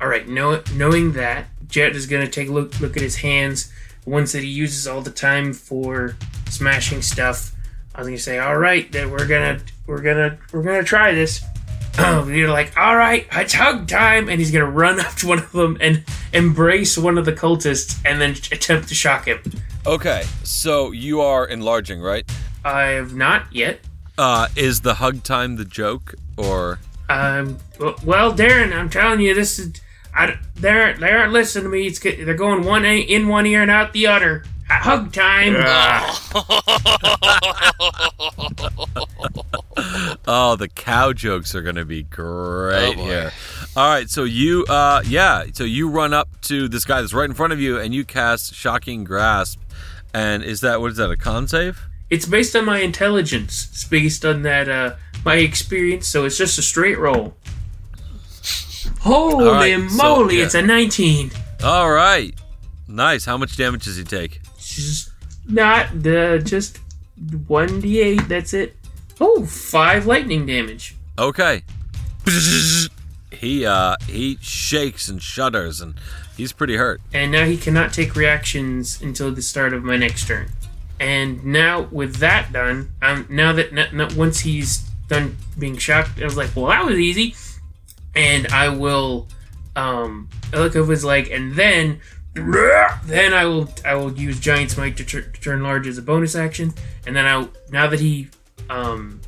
All 0.00 0.08
right. 0.08 0.28
Know, 0.28 0.62
knowing 0.74 1.12
that, 1.12 1.46
Jet 1.68 1.96
is 1.96 2.06
gonna 2.06 2.28
take 2.28 2.48
a 2.48 2.52
look 2.52 2.78
look 2.80 2.96
at 2.96 3.02
his 3.02 3.16
hands, 3.16 3.72
the 4.04 4.10
ones 4.10 4.32
that 4.32 4.42
he 4.42 4.48
uses 4.48 4.86
all 4.86 5.00
the 5.00 5.10
time 5.10 5.52
for 5.52 6.16
smashing 6.48 7.02
stuff. 7.02 7.52
I 7.94 8.00
was 8.00 8.08
gonna 8.08 8.18
say, 8.18 8.38
all 8.38 8.56
right, 8.56 8.90
that 8.92 9.08
we're 9.10 9.26
gonna 9.26 9.60
we're 9.86 10.02
gonna 10.02 10.38
we're 10.52 10.62
gonna 10.62 10.84
try 10.84 11.12
this. 11.14 11.44
You're 12.26 12.50
like, 12.50 12.76
all 12.76 12.96
right, 12.96 13.26
it's 13.32 13.54
hug 13.54 13.86
time, 13.86 14.28
and 14.28 14.40
he's 14.40 14.50
gonna 14.50 14.70
run 14.70 14.98
up 15.04 15.14
to 15.16 15.28
one 15.28 15.38
of 15.38 15.52
them 15.52 15.76
and 15.80 16.04
embrace 16.32 16.98
one 16.98 17.18
of 17.18 17.24
the 17.24 17.32
cultists, 17.32 18.00
and 18.04 18.20
then 18.20 18.32
attempt 18.50 18.88
to 18.88 18.94
shock 18.94 19.26
him. 19.26 19.40
Okay. 19.86 20.24
So 20.42 20.90
you 20.90 21.20
are 21.20 21.46
enlarging, 21.46 22.00
right? 22.00 22.28
I 22.64 22.82
have 22.82 23.14
not 23.14 23.52
yet. 23.52 23.80
Uh, 24.16 24.48
is 24.56 24.80
the 24.80 24.94
hug 24.94 25.22
time 25.22 25.56
the 25.56 25.64
joke 25.64 26.14
or? 26.36 26.80
Um. 27.08 27.58
Well, 27.78 28.32
Darren, 28.32 28.72
I'm 28.72 28.90
telling 28.90 29.20
you, 29.20 29.34
this 29.34 29.58
is. 29.58 29.80
I, 30.16 30.38
they're 30.54 30.96
they 30.96 31.10
aren't 31.10 31.32
listening 31.32 31.64
to 31.64 31.70
me. 31.70 31.86
It's 31.86 31.98
they're 31.98 32.34
going 32.34 32.64
one 32.64 32.84
in 32.84 33.28
one 33.28 33.46
ear 33.46 33.62
and 33.62 33.70
out 33.70 33.92
the 33.92 34.06
other. 34.06 34.44
Hug 34.68 35.12
time. 35.12 35.54
Oh, 40.26 40.56
the 40.56 40.68
cow 40.68 41.12
jokes 41.12 41.54
are 41.54 41.60
gonna 41.60 41.84
be 41.84 42.02
great 42.02 42.96
Oh, 42.96 43.04
here. 43.04 43.32
All 43.76 43.88
right, 43.88 44.08
so 44.08 44.24
you, 44.24 44.64
uh, 44.68 45.02
yeah, 45.06 45.44
so 45.52 45.64
you 45.64 45.90
run 45.90 46.14
up 46.14 46.28
to 46.42 46.68
this 46.68 46.84
guy 46.84 47.00
that's 47.00 47.12
right 47.12 47.28
in 47.28 47.34
front 47.34 47.52
of 47.52 47.60
you, 47.60 47.78
and 47.78 47.94
you 47.94 48.04
cast 48.04 48.54
shocking 48.54 49.04
grasp. 49.04 49.60
And 50.14 50.42
is 50.42 50.60
that 50.60 50.80
what 50.80 50.92
is 50.92 50.96
that 50.96 51.10
a 51.10 51.16
con 51.16 51.48
save? 51.48 51.82
It's 52.08 52.24
based 52.24 52.54
on 52.56 52.64
my 52.64 52.78
intelligence. 52.78 53.68
It's 53.72 53.84
based 53.84 54.24
on 54.24 54.42
that 54.42 54.68
uh 54.68 54.94
my 55.24 55.36
experience, 55.36 56.06
so 56.06 56.24
it's 56.24 56.38
just 56.38 56.58
a 56.58 56.62
straight 56.62 56.98
roll. 56.98 57.36
Holy 59.00 59.46
right, 59.46 59.90
so, 59.90 59.96
moly, 59.96 60.38
yeah. 60.38 60.44
it's 60.44 60.54
a 60.54 60.62
19. 60.62 61.30
All 61.62 61.90
right, 61.90 62.34
nice. 62.88 63.24
How 63.24 63.36
much 63.36 63.56
damage 63.56 63.84
does 63.84 63.96
he 63.96 64.04
take? 64.04 64.40
Just 64.74 65.10
not 65.46 66.02
the 66.02 66.40
just 66.44 66.78
1d8, 67.20 68.28
that's 68.28 68.54
it. 68.54 68.76
Oh, 69.20 69.44
five 69.46 70.06
lightning 70.06 70.46
damage. 70.46 70.96
Okay. 71.18 71.62
He 73.34 73.66
uh 73.66 73.96
he 74.06 74.38
shakes 74.40 75.08
and 75.08 75.20
shudders, 75.20 75.80
and 75.80 75.94
he's 76.36 76.52
pretty 76.52 76.76
hurt. 76.76 77.00
And 77.12 77.32
now 77.32 77.44
he 77.44 77.56
cannot 77.56 77.92
take 77.92 78.16
reactions 78.16 79.02
until 79.02 79.32
the 79.32 79.42
start 79.42 79.74
of 79.74 79.82
my 79.82 79.96
next 79.96 80.26
turn. 80.26 80.50
And 81.00 81.44
now 81.44 81.82
with 81.90 82.16
that 82.16 82.52
done, 82.52 82.92
um, 83.02 83.26
now 83.28 83.52
that 83.52 83.76
n- 83.76 84.00
n- 84.00 84.16
once 84.16 84.40
he's 84.40 84.78
done 85.08 85.36
being 85.58 85.76
shocked, 85.76 86.20
I 86.20 86.24
was 86.24 86.36
like, 86.36 86.54
well, 86.54 86.66
that 86.66 86.84
was 86.86 86.98
easy. 86.98 87.34
And 88.14 88.46
I 88.48 88.68
will 88.68 89.28
um, 89.76 90.28
I 90.52 90.58
look 90.58 90.76
over 90.76 90.92
his 90.92 91.04
leg, 91.04 91.28
and 91.30 91.54
then 91.54 92.00
then 93.06 93.32
I 93.32 93.44
will 93.44 93.68
I 93.84 93.94
will 93.94 94.12
use 94.12 94.40
Giant's 94.40 94.76
Might 94.76 94.96
to, 94.96 95.04
tur- 95.04 95.22
to 95.22 95.40
turn 95.40 95.62
large 95.62 95.86
as 95.86 95.98
a 95.98 96.02
bonus 96.02 96.34
action, 96.34 96.74
and 97.06 97.14
then 97.14 97.26
I 97.26 97.48
now 97.70 97.86
that 97.86 98.00
he 98.00 98.28
um 98.68 99.20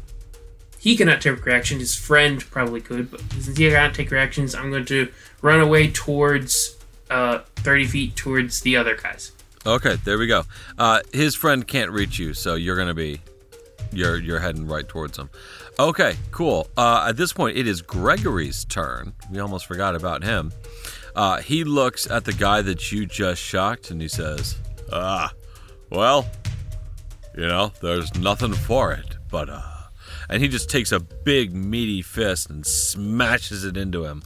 he 0.78 0.96
cannot 0.96 1.20
take 1.20 1.44
reactions, 1.44 1.80
his 1.80 1.94
friend 1.94 2.40
probably 2.50 2.80
could, 2.80 3.10
but 3.10 3.20
since 3.32 3.56
he 3.56 3.68
cannot 3.70 3.94
take 3.94 4.10
reactions, 4.10 4.54
I'm 4.54 4.70
going 4.70 4.84
to 4.86 5.10
run 5.42 5.60
away 5.60 5.90
towards 5.90 6.76
uh 7.10 7.40
30 7.56 7.86
feet 7.86 8.16
towards 8.16 8.60
the 8.60 8.76
other 8.76 8.96
guys. 8.96 9.32
Okay, 9.64 9.96
there 10.04 10.16
we 10.18 10.28
go. 10.28 10.44
Uh, 10.78 11.00
his 11.12 11.34
friend 11.34 11.66
can't 11.66 11.90
reach 11.90 12.18
you, 12.20 12.34
so 12.34 12.54
you're 12.54 12.76
gonna 12.76 12.94
be 12.94 13.20
you're 13.92 14.16
you're 14.16 14.38
heading 14.40 14.66
right 14.66 14.86
towards 14.88 15.18
him. 15.18 15.30
Okay, 15.78 16.16
cool. 16.30 16.68
Uh, 16.76 17.06
at 17.08 17.16
this 17.16 17.32
point, 17.32 17.56
it 17.56 17.66
is 17.66 17.82
Gregory's 17.82 18.64
turn. 18.64 19.12
We 19.30 19.40
almost 19.40 19.66
forgot 19.66 19.94
about 19.94 20.22
him. 20.22 20.52
Uh, 21.16 21.40
he 21.40 21.64
looks 21.64 22.08
at 22.08 22.24
the 22.24 22.32
guy 22.32 22.62
that 22.62 22.92
you 22.92 23.06
just 23.06 23.42
shocked 23.42 23.90
and 23.90 24.00
he 24.00 24.06
says, 24.06 24.56
"Ah, 24.92 25.32
well, 25.90 26.26
you 27.36 27.46
know, 27.46 27.72
there's 27.82 28.14
nothing 28.14 28.52
for 28.52 28.92
it, 28.92 29.16
but 29.30 29.48
uh," 29.48 29.62
and 30.28 30.40
he 30.42 30.48
just 30.48 30.70
takes 30.70 30.92
a 30.92 31.00
big 31.00 31.52
meaty 31.52 32.02
fist 32.02 32.50
and 32.50 32.64
smashes 32.64 33.64
it 33.64 33.76
into 33.76 34.04
him 34.04 34.22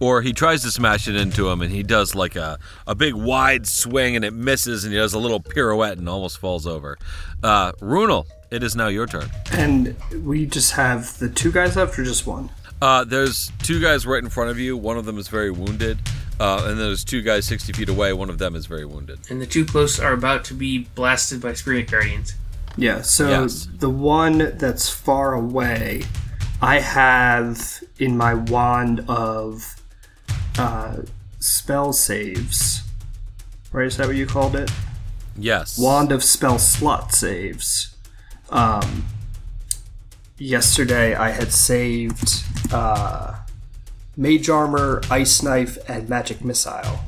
or 0.00 0.22
he 0.22 0.32
tries 0.32 0.62
to 0.62 0.70
smash 0.70 1.08
it 1.08 1.16
into 1.16 1.48
him 1.48 1.60
and 1.60 1.72
he 1.72 1.82
does 1.82 2.14
like 2.14 2.36
a, 2.36 2.58
a 2.86 2.94
big 2.94 3.14
wide 3.14 3.66
swing 3.66 4.16
and 4.16 4.24
it 4.24 4.32
misses 4.32 4.84
and 4.84 4.92
he 4.92 4.98
does 4.98 5.14
a 5.14 5.18
little 5.18 5.40
pirouette 5.40 5.98
and 5.98 6.08
almost 6.08 6.38
falls 6.38 6.66
over. 6.66 6.96
Uh, 7.42 7.72
Runel, 7.80 8.26
it 8.50 8.62
is 8.62 8.76
now 8.76 8.88
your 8.88 9.06
turn. 9.06 9.28
And 9.52 9.96
we 10.24 10.46
just 10.46 10.72
have 10.72 11.18
the 11.18 11.28
two 11.28 11.52
guys 11.52 11.76
left, 11.76 11.98
or 11.98 12.04
just 12.04 12.26
one? 12.26 12.50
Uh, 12.80 13.04
there's 13.04 13.50
two 13.62 13.80
guys 13.80 14.06
right 14.06 14.22
in 14.22 14.30
front 14.30 14.50
of 14.50 14.58
you. 14.58 14.76
One 14.76 14.96
of 14.96 15.04
them 15.04 15.18
is 15.18 15.28
very 15.28 15.50
wounded. 15.50 15.98
Uh, 16.40 16.58
and 16.62 16.70
then 16.70 16.76
there's 16.78 17.04
two 17.04 17.22
guys 17.22 17.46
60 17.46 17.72
feet 17.72 17.88
away. 17.88 18.12
One 18.12 18.30
of 18.30 18.38
them 18.38 18.54
is 18.54 18.66
very 18.66 18.84
wounded. 18.84 19.18
And 19.28 19.40
the 19.40 19.46
two 19.46 19.64
close 19.64 19.98
are 19.98 20.12
about 20.12 20.44
to 20.46 20.54
be 20.54 20.86
blasted 20.94 21.40
by 21.40 21.54
spirit 21.54 21.90
guardians. 21.90 22.34
Yeah. 22.76 23.02
So 23.02 23.28
Yes. 23.28 23.66
the 23.78 23.90
one 23.90 24.56
that's 24.56 24.88
far 24.88 25.34
away, 25.34 26.04
I 26.62 26.78
have 26.78 27.82
in 27.98 28.16
my 28.16 28.34
wand 28.34 29.04
of 29.08 29.74
uh, 30.56 30.98
spell 31.40 31.92
saves. 31.92 32.82
Right? 33.72 33.86
Is 33.88 33.96
that 33.96 34.06
what 34.06 34.14
you 34.16 34.26
called 34.26 34.54
it? 34.54 34.70
Yes. 35.36 35.78
wand 35.78 36.10
of 36.12 36.22
spell 36.24 36.58
slot 36.58 37.12
saves. 37.14 37.94
Um, 38.50 39.06
yesterday 40.38 41.14
I 41.14 41.30
had 41.30 41.52
saved 41.52 42.47
uh, 42.72 43.34
mage 44.16 44.48
armor, 44.48 45.00
ice 45.10 45.42
knife, 45.42 45.78
and 45.88 46.08
magic 46.08 46.44
missile 46.44 47.00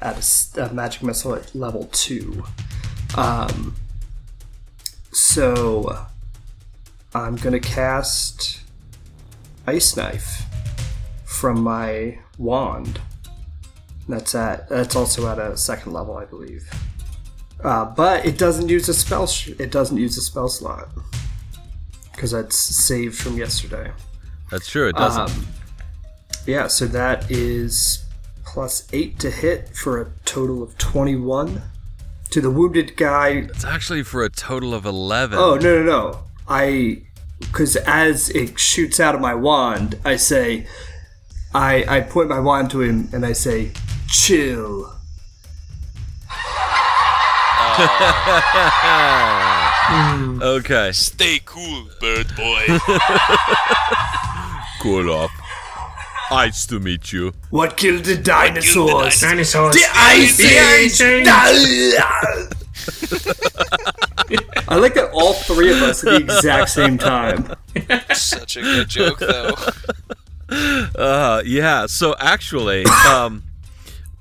at 0.00 0.18
a 0.56 0.64
a, 0.64 0.72
magic 0.72 1.02
missile 1.02 1.34
at 1.34 1.54
level 1.54 1.88
two. 1.92 2.44
Um, 3.16 3.74
so 5.12 6.06
I'm 7.14 7.36
gonna 7.36 7.60
cast 7.60 8.60
ice 9.66 9.96
knife 9.96 10.44
from 11.24 11.62
my 11.62 12.18
wand. 12.38 13.00
That's 14.08 14.34
at 14.34 14.68
that's 14.68 14.94
also 14.94 15.26
at 15.28 15.38
a 15.38 15.56
second 15.56 15.92
level, 15.92 16.16
I 16.16 16.26
believe. 16.26 16.68
Uh, 17.62 17.86
but 17.86 18.26
it 18.26 18.36
doesn't 18.36 18.68
use 18.68 18.88
a 18.88 18.94
spell. 18.94 19.26
Sh- 19.26 19.52
it 19.58 19.70
doesn't 19.70 19.96
use 19.96 20.18
a 20.18 20.20
spell 20.20 20.48
slot 20.48 20.88
because 22.12 22.32
that's 22.32 22.56
saved 22.56 23.16
from 23.16 23.38
yesterday. 23.38 23.90
That's 24.54 24.68
true. 24.68 24.88
It 24.88 24.94
doesn't. 24.94 25.36
Um, 25.36 25.46
yeah, 26.46 26.68
so 26.68 26.86
that 26.86 27.28
is 27.28 28.04
plus 28.46 28.86
eight 28.92 29.18
to 29.18 29.32
hit 29.32 29.70
for 29.70 30.00
a 30.00 30.12
total 30.24 30.62
of 30.62 30.78
twenty-one. 30.78 31.60
To 32.30 32.40
the 32.40 32.52
wounded 32.52 32.96
guy. 32.96 33.30
it's 33.30 33.64
actually 33.64 34.04
for 34.04 34.22
a 34.22 34.30
total 34.30 34.72
of 34.72 34.86
11. 34.86 35.36
Oh 35.36 35.56
no 35.56 35.82
no 35.82 35.84
no! 35.84 36.20
I 36.46 37.02
because 37.40 37.74
as 37.74 38.30
it 38.30 38.56
shoots 38.56 39.00
out 39.00 39.16
of 39.16 39.20
my 39.20 39.34
wand, 39.34 39.98
I 40.04 40.14
say, 40.14 40.68
I 41.52 41.84
I 41.88 42.00
point 42.02 42.28
my 42.28 42.38
wand 42.38 42.70
to 42.70 42.82
him 42.82 43.08
and 43.12 43.26
I 43.26 43.32
say, 43.32 43.72
chill. 44.06 44.94
Okay. 50.40 50.92
Stay 50.92 51.40
cool, 51.44 51.88
bird 52.00 52.34
boy. 52.36 52.66
Cool 54.84 55.08
off. 55.08 55.32
Nice 56.30 56.66
to 56.66 56.78
meet 56.78 57.10
you. 57.10 57.32
What 57.48 57.78
killed 57.78 58.04
the 58.04 58.18
dinosaurs? 58.18 59.18
Dinosaurs. 59.18 59.74
The 59.74 59.84
Ice 59.94 60.38
Age! 60.38 61.00
I 64.68 64.76
like 64.76 64.92
that 64.92 65.10
all 65.14 65.32
three 65.32 65.70
of 65.70 65.80
us 65.80 66.04
at 66.04 66.10
the 66.10 66.16
exact 66.16 66.68
same 66.68 66.98
time. 66.98 67.54
Such 68.12 68.58
a 68.58 68.60
good 68.60 68.90
joke, 68.90 69.20
though. 69.20 69.54
Uh, 70.94 71.42
yeah. 71.46 71.86
So 71.86 72.14
actually, 72.20 72.84
um, 73.08 73.42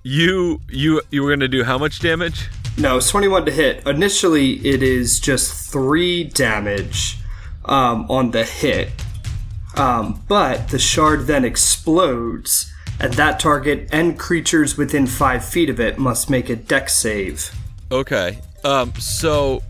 you 0.02 0.62
you 0.70 1.02
you 1.12 1.22
were 1.22 1.30
gonna 1.30 1.50
do 1.50 1.66
how 1.66 1.78
much 1.78 2.00
damage? 2.00 2.50
No, 2.78 2.96
it's 2.98 3.10
21 3.10 3.46
to 3.46 3.52
hit. 3.52 3.86
Initially, 3.86 4.54
it 4.66 4.82
is 4.82 5.20
just 5.20 5.70
3 5.72 6.24
damage 6.24 7.18
um, 7.66 8.10
on 8.10 8.32
the 8.32 8.46
hit. 8.46 8.90
Um, 9.76 10.24
but 10.28 10.70
the 10.70 10.80
shard 10.80 11.28
then 11.28 11.44
explodes, 11.44 12.72
and 13.00 13.14
that 13.16 13.40
target 13.40 13.90
and 13.92 14.18
creatures 14.20 14.78
within 14.78 15.08
5 15.08 15.44
feet 15.44 15.70
of 15.70 15.80
it 15.80 15.98
must 15.98 16.30
make 16.30 16.50
a 16.50 16.56
dex 16.56 16.94
save. 16.94 17.52
Okay. 17.92 18.40
Um. 18.64 18.94
So, 18.96 19.62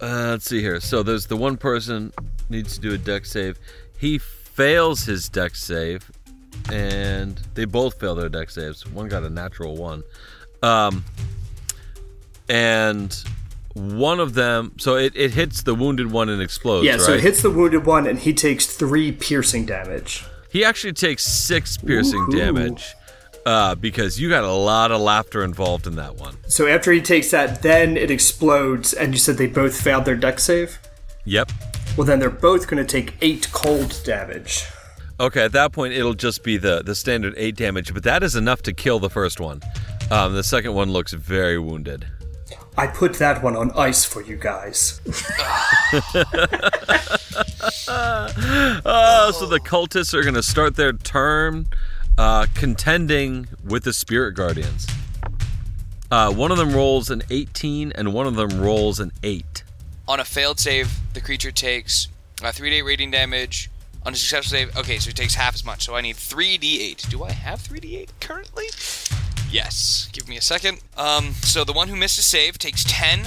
uh, 0.00 0.28
let's 0.30 0.44
see 0.44 0.60
here. 0.60 0.80
So 0.80 1.02
there's 1.02 1.26
the 1.26 1.36
one 1.36 1.56
person 1.56 2.12
needs 2.48 2.74
to 2.76 2.80
do 2.80 2.94
a 2.94 2.98
dex 2.98 3.30
save. 3.32 3.58
He 3.98 4.18
fails 4.18 5.04
his 5.04 5.28
dex 5.28 5.62
save, 5.62 6.10
and 6.70 7.40
they 7.54 7.64
both 7.64 7.98
fail 7.98 8.14
their 8.14 8.28
dex 8.28 8.54
saves. 8.54 8.86
One 8.86 9.08
got 9.08 9.22
a 9.24 9.30
natural 9.30 9.76
one. 9.76 10.02
Um. 10.62 11.04
And 12.48 13.24
one 13.76 14.20
of 14.20 14.34
them, 14.34 14.72
so 14.78 14.96
it, 14.96 15.12
it 15.14 15.32
hits 15.32 15.62
the 15.62 15.74
wounded 15.74 16.10
one 16.10 16.28
and 16.28 16.40
explodes. 16.40 16.86
Yeah, 16.86 16.96
so 16.96 17.08
right? 17.08 17.18
it 17.18 17.22
hits 17.22 17.42
the 17.42 17.50
wounded 17.50 17.84
one, 17.84 18.06
and 18.06 18.18
he 18.18 18.32
takes 18.32 18.66
3 18.66 19.12
piercing 19.12 19.66
damage. 19.66 20.24
He 20.50 20.64
actually 20.64 20.94
takes 20.94 21.24
six 21.24 21.76
piercing 21.76 22.20
Woohoo. 22.20 22.36
damage. 22.36 22.94
Uh, 23.44 23.76
because 23.76 24.18
you 24.18 24.28
got 24.28 24.42
a 24.42 24.50
lot 24.50 24.90
of 24.90 25.00
laughter 25.00 25.44
involved 25.44 25.86
in 25.86 25.94
that 25.94 26.16
one. 26.16 26.36
So 26.48 26.66
after 26.66 26.90
he 26.90 27.00
takes 27.00 27.30
that, 27.30 27.62
then 27.62 27.96
it 27.96 28.10
explodes, 28.10 28.92
and 28.92 29.12
you 29.12 29.20
said 29.20 29.36
they 29.36 29.46
both 29.46 29.80
failed 29.80 30.04
their 30.04 30.16
dex 30.16 30.42
save? 30.42 30.80
Yep. 31.26 31.52
Well, 31.96 32.08
then 32.08 32.18
they're 32.18 32.28
both 32.28 32.66
going 32.66 32.84
to 32.84 32.90
take 32.90 33.14
8 33.20 33.52
cold 33.52 34.00
damage. 34.04 34.64
Okay, 35.18 35.44
at 35.44 35.52
that 35.52 35.72
point 35.72 35.94
it'll 35.94 36.12
just 36.12 36.42
be 36.42 36.58
the 36.58 36.82
the 36.82 36.94
standard 36.94 37.32
eight 37.38 37.56
damage, 37.56 37.94
but 37.94 38.02
that 38.02 38.22
is 38.22 38.36
enough 38.36 38.60
to 38.62 38.74
kill 38.74 38.98
the 38.98 39.08
first 39.08 39.40
one. 39.40 39.62
Um, 40.10 40.34
the 40.34 40.42
second 40.42 40.74
one 40.74 40.92
looks 40.92 41.14
very 41.14 41.58
wounded. 41.58 42.06
I 42.78 42.86
put 42.86 43.14
that 43.14 43.42
one 43.42 43.56
on 43.56 43.70
ice 43.72 44.04
for 44.04 44.22
you 44.22 44.36
guys. 44.36 45.00
Oh, 47.88 49.32
so 49.38 49.46
the 49.46 49.60
cultists 49.60 50.12
are 50.12 50.22
gonna 50.22 50.42
start 50.42 50.76
their 50.76 50.92
turn 50.92 51.68
uh, 52.18 52.46
contending 52.54 53.48
with 53.64 53.84
the 53.84 53.92
spirit 53.92 54.32
guardians. 54.34 54.86
Uh, 56.10 56.32
one 56.32 56.52
of 56.52 56.58
them 56.58 56.72
rolls 56.72 57.10
an 57.10 57.22
18, 57.30 57.92
and 57.92 58.12
one 58.12 58.26
of 58.26 58.36
them 58.36 58.60
rolls 58.60 59.00
an 59.00 59.10
eight. 59.22 59.64
On 60.06 60.20
a 60.20 60.24
failed 60.24 60.60
save, 60.60 61.00
the 61.14 61.20
creature 61.20 61.50
takes 61.50 62.08
uh, 62.42 62.46
3d8 62.46 62.84
radiant 62.84 63.12
damage. 63.12 63.70
On 64.04 64.12
a 64.12 64.16
successful 64.16 64.50
save, 64.50 64.76
okay, 64.76 64.98
so 64.98 65.08
it 65.10 65.16
takes 65.16 65.34
half 65.34 65.54
as 65.54 65.64
much. 65.64 65.84
So 65.84 65.96
I 65.96 66.00
need 66.00 66.14
3d8. 66.14 67.10
Do 67.10 67.24
I 67.24 67.32
have 67.32 67.60
3d8 67.60 68.10
currently? 68.20 68.66
Yes. 69.50 70.08
Give 70.12 70.28
me 70.28 70.36
a 70.36 70.40
second. 70.42 70.80
Um, 70.96 71.32
so 71.42 71.64
the 71.64 71.72
one 71.72 71.88
who 71.88 71.96
missed 71.96 72.18
a 72.18 72.22
save 72.22 72.58
takes 72.58 72.84
10, 72.86 73.20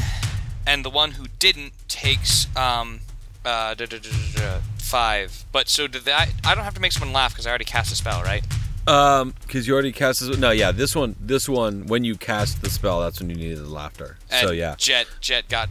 and 0.68 0.84
the 0.86 0.90
one 0.90 1.12
who 1.12 1.26
didn't 1.40 1.74
takes 1.88 2.48
um, 2.56 3.02
uh, 3.46 3.74
da, 3.74 3.86
da, 3.86 3.98
da, 3.98 4.10
da, 4.10 4.42
da, 4.42 4.58
five. 4.78 5.46
But 5.52 5.70
so 5.70 5.88
did 5.88 6.04
that? 6.04 6.30
I 6.46 6.56
don't 6.56 6.64
have 6.64 6.76
to 6.76 6.82
make 6.82 6.92
someone 6.92 7.14
laugh 7.14 7.32
because 7.34 7.48
I 7.48 7.50
already 7.50 7.66
cast 7.66 7.92
a 7.92 7.96
spell, 7.96 8.22
right? 8.24 8.44
Um, 8.88 9.34
because 9.42 9.68
you 9.68 9.74
already 9.74 9.92
cast 9.92 10.20
this. 10.22 10.38
No, 10.38 10.52
yeah, 10.52 10.72
this 10.72 10.96
one, 10.96 11.16
this 11.20 11.48
one, 11.48 11.86
when 11.88 12.04
you 12.04 12.16
cast 12.16 12.62
the 12.62 12.70
spell, 12.70 13.02
that's 13.02 13.20
when 13.20 13.30
you 13.30 13.36
needed 13.36 13.60
the 13.60 13.70
laughter. 13.70 14.18
And 14.32 14.48
so 14.48 14.54
yeah, 14.54 14.76
Jet, 14.78 15.08
Jet 15.22 15.48
got 15.48 15.70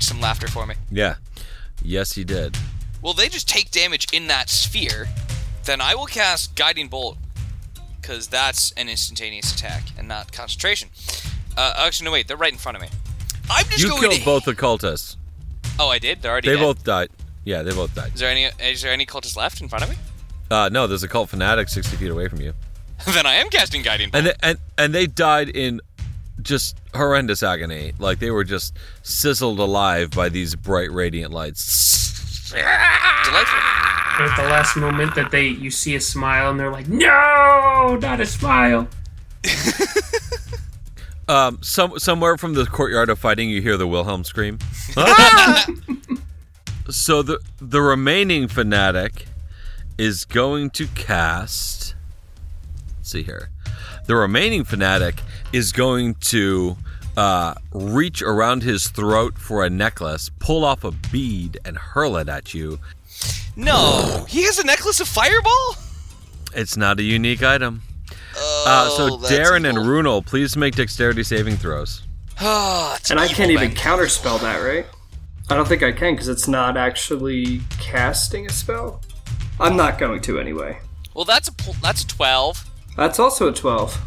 some 0.00 0.20
laughter 0.20 0.48
for 0.48 0.66
me. 0.66 0.74
yeah, 0.90 1.16
yes, 1.82 2.12
he 2.14 2.24
did. 2.24 2.56
Well, 3.00 3.12
they 3.14 3.28
just 3.28 3.48
take 3.48 3.70
damage 3.70 4.08
in 4.12 4.26
that 4.26 4.50
sphere. 4.50 5.06
Then 5.64 5.80
I 5.80 5.94
will 5.94 6.06
cast 6.06 6.56
Guiding 6.56 6.88
Bolt, 6.88 7.16
because 8.08 8.26
that's 8.28 8.72
an 8.72 8.88
instantaneous 8.88 9.52
attack 9.54 9.82
and 9.98 10.08
not 10.08 10.32
concentration. 10.32 10.88
Uh, 11.58 11.74
actually, 11.76 12.06
no, 12.06 12.12
wait, 12.12 12.26
they're 12.26 12.38
right 12.38 12.52
in 12.52 12.58
front 12.58 12.74
of 12.76 12.80
me. 12.82 12.88
I'm 13.50 13.66
just 13.66 13.80
You 13.82 13.90
going 13.90 14.00
killed 14.00 14.14
to. 14.14 14.24
both 14.24 14.44
the 14.46 14.54
cultists. 14.54 15.16
Oh, 15.78 15.88
I 15.90 15.98
did. 15.98 16.22
They're 16.22 16.32
already 16.32 16.48
They 16.48 16.54
dead. 16.56 16.62
both 16.62 16.84
died. 16.84 17.10
Yeah, 17.44 17.62
they 17.62 17.72
both 17.72 17.94
died. 17.94 18.14
Is 18.14 18.20
there 18.20 18.30
any? 18.30 18.44
Is 18.60 18.82
there 18.82 18.92
any 18.92 19.04
cultists 19.04 19.36
left 19.36 19.60
in 19.60 19.68
front 19.68 19.84
of 19.84 19.90
me? 19.90 19.96
Uh, 20.50 20.70
no, 20.72 20.86
there's 20.86 21.02
a 21.02 21.08
cult 21.08 21.28
fanatic 21.28 21.68
60 21.68 21.96
feet 21.98 22.10
away 22.10 22.28
from 22.28 22.40
you. 22.40 22.54
then 23.12 23.26
I 23.26 23.34
am 23.34 23.48
casting 23.50 23.82
guiding. 23.82 24.10
Bolt. 24.10 24.24
And 24.24 24.26
they, 24.26 24.34
and 24.42 24.58
and 24.78 24.94
they 24.94 25.06
died 25.06 25.50
in 25.50 25.80
just 26.40 26.78
horrendous 26.94 27.42
agony. 27.42 27.92
Like 27.98 28.18
they 28.20 28.30
were 28.30 28.44
just 28.44 28.74
sizzled 29.02 29.58
alive 29.60 30.10
by 30.12 30.30
these 30.30 30.54
bright 30.54 30.90
radiant 30.90 31.32
lights. 31.32 31.60
Delightful. 32.50 33.58
at 34.20 34.36
the 34.36 34.42
last 34.44 34.76
moment 34.76 35.14
that 35.14 35.30
they 35.30 35.46
you 35.48 35.70
see 35.70 35.94
a 35.94 36.00
smile 36.00 36.50
and 36.50 36.58
they're 36.58 36.70
like, 36.72 36.88
no, 36.88 37.98
not 38.00 38.20
a 38.20 38.26
smile. 38.26 38.88
Um, 41.28 41.58
some 41.60 41.98
somewhere 41.98 42.38
from 42.38 42.54
the 42.54 42.64
courtyard 42.64 43.10
of 43.10 43.18
fighting, 43.18 43.50
you 43.50 43.60
hear 43.60 43.76
the 43.76 43.86
Wilhelm 43.86 44.24
scream. 44.24 44.58
So 46.90 47.20
the 47.20 47.38
the 47.60 47.82
remaining 47.82 48.48
fanatic 48.48 49.26
is 49.98 50.24
going 50.24 50.70
to 50.70 50.86
cast. 50.86 51.94
Let's 52.96 53.10
see 53.10 53.22
here. 53.22 53.50
The 54.06 54.16
remaining 54.16 54.64
fanatic 54.64 55.20
is 55.52 55.70
going 55.70 56.14
to 56.14 56.78
uh, 57.18 57.54
reach 57.72 58.22
around 58.22 58.62
his 58.62 58.88
throat 58.88 59.38
for 59.38 59.64
a 59.64 59.70
necklace, 59.70 60.30
pull 60.38 60.64
off 60.64 60.84
a 60.84 60.92
bead, 61.12 61.58
and 61.64 61.76
hurl 61.76 62.16
it 62.16 62.28
at 62.28 62.54
you. 62.54 62.78
No, 63.56 64.24
he 64.28 64.44
has 64.44 64.58
a 64.58 64.64
necklace 64.64 65.00
of 65.00 65.08
fireball. 65.08 65.74
It's 66.54 66.76
not 66.76 67.00
a 67.00 67.02
unique 67.02 67.42
item. 67.42 67.82
Oh, 68.36 68.64
Uh, 68.66 68.88
so 68.96 69.16
that's 69.16 69.32
Darren 69.32 69.68
and 69.68 69.78
evil. 69.78 69.84
Runel, 69.84 70.24
please 70.24 70.56
make 70.56 70.76
dexterity 70.76 71.24
saving 71.24 71.56
throws. 71.56 72.02
It's 72.40 73.10
And 73.10 73.18
I 73.18 73.26
can't 73.26 73.50
even 73.50 73.70
then. 73.70 73.76
counterspell 73.76 74.40
that, 74.42 74.58
right? 74.58 74.86
I 75.50 75.56
don't 75.56 75.66
think 75.66 75.82
I 75.82 75.90
can 75.92 76.12
because 76.14 76.28
it's 76.28 76.46
not 76.46 76.76
actually 76.76 77.62
casting 77.80 78.46
a 78.46 78.52
spell. 78.52 79.00
I'm 79.58 79.76
not 79.76 79.98
going 79.98 80.20
to 80.22 80.38
anyway. 80.38 80.78
Well, 81.14 81.24
that's 81.24 81.48
a 81.48 81.52
pl- 81.52 81.74
that's 81.82 82.02
a 82.04 82.06
twelve. 82.06 82.64
That's 82.96 83.18
also 83.18 83.48
a 83.48 83.52
12. 83.52 83.98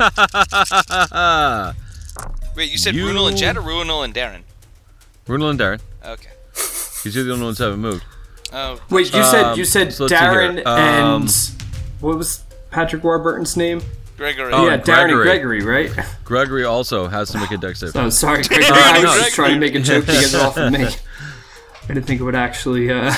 Wait, 2.58 2.70
you 2.72 2.76
said 2.78 2.94
You- 2.94 3.06
Runel 3.06 3.28
and 3.28 3.36
Jet 3.38 3.56
or 3.56 3.62
Runel 3.62 4.04
and 4.04 4.12
Darren? 4.12 4.42
Runel 5.26 5.50
and 5.50 5.58
Darren, 5.60 5.80
Okay. 6.04 6.28
because 6.52 7.14
you're 7.14 7.24
the 7.24 7.32
only 7.32 7.44
ones 7.44 7.58
who 7.58 7.64
haven't 7.64 7.80
moved. 7.80 8.04
Oh, 8.52 8.80
Wait, 8.90 9.14
you 9.14 9.22
said 9.22 9.44
Um, 9.44 9.58
you 9.58 9.64
said 9.64 9.92
so 9.92 10.04
let's 10.04 10.12
see 10.14 10.18
here. 10.18 10.32
Darren 10.52 10.66
Um, 10.66 11.22
and 11.22 11.30
what 12.00 12.16
was 12.18 12.42
Patrick 12.70 13.04
Warburton's 13.04 13.56
name? 13.56 13.80
Gregory. 14.16 14.52
Oh, 14.52 14.66
yeah, 14.66 14.78
Darren 14.78 15.04
and 15.04 15.12
Gregory. 15.12 15.60
Gregory, 15.60 15.62
right? 15.94 16.06
Gregory 16.24 16.64
also 16.64 17.06
has 17.06 17.30
to 17.30 17.38
make 17.38 17.52
a 17.52 17.56
dex 17.58 17.78
save. 17.80 17.92
Oh, 17.94 18.08
sorry, 18.10 18.42
Gregory. 18.42 18.66
Uh, 18.70 18.74
I 18.74 18.92
was 18.94 19.02
no, 19.04 19.14
just 19.22 19.34
trying 19.36 19.54
to 19.54 19.60
make 19.60 19.74
a 19.76 19.80
joke 19.80 20.06
to 20.06 20.12
get 20.12 20.24
it 20.24 20.34
off 20.34 20.56
of 20.56 20.72
me. 20.72 20.84
I 21.90 21.94
didn't 21.94 22.06
think 22.06 22.20
it 22.20 22.24
would 22.24 22.34
actually 22.34 22.90
uh, 22.90 23.12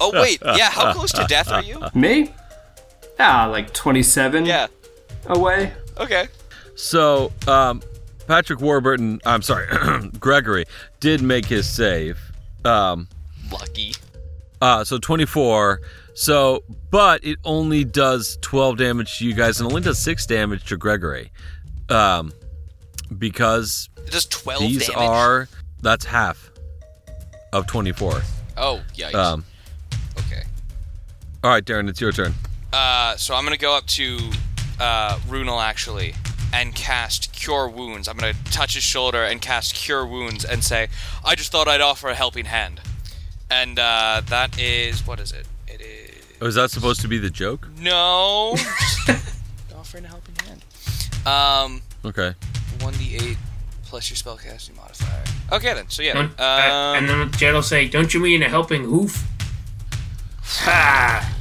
Oh 0.00 0.10
wait, 0.14 0.40
yeah. 0.44 0.70
How 0.70 0.92
close 0.92 1.12
to 1.12 1.24
death 1.28 1.50
are 1.50 1.62
you? 1.62 1.82
me. 1.94 2.32
Ah, 3.18 3.46
like 3.50 3.74
27 3.74 4.46
Yeah. 4.46 4.68
away. 5.26 5.72
Okay. 5.98 6.28
So, 6.78 7.32
um, 7.48 7.82
Patrick 8.28 8.60
Warburton, 8.60 9.20
I'm 9.26 9.42
sorry, 9.42 9.66
Gregory 10.20 10.64
did 11.00 11.20
make 11.22 11.44
his 11.44 11.68
save. 11.68 12.20
Um, 12.64 13.08
Lucky. 13.50 13.94
uh, 14.62 14.84
so 14.84 14.96
24. 14.98 15.80
So, 16.14 16.62
but 16.92 17.24
it 17.24 17.38
only 17.44 17.82
does 17.82 18.38
12 18.42 18.78
damage 18.78 19.18
to 19.18 19.26
you 19.26 19.34
guys 19.34 19.60
and 19.60 19.68
only 19.68 19.82
does 19.82 19.98
6 19.98 20.24
damage 20.26 20.66
to 20.66 20.76
Gregory. 20.76 21.32
Um, 21.88 22.32
because 23.18 23.88
It 24.06 24.12
does 24.12 24.26
twelve 24.26 24.60
these 24.60 24.86
damage. 24.86 24.96
are, 25.08 25.48
that's 25.82 26.04
half 26.04 26.50
of 27.52 27.66
24. 27.66 28.22
Oh 28.56 28.82
yikes. 28.94 29.14
Um, 29.14 29.44
okay. 30.18 30.42
all 31.42 31.50
right, 31.50 31.64
Darren, 31.64 31.88
it's 31.88 32.00
your 32.00 32.12
turn. 32.12 32.34
Uh, 32.72 33.16
so 33.16 33.34
I'm 33.34 33.42
gonna 33.44 33.56
go 33.56 33.76
up 33.76 33.86
to 33.86 34.18
uh, 34.78 35.16
Runel 35.28 35.60
actually 35.62 36.14
and 36.52 36.74
cast 36.74 37.32
Cure 37.32 37.68
Wounds. 37.68 38.08
I'm 38.08 38.16
gonna 38.16 38.34
touch 38.50 38.74
his 38.74 38.82
shoulder 38.84 39.22
and 39.24 39.40
cast 39.40 39.74
Cure 39.74 40.06
Wounds 40.06 40.44
and 40.44 40.62
say, 40.64 40.88
"I 41.24 41.34
just 41.34 41.52
thought 41.52 41.68
I'd 41.68 41.80
offer 41.80 42.08
a 42.08 42.14
helping 42.14 42.46
hand." 42.46 42.80
And 43.50 43.78
uh, 43.78 44.22
that 44.28 44.58
is 44.58 45.06
what 45.06 45.20
is 45.20 45.32
it? 45.32 45.46
It 45.66 45.80
is 45.80 46.14
Oh, 46.40 46.46
is 46.46 46.54
that 46.54 46.70
supposed 46.70 47.00
to 47.00 47.08
be 47.08 47.18
the 47.18 47.30
joke? 47.30 47.66
no. 47.78 48.54
offering 49.76 50.04
a 50.04 50.08
helping 50.08 50.34
hand. 50.46 50.64
Um, 51.26 51.82
Okay. 52.04 52.34
one 52.80 52.92
d8 52.94 53.36
plus 53.84 54.10
your 54.10 54.16
spellcasting 54.16 54.76
modifier. 54.76 55.24
Okay 55.50 55.72
then. 55.74 55.88
So 55.88 56.02
yeah. 56.02 56.14
Don't- 56.14 56.38
uh, 56.38 56.42
Um, 56.42 56.96
and 56.98 57.08
then 57.08 57.32
Jet 57.32 57.52
will 57.54 57.62
say, 57.62 57.88
don't 57.88 58.12
you 58.12 58.20
mean 58.20 58.42
a 58.42 58.48
helping 58.48 58.84
hoof? 58.84 59.24
Ha! 60.42 61.34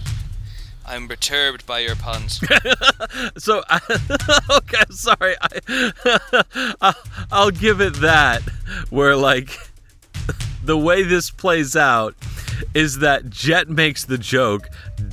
I'm 0.87 1.07
perturbed 1.07 1.65
by 1.65 1.79
your 1.79 1.95
puns. 1.95 2.41
So, 3.37 3.63
I, 3.69 3.79
okay, 4.57 4.83
sorry. 4.89 5.35
I, 5.41 6.73
I'll, 6.81 6.95
I'll 7.31 7.51
give 7.51 7.81
it 7.81 7.95
that. 7.95 8.41
Where, 8.89 9.15
like, 9.15 9.57
the 10.63 10.77
way 10.77 11.03
this 11.03 11.29
plays 11.29 11.75
out 11.75 12.15
is 12.73 12.99
that 12.99 13.29
Jet 13.29 13.69
makes 13.69 14.05
the 14.05 14.17
joke, 14.17 14.67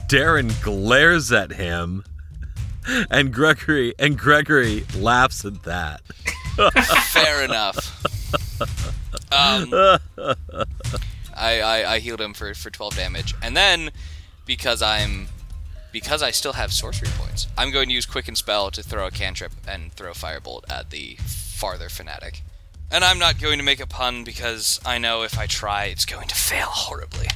Darren 0.08 0.60
glares 0.62 1.32
at 1.32 1.52
him, 1.52 2.04
and 3.10 3.32
Gregory 3.32 3.94
and 3.98 4.18
Gregory 4.18 4.84
laughs 4.96 5.44
at 5.44 5.62
that. 5.62 6.00
Fair 7.12 7.44
enough. 7.44 8.02
Um, 9.32 9.72
I, 11.34 11.60
I 11.60 11.94
I 11.94 11.98
healed 12.00 12.20
him 12.20 12.34
for 12.34 12.54
for 12.54 12.70
12 12.70 12.96
damage, 12.96 13.34
and 13.42 13.56
then 13.56 13.90
because 14.46 14.82
I'm 14.82 15.28
because 15.94 16.24
I 16.24 16.32
still 16.32 16.54
have 16.54 16.72
sorcery 16.72 17.08
points, 17.16 17.46
I'm 17.56 17.70
going 17.70 17.86
to 17.86 17.94
use 17.94 18.04
Quicken 18.04 18.34
Spell 18.34 18.72
to 18.72 18.82
throw 18.82 19.06
a 19.06 19.12
cantrip 19.12 19.52
and 19.66 19.92
throw 19.92 20.10
a 20.10 20.14
firebolt 20.14 20.64
at 20.68 20.90
the 20.90 21.16
farther 21.24 21.88
fanatic. 21.88 22.42
And 22.90 23.04
I'm 23.04 23.20
not 23.20 23.40
going 23.40 23.58
to 23.58 23.64
make 23.64 23.78
a 23.78 23.86
pun 23.86 24.24
because 24.24 24.80
I 24.84 24.98
know 24.98 25.22
if 25.22 25.38
I 25.38 25.46
try, 25.46 25.84
it's 25.84 26.04
going 26.04 26.26
to 26.26 26.34
fail 26.34 26.66
horribly. 26.66 27.28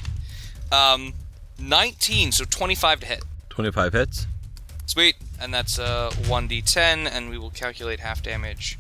Um, 0.73 1.15
19, 1.61 2.33
so 2.33 2.45
25 2.45 3.01
to 3.01 3.07
hit. 3.07 3.23
25 3.49 3.93
hits. 3.93 4.27
Sweet, 4.87 5.15
and 5.41 5.55
that's 5.55 5.79
a 5.79 6.11
1d10, 6.13 7.09
and 7.11 7.31
we 7.31 7.39
will 7.39 7.51
calculate 7.51 8.01
half 8.01 8.25
damage 8.25 8.77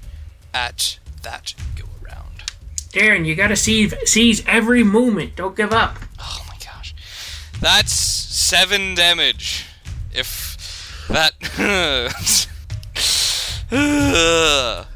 at 0.52 0.98
that 1.22 1.54
go 1.76 1.84
around. 2.04 2.42
Darren, 2.90 3.24
you 3.24 3.36
gotta 3.36 3.56
seize, 3.56 3.94
seize 4.10 4.44
every 4.44 4.82
moment. 4.82 5.36
Don't 5.36 5.56
give 5.56 5.72
up. 5.72 5.98
Oh 6.18 6.44
my 6.48 6.56
gosh, 6.64 6.96
that's 7.60 7.92
seven 7.92 8.96
damage. 8.96 9.66
If 10.18 11.06
that, 11.08 11.32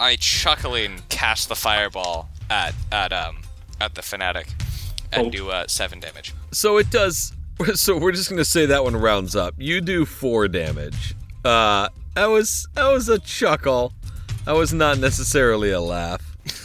I 0.00 0.16
chuckling 0.16 1.02
cast 1.08 1.48
the 1.48 1.56
fireball 1.56 2.28
at 2.48 2.74
at 2.92 3.12
um 3.12 3.38
at 3.80 3.94
the 3.94 4.02
fanatic 4.02 4.48
and 5.12 5.26
Oh. 5.26 5.30
do 5.30 5.50
uh, 5.50 5.66
seven 5.66 6.00
damage. 6.00 6.34
So 6.52 6.78
it 6.78 6.90
does. 6.90 7.32
So 7.74 7.98
we're 7.98 8.12
just 8.12 8.30
gonna 8.30 8.42
say 8.44 8.64
that 8.66 8.84
one 8.84 8.96
rounds 8.96 9.36
up. 9.36 9.54
You 9.58 9.82
do 9.82 10.06
four 10.06 10.48
damage. 10.48 11.14
Uh, 11.44 11.90
that 12.14 12.26
was 12.26 12.66
that 12.74 12.90
was 12.90 13.08
a 13.10 13.18
chuckle. 13.18 13.92
That 14.46 14.52
was 14.54 14.72
not 14.72 14.96
necessarily 14.98 15.70
a 15.70 15.80
laugh. 15.80 16.22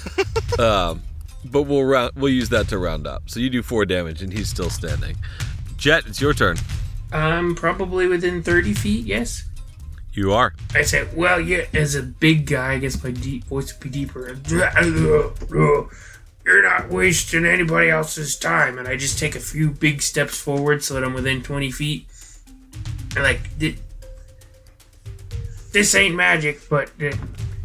um, 0.59 1.03
but 1.43 1.63
we'll 1.63 1.83
round. 1.83 2.13
We'll 2.15 2.31
use 2.31 2.47
that 2.49 2.69
to 2.69 2.77
round 2.77 3.07
up. 3.07 3.23
So 3.29 3.41
you 3.41 3.49
do 3.49 3.61
four 3.61 3.85
damage, 3.85 4.21
and 4.21 4.31
he's 4.31 4.47
still 4.47 4.69
standing. 4.69 5.17
Jet, 5.75 6.05
it's 6.07 6.21
your 6.21 6.33
turn. 6.33 6.55
I'm 7.11 7.55
probably 7.55 8.07
within 8.07 8.43
30 8.43 8.73
feet, 8.73 9.05
yes? 9.05 9.45
You 10.13 10.31
are. 10.33 10.53
I 10.73 10.83
said, 10.83 11.15
well, 11.15 11.39
yeah, 11.41 11.65
as 11.73 11.93
a 11.95 12.01
big 12.01 12.45
guy, 12.47 12.73
I 12.73 12.79
guess 12.79 13.03
my 13.03 13.11
deep 13.11 13.43
voice 13.45 13.73
would 13.73 13.83
be 13.83 13.89
deeper. 13.89 14.37
You're 16.45 16.61
not 16.63 16.89
wasting 16.89 17.45
anybody 17.45 17.89
else's 17.89 18.37
time. 18.37 18.77
And 18.77 18.87
I 18.87 18.95
just 18.95 19.19
take 19.19 19.35
a 19.35 19.39
few 19.39 19.71
big 19.71 20.01
steps 20.01 20.37
forward 20.39 20.83
so 20.83 20.93
that 20.93 21.03
I'm 21.03 21.13
within 21.13 21.41
20 21.43 21.71
feet. 21.71 22.07
And 23.15 23.23
like, 23.23 23.41
this 25.73 25.95
ain't 25.95 26.15
magic, 26.15 26.61
but 26.69 26.91
uh, 27.01 27.11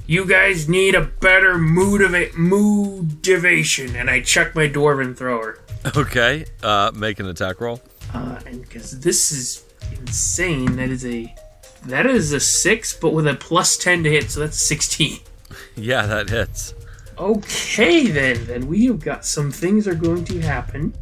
you 0.07 0.27
guys 0.27 0.69
need 0.69 0.95
a 0.97 1.03
better 1.03 1.55
motiva- 1.55 2.35
motivation. 2.35 3.95
And 3.95 4.11
I 4.11 4.23
chuck 4.23 4.55
my 4.55 4.67
dwarven 4.67 5.17
thrower. 5.17 5.59
Okay. 5.97 6.45
Uh, 6.63 6.91
make 6.95 7.21
an 7.21 7.27
attack 7.27 7.61
roll. 7.61 7.81
Uh, 8.13 8.41
and 8.47 8.63
because 8.63 8.99
this 9.01 9.33
is 9.33 9.65
insane, 10.01 10.77
that 10.77 10.89
is 10.91 11.05
a 11.07 11.35
that 11.87 12.07
is 12.07 12.33
a 12.33 12.41
six, 12.41 12.93
but 12.93 13.13
with 13.15 13.27
a 13.27 13.35
plus 13.35 13.77
ten 13.77 14.03
to 14.05 14.11
hit, 14.11 14.31
so 14.31 14.41
that's 14.41 14.59
sixteen. 14.61 15.19
Yeah, 15.77 16.07
that 16.07 16.29
hits. 16.31 16.75
Okay, 17.19 18.07
then, 18.07 18.45
then 18.47 18.67
we 18.69 18.87
have 18.87 19.01
got 19.01 19.25
some 19.25 19.51
things 19.51 19.89
are 19.89 19.95
going 19.95 20.25
to 20.27 20.41
happen. 20.41 20.95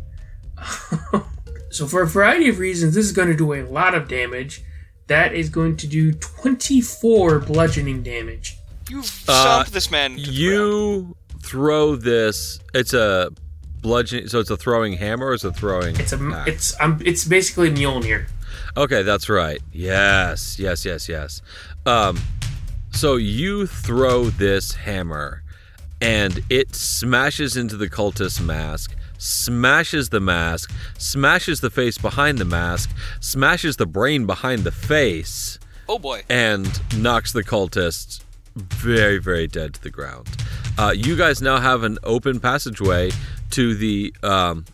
so 1.70 1.86
for 1.86 2.02
a 2.02 2.06
variety 2.06 2.48
of 2.48 2.58
reasons, 2.58 2.94
this 2.94 3.04
is 3.04 3.12
going 3.12 3.28
to 3.28 3.36
do 3.36 3.54
a 3.54 3.62
lot 3.64 3.94
of 3.94 4.08
damage. 4.08 4.62
That 5.08 5.34
is 5.34 5.48
going 5.48 5.76
to 5.78 5.86
do 5.86 6.12
twenty-four 6.12 7.40
bludgeoning 7.40 8.02
damage. 8.02 8.56
You 8.88 9.02
Uh, 9.26 9.64
this 9.64 9.90
man. 9.90 10.12
to 10.12 10.16
the 10.16 10.22
ground. 10.24 10.36
You 10.38 11.16
throw 11.42 11.96
this. 11.96 12.58
It's 12.74 12.94
a 12.94 13.30
bludgeon. 13.82 14.28
So 14.28 14.40
it's 14.40 14.50
a 14.50 14.56
throwing 14.56 14.94
hammer 14.94 15.26
or 15.26 15.34
is 15.34 15.44
it 15.44 15.48
a 15.48 15.52
throwing? 15.52 15.98
It's 15.98 16.12
a 16.12 16.18
axe? 16.34 16.48
it's 16.48 16.80
um 16.80 17.00
it's 17.04 17.24
basically 17.24 17.70
Mjolnir. 17.70 18.26
Okay, 18.76 19.02
that's 19.02 19.28
right. 19.28 19.60
Yes, 19.72 20.58
yes, 20.58 20.84
yes, 20.84 21.08
yes. 21.08 21.42
Um, 21.86 22.18
so 22.90 23.16
you 23.16 23.66
throw 23.66 24.24
this 24.30 24.72
hammer, 24.74 25.42
and 26.00 26.40
it 26.48 26.74
smashes 26.74 27.56
into 27.56 27.76
the 27.76 27.88
cultist 27.90 28.40
mask, 28.40 28.94
smashes 29.18 30.08
the 30.10 30.20
mask, 30.20 30.72
smashes 30.96 31.60
the 31.60 31.70
face 31.70 31.98
behind 31.98 32.38
the 32.38 32.44
mask, 32.44 32.90
smashes 33.20 33.76
the 33.76 33.86
brain 33.86 34.26
behind 34.26 34.64
the 34.64 34.72
face, 34.72 35.58
Oh 35.88 35.98
boy. 35.98 36.22
and 36.28 36.80
knocks 36.96 37.32
the 37.32 37.44
cultist 37.44 38.22
very, 38.58 39.18
very 39.18 39.46
dead 39.46 39.74
to 39.74 39.82
the 39.82 39.90
ground. 39.90 40.28
Uh, 40.76 40.92
you 40.94 41.16
guys 41.16 41.42
now 41.42 41.58
have 41.58 41.82
an 41.82 41.98
open 42.04 42.40
passageway 42.40 43.10
to 43.50 43.74
the 43.74 44.14
um, 44.22 44.64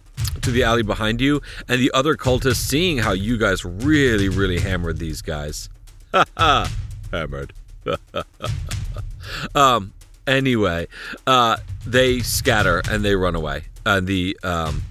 to 0.43 0.51
the 0.51 0.63
alley 0.63 0.83
behind 0.83 1.21
you, 1.21 1.41
and 1.69 1.81
the 1.81 1.91
other 1.95 2.17
cultists, 2.17 2.57
seeing 2.57 2.99
how 2.99 3.13
you 3.13 3.39
guys 3.39 3.65
really, 3.65 4.29
really 4.29 4.59
hammered 4.61 4.99
these 4.99 5.23
guys, 5.23 5.69
ha 6.13 6.25
ha, 6.37 6.71
hammered. 7.11 7.53
um. 9.55 9.93
Anyway, 10.27 10.89
uh, 11.27 11.59
they 11.87 12.21
scatter 12.21 12.81
and 12.89 13.05
they 13.05 13.15
run 13.15 13.35
away, 13.35 13.65
and 13.85 14.07
the 14.07 14.35
um, 14.43 14.83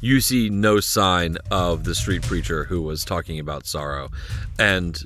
you 0.00 0.22
see 0.22 0.48
no 0.48 0.80
sign 0.80 1.36
of 1.50 1.84
the 1.84 1.94
street 1.94 2.22
preacher 2.22 2.64
who 2.64 2.80
was 2.80 3.04
talking 3.04 3.38
about 3.38 3.66
sorrow, 3.66 4.08
and 4.58 4.98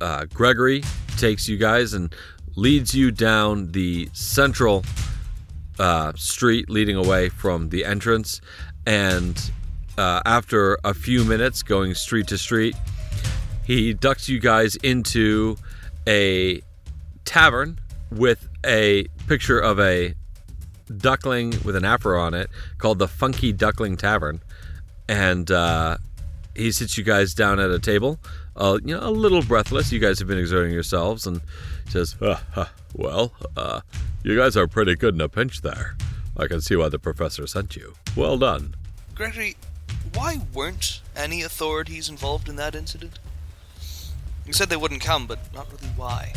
uh, 0.00 0.26
Gregory 0.26 0.84
takes 1.16 1.48
you 1.48 1.56
guys 1.56 1.92
and 1.92 2.14
leads 2.56 2.94
you 2.94 3.10
down 3.10 3.70
the 3.72 4.08
central 4.12 4.84
uh, 5.78 6.12
street 6.16 6.68
leading 6.68 6.96
away 6.96 7.28
from 7.28 7.68
the 7.68 7.84
entrance. 7.84 8.40
And 8.86 9.38
uh, 9.98 10.22
after 10.24 10.78
a 10.82 10.94
few 10.94 11.24
minutes 11.24 11.62
going 11.62 11.94
street 11.94 12.26
to 12.28 12.38
street, 12.38 12.74
he 13.64 13.92
ducks 13.92 14.28
you 14.28 14.40
guys 14.40 14.76
into 14.76 15.56
a 16.06 16.62
tavern 17.24 17.78
with 18.10 18.48
a 18.64 19.06
picture 19.26 19.58
of 19.58 19.78
a 19.80 20.14
duckling 20.96 21.54
with 21.64 21.74
an 21.76 21.84
afro 21.84 22.20
on 22.20 22.32
it 22.32 22.48
called 22.78 22.98
the 22.98 23.08
Funky 23.08 23.52
Duckling 23.52 23.96
Tavern. 23.96 24.40
And 25.08 25.50
uh, 25.50 25.98
he 26.54 26.72
sits 26.72 26.96
you 26.96 27.04
guys 27.04 27.34
down 27.34 27.60
at 27.60 27.70
a 27.70 27.78
table, 27.78 28.18
uh, 28.56 28.78
you 28.84 28.94
know, 28.94 29.06
a 29.06 29.10
little 29.10 29.42
breathless. 29.42 29.92
You 29.92 29.98
guys 29.98 30.18
have 30.18 30.28
been 30.28 30.38
exerting 30.38 30.72
yourselves, 30.72 31.26
and 31.26 31.40
says, 31.88 32.16
"Ah, 32.22 32.42
ah, 32.56 32.72
"Well, 32.94 33.32
uh, 33.56 33.80
you 34.22 34.36
guys 34.36 34.56
are 34.56 34.66
pretty 34.66 34.94
good 34.96 35.14
in 35.14 35.20
a 35.20 35.28
pinch 35.28 35.62
there. 35.62 35.96
I 36.36 36.46
can 36.46 36.60
see 36.60 36.76
why 36.76 36.88
the 36.88 36.98
professor 36.98 37.46
sent 37.46 37.76
you. 37.76 37.94
Well 38.14 38.38
done." 38.38 38.74
Gregory, 39.14 39.56
why 40.14 40.40
weren't 40.52 41.00
any 41.16 41.42
authorities 41.42 42.08
involved 42.08 42.48
in 42.48 42.56
that 42.56 42.74
incident? 42.74 43.18
You 44.46 44.52
said 44.52 44.68
they 44.68 44.76
wouldn't 44.76 45.00
come, 45.00 45.26
but 45.26 45.38
not 45.54 45.66
really 45.72 45.92
why. 45.96 46.32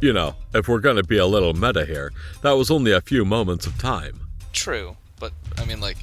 You 0.00 0.12
know, 0.14 0.36
if 0.54 0.66
we're 0.66 0.80
going 0.80 0.96
to 0.96 1.02
be 1.02 1.18
a 1.18 1.26
little 1.26 1.52
meta 1.52 1.84
here, 1.84 2.10
that 2.42 2.52
was 2.52 2.70
only 2.70 2.92
a 2.92 3.00
few 3.02 3.24
moments 3.24 3.66
of 3.66 3.76
time. 3.78 4.20
True, 4.52 4.96
but 5.18 5.32
I 5.58 5.66
mean, 5.66 5.80
like, 5.80 5.98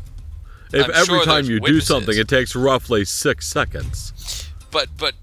If 0.72 0.86
I'm 0.86 0.92
every 0.92 1.06
sure 1.06 1.26
time 1.26 1.46
you 1.46 1.60
do 1.60 1.82
something, 1.82 2.16
it 2.18 2.28
takes 2.28 2.56
roughly 2.56 3.06
six 3.06 3.48
seconds. 3.48 4.46
but 4.70 4.90
but 4.98 5.16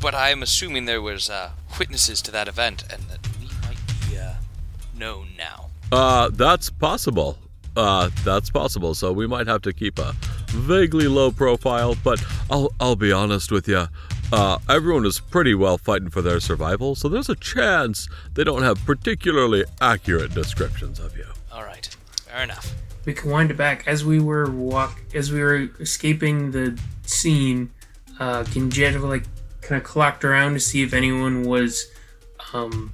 but 0.00 0.14
I'm 0.14 0.42
assuming 0.42 0.84
there 0.84 1.02
was 1.02 1.28
uh, 1.30 1.50
witnesses 1.78 2.22
to 2.22 2.30
that 2.32 2.48
event, 2.48 2.84
and 2.92 3.02
that 3.04 3.26
we 3.40 3.46
might 3.62 3.78
be 4.08 4.18
uh, 4.18 4.34
known 4.96 5.28
now. 5.36 5.66
Uh, 5.90 6.30
that's 6.32 6.70
possible. 6.70 7.38
Uh, 7.76 8.10
that's 8.24 8.50
possible. 8.50 8.94
So 8.94 9.12
we 9.12 9.26
might 9.26 9.46
have 9.46 9.62
to 9.62 9.72
keep 9.72 9.98
a 9.98 10.12
vaguely 10.48 11.06
low 11.06 11.30
profile, 11.30 11.96
but 12.02 12.22
I'll 12.50 12.72
I'll 12.80 12.96
be 12.96 13.12
honest 13.12 13.52
with 13.52 13.68
you. 13.68 13.86
Uh, 14.30 14.58
everyone 14.68 15.06
is 15.06 15.20
pretty 15.20 15.54
well 15.54 15.78
fighting 15.78 16.10
for 16.10 16.20
their 16.20 16.40
survival, 16.40 16.94
so 16.94 17.08
there's 17.08 17.30
a 17.30 17.34
chance 17.36 18.08
they 18.34 18.44
don't 18.44 18.62
have 18.62 18.84
particularly 18.84 19.64
accurate 19.80 20.34
descriptions 20.34 20.98
of 20.98 21.16
you. 21.16 21.24
All 21.50 21.64
right, 21.64 21.86
fair 22.26 22.42
enough. 22.42 22.74
We 23.06 23.14
can 23.14 23.30
wind 23.30 23.50
it 23.50 23.56
back 23.56 23.88
as 23.88 24.04
we 24.04 24.20
were 24.20 24.50
walk 24.50 25.00
as 25.14 25.32
we 25.32 25.40
were 25.40 25.70
escaping 25.80 26.50
the 26.50 26.78
scene. 27.04 27.70
Uh, 28.20 28.44
can 28.44 28.68
Jet 28.68 29.00
like 29.00 29.24
kind 29.68 29.80
of 29.80 29.86
clocked 29.86 30.24
around 30.24 30.54
to 30.54 30.60
see 30.60 30.82
if 30.82 30.94
anyone 30.94 31.44
was 31.44 31.90
um 32.54 32.90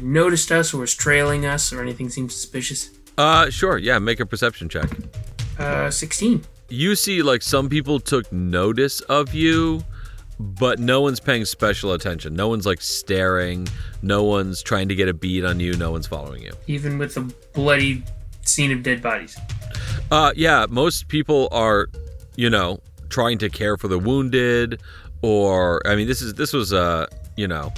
noticed 0.00 0.52
us 0.52 0.74
or 0.74 0.78
was 0.78 0.94
trailing 0.94 1.46
us 1.46 1.72
or 1.72 1.80
anything 1.80 2.10
seemed 2.10 2.30
suspicious? 2.30 2.90
Uh, 3.16 3.50
sure. 3.50 3.78
Yeah, 3.78 3.98
make 3.98 4.20
a 4.20 4.26
perception 4.26 4.68
check. 4.68 4.88
Uh, 5.58 5.90
sixteen. 5.90 6.44
You 6.68 6.94
see, 6.94 7.22
like 7.22 7.42
some 7.42 7.68
people 7.68 7.98
took 7.98 8.30
notice 8.30 9.00
of 9.02 9.34
you, 9.34 9.82
but 10.38 10.78
no 10.78 11.00
one's 11.00 11.18
paying 11.18 11.44
special 11.46 11.94
attention. 11.94 12.34
No 12.34 12.48
one's 12.48 12.66
like 12.66 12.80
staring. 12.82 13.66
No 14.02 14.22
one's 14.22 14.62
trying 14.62 14.88
to 14.88 14.94
get 14.94 15.08
a 15.08 15.14
bead 15.14 15.44
on 15.44 15.58
you. 15.58 15.74
No 15.76 15.90
one's 15.90 16.06
following 16.06 16.42
you. 16.42 16.52
Even 16.66 16.98
with 16.98 17.14
the 17.14 17.34
bloody 17.54 18.04
scene 18.42 18.70
of 18.70 18.82
dead 18.82 19.02
bodies. 19.02 19.36
Uh, 20.10 20.32
yeah, 20.36 20.66
most 20.68 21.08
people 21.08 21.48
are, 21.50 21.88
you 22.36 22.50
know, 22.50 22.80
trying 23.08 23.38
to 23.38 23.48
care 23.48 23.76
for 23.76 23.88
the 23.88 23.98
wounded, 23.98 24.80
or 25.22 25.80
I 25.86 25.96
mean, 25.96 26.06
this 26.06 26.22
is 26.22 26.34
this 26.34 26.52
was 26.52 26.72
a, 26.72 27.08
you 27.36 27.48
know, 27.48 27.72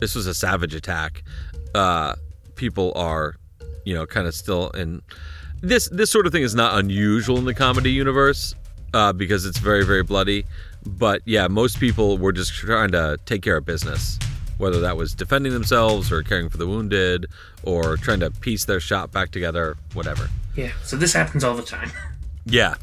this 0.00 0.14
was 0.14 0.26
a 0.26 0.34
savage 0.34 0.74
attack. 0.74 1.22
Uh, 1.74 2.14
people 2.56 2.92
are, 2.96 3.36
you 3.84 3.94
know, 3.94 4.06
kind 4.06 4.26
of 4.26 4.34
still 4.34 4.70
in 4.70 5.02
this 5.60 5.88
this 5.90 6.10
sort 6.10 6.26
of 6.26 6.32
thing 6.32 6.42
is 6.42 6.54
not 6.54 6.78
unusual 6.78 7.38
in 7.38 7.44
the 7.44 7.54
comedy 7.54 7.90
universe 7.90 8.54
uh, 8.94 9.12
because 9.12 9.46
it's 9.46 9.58
very 9.58 9.84
very 9.84 10.02
bloody. 10.02 10.44
But 10.86 11.22
yeah, 11.26 11.46
most 11.48 11.78
people 11.78 12.18
were 12.18 12.32
just 12.32 12.52
trying 12.52 12.92
to 12.92 13.18
take 13.26 13.42
care 13.42 13.58
of 13.58 13.66
business, 13.66 14.18
whether 14.58 14.80
that 14.80 14.96
was 14.96 15.14
defending 15.14 15.52
themselves 15.52 16.10
or 16.10 16.22
caring 16.22 16.48
for 16.48 16.56
the 16.56 16.66
wounded 16.66 17.26
or 17.62 17.96
trying 17.98 18.20
to 18.20 18.30
piece 18.30 18.64
their 18.64 18.80
shop 18.80 19.12
back 19.12 19.30
together, 19.30 19.76
whatever. 19.92 20.30
Yeah. 20.56 20.72
So 20.82 20.96
this 20.96 21.12
happens 21.12 21.44
all 21.44 21.54
the 21.54 21.62
time. 21.62 21.90
Yeah. 22.46 22.76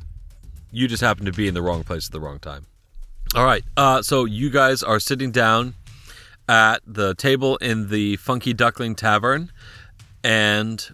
You 0.72 0.88
just 0.88 1.02
happen 1.02 1.26
to 1.26 1.32
be 1.32 1.48
in 1.48 1.56
the 1.56 1.64
wrong 1.64 1.84
place 1.84 2.08
at 2.08 2.12
the 2.12 2.20
wrong 2.20 2.38
time. 2.38 2.68
All 3.36 3.46
right. 3.46 3.64
Uh, 3.76 4.02
so 4.02 4.26
you 4.26 4.50
guys 4.50 4.84
are 4.84 5.00
sitting 5.00 5.32
down 5.32 5.76
at 6.48 6.82
the 6.86 7.14
table 7.16 7.58
in 7.58 7.90
the 7.90 8.16
Funky 8.18 8.54
Duckling 8.54 8.96
Tavern, 8.96 9.52
and 10.24 10.88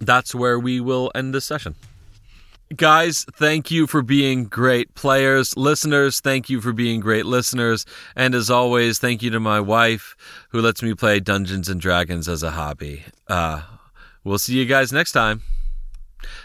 that's 0.00 0.34
where 0.34 0.58
we 0.58 0.80
will 0.80 1.12
end 1.14 1.34
this 1.34 1.44
session. 1.44 1.74
Guys, 2.74 3.24
thank 3.34 3.70
you 3.70 3.86
for 3.86 4.02
being 4.02 4.46
great 4.46 4.92
players. 4.94 5.56
Listeners, 5.56 6.18
thank 6.18 6.50
you 6.50 6.60
for 6.60 6.72
being 6.72 6.98
great 6.98 7.24
listeners. 7.24 7.86
And 8.16 8.34
as 8.34 8.50
always, 8.50 8.98
thank 8.98 9.22
you 9.22 9.30
to 9.30 9.38
my 9.38 9.60
wife 9.60 10.16
who 10.50 10.60
lets 10.60 10.82
me 10.82 10.92
play 10.94 11.20
Dungeons 11.20 11.68
and 11.68 11.80
Dragons 11.80 12.28
as 12.28 12.42
a 12.42 12.50
hobby. 12.50 13.04
Uh, 13.28 13.62
we'll 14.24 14.38
see 14.38 14.58
you 14.58 14.64
guys 14.64 14.92
next 14.92 15.12
time. 15.12 15.42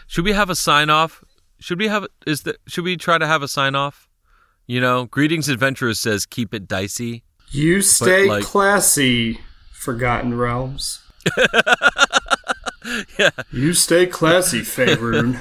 Should 0.06 0.24
we 0.24 0.32
have 0.32 0.48
a 0.48 0.54
sign 0.54 0.90
off? 0.90 1.24
Should 1.58 1.80
we 1.80 1.88
have 1.88 2.06
is 2.24 2.42
the 2.42 2.56
should 2.68 2.84
we 2.84 2.96
try 2.96 3.18
to 3.18 3.26
have 3.26 3.42
a 3.42 3.48
sign 3.48 3.74
off? 3.74 4.08
You 4.66 4.80
know, 4.80 5.06
greetings 5.06 5.48
adventurers 5.48 5.98
says 6.00 6.24
keep 6.26 6.54
it 6.54 6.68
dicey. 6.68 7.24
You 7.50 7.82
stay 7.82 8.28
like- 8.28 8.44
classy, 8.44 9.40
Forgotten 9.72 10.36
Realms. 10.36 11.00
Yeah. 13.18 13.30
You 13.52 13.74
stay 13.74 14.06
classy, 14.06 14.60
Faerun. 14.62 15.38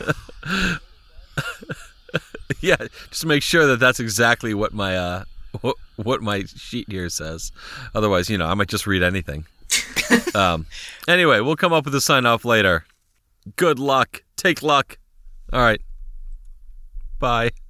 Yeah, 2.60 2.76
just 3.10 3.26
make 3.26 3.42
sure 3.42 3.66
that 3.66 3.80
that's 3.80 4.00
exactly 4.00 4.54
what 4.54 4.74
my 4.74 4.96
uh 4.96 5.24
what, 5.62 5.78
what 5.96 6.22
my 6.22 6.44
sheet 6.44 6.88
here 6.90 7.10
says. 7.10 7.52
Otherwise, 7.96 8.30
you 8.30 8.38
know, 8.38 8.46
I 8.46 8.54
might 8.54 8.68
just 8.68 8.86
read 8.86 9.02
anything. 9.02 9.46
um 10.36 10.68
anyway, 11.08 11.40
we'll 11.40 11.56
come 11.56 11.74
up 11.74 11.86
with 11.86 11.96
a 11.96 12.02
sign 12.02 12.26
off 12.28 12.46
later. 12.46 12.86
Good 13.56 13.80
luck. 13.80 14.22
Take 14.36 14.62
luck. 14.62 15.00
All 15.52 15.62
right. 15.62 15.82
Bye. 17.20 17.52